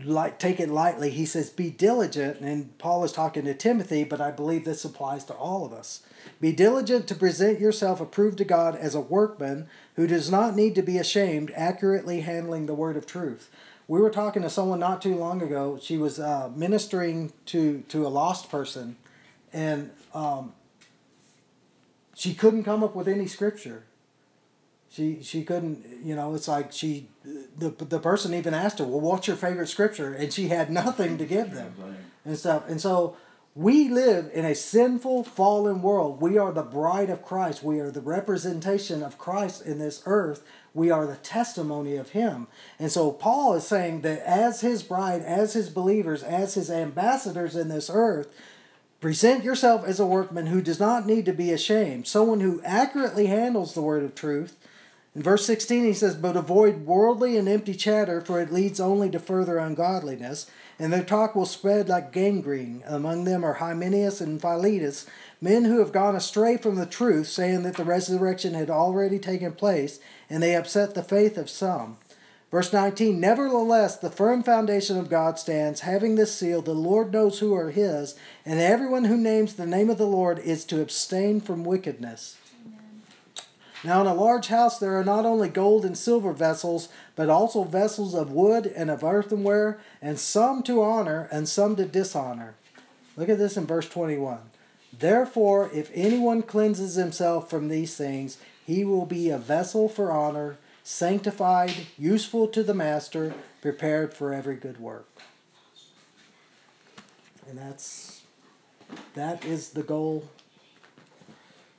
[0.05, 1.09] like take it lightly.
[1.09, 5.25] He says be diligent and Paul is talking to Timothy, but I believe this applies
[5.25, 6.01] to all of us.
[6.39, 9.67] Be diligent to present yourself approved to God as a workman
[9.97, 13.51] who does not need to be ashamed, accurately handling the word of truth
[13.89, 15.79] we were talking to someone not too long ago.
[15.81, 18.95] She was uh, ministering to to a lost person,
[19.51, 20.53] and um,
[22.13, 23.83] she couldn't come up with any scripture.
[24.91, 25.83] She she couldn't.
[26.03, 27.07] You know, it's like she
[27.57, 31.17] the the person even asked her, "Well, what's your favorite scripture?" And she had nothing
[31.17, 31.73] to give them
[32.23, 32.69] and stuff.
[32.69, 33.17] And so
[33.55, 36.21] we live in a sinful, fallen world.
[36.21, 37.63] We are the bride of Christ.
[37.63, 40.43] We are the representation of Christ in this earth.
[40.73, 42.47] We are the testimony of Him.
[42.77, 47.55] And so Paul is saying that as His bride, as His believers, as His ambassadors
[47.55, 48.33] in this earth,
[49.01, 53.25] present yourself as a workman who does not need to be ashamed, someone who accurately
[53.27, 54.57] handles the word of truth.
[55.15, 59.09] In verse 16, he says, But avoid worldly and empty chatter, for it leads only
[59.09, 60.49] to further ungodliness
[60.79, 62.81] and their talk will spread like gangrene.
[62.87, 65.05] Among them are Hymenaeus and Philetus,
[65.41, 69.51] men who have gone astray from the truth, saying that the resurrection had already taken
[69.51, 69.99] place,
[70.29, 71.97] and they upset the faith of some.
[72.49, 77.39] Verse 19 Nevertheless, the firm foundation of God stands, having this seal the Lord knows
[77.39, 78.15] who are his,
[78.45, 82.37] and everyone who names the name of the Lord is to abstain from wickedness.
[83.83, 86.89] Now, in a large house, there are not only gold and silver vessels,
[87.19, 91.83] but also vessels of wood and of earthenware, and some to honor and some to
[91.83, 92.55] dishonor.
[93.17, 94.39] Look at this in verse 21.
[94.97, 100.59] Therefore, if anyone cleanses himself from these things, he will be a vessel for honor,
[100.81, 105.09] sanctified, useful to the master, prepared for every good work.
[107.49, 108.21] And that's
[109.15, 110.29] that is the goal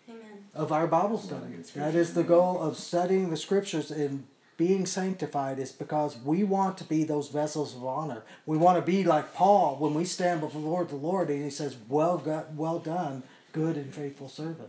[0.07, 0.21] Amen.
[0.55, 1.55] of our Bible study.
[1.77, 4.25] That is the goal of studying the scriptures and
[4.61, 8.23] being sanctified is because we want to be those vessels of honor.
[8.45, 11.43] We want to be like Paul when we stand before the Lord, the Lord, and
[11.43, 12.23] he says, "Well,
[12.55, 13.23] well done,
[13.53, 14.69] good and faithful servant."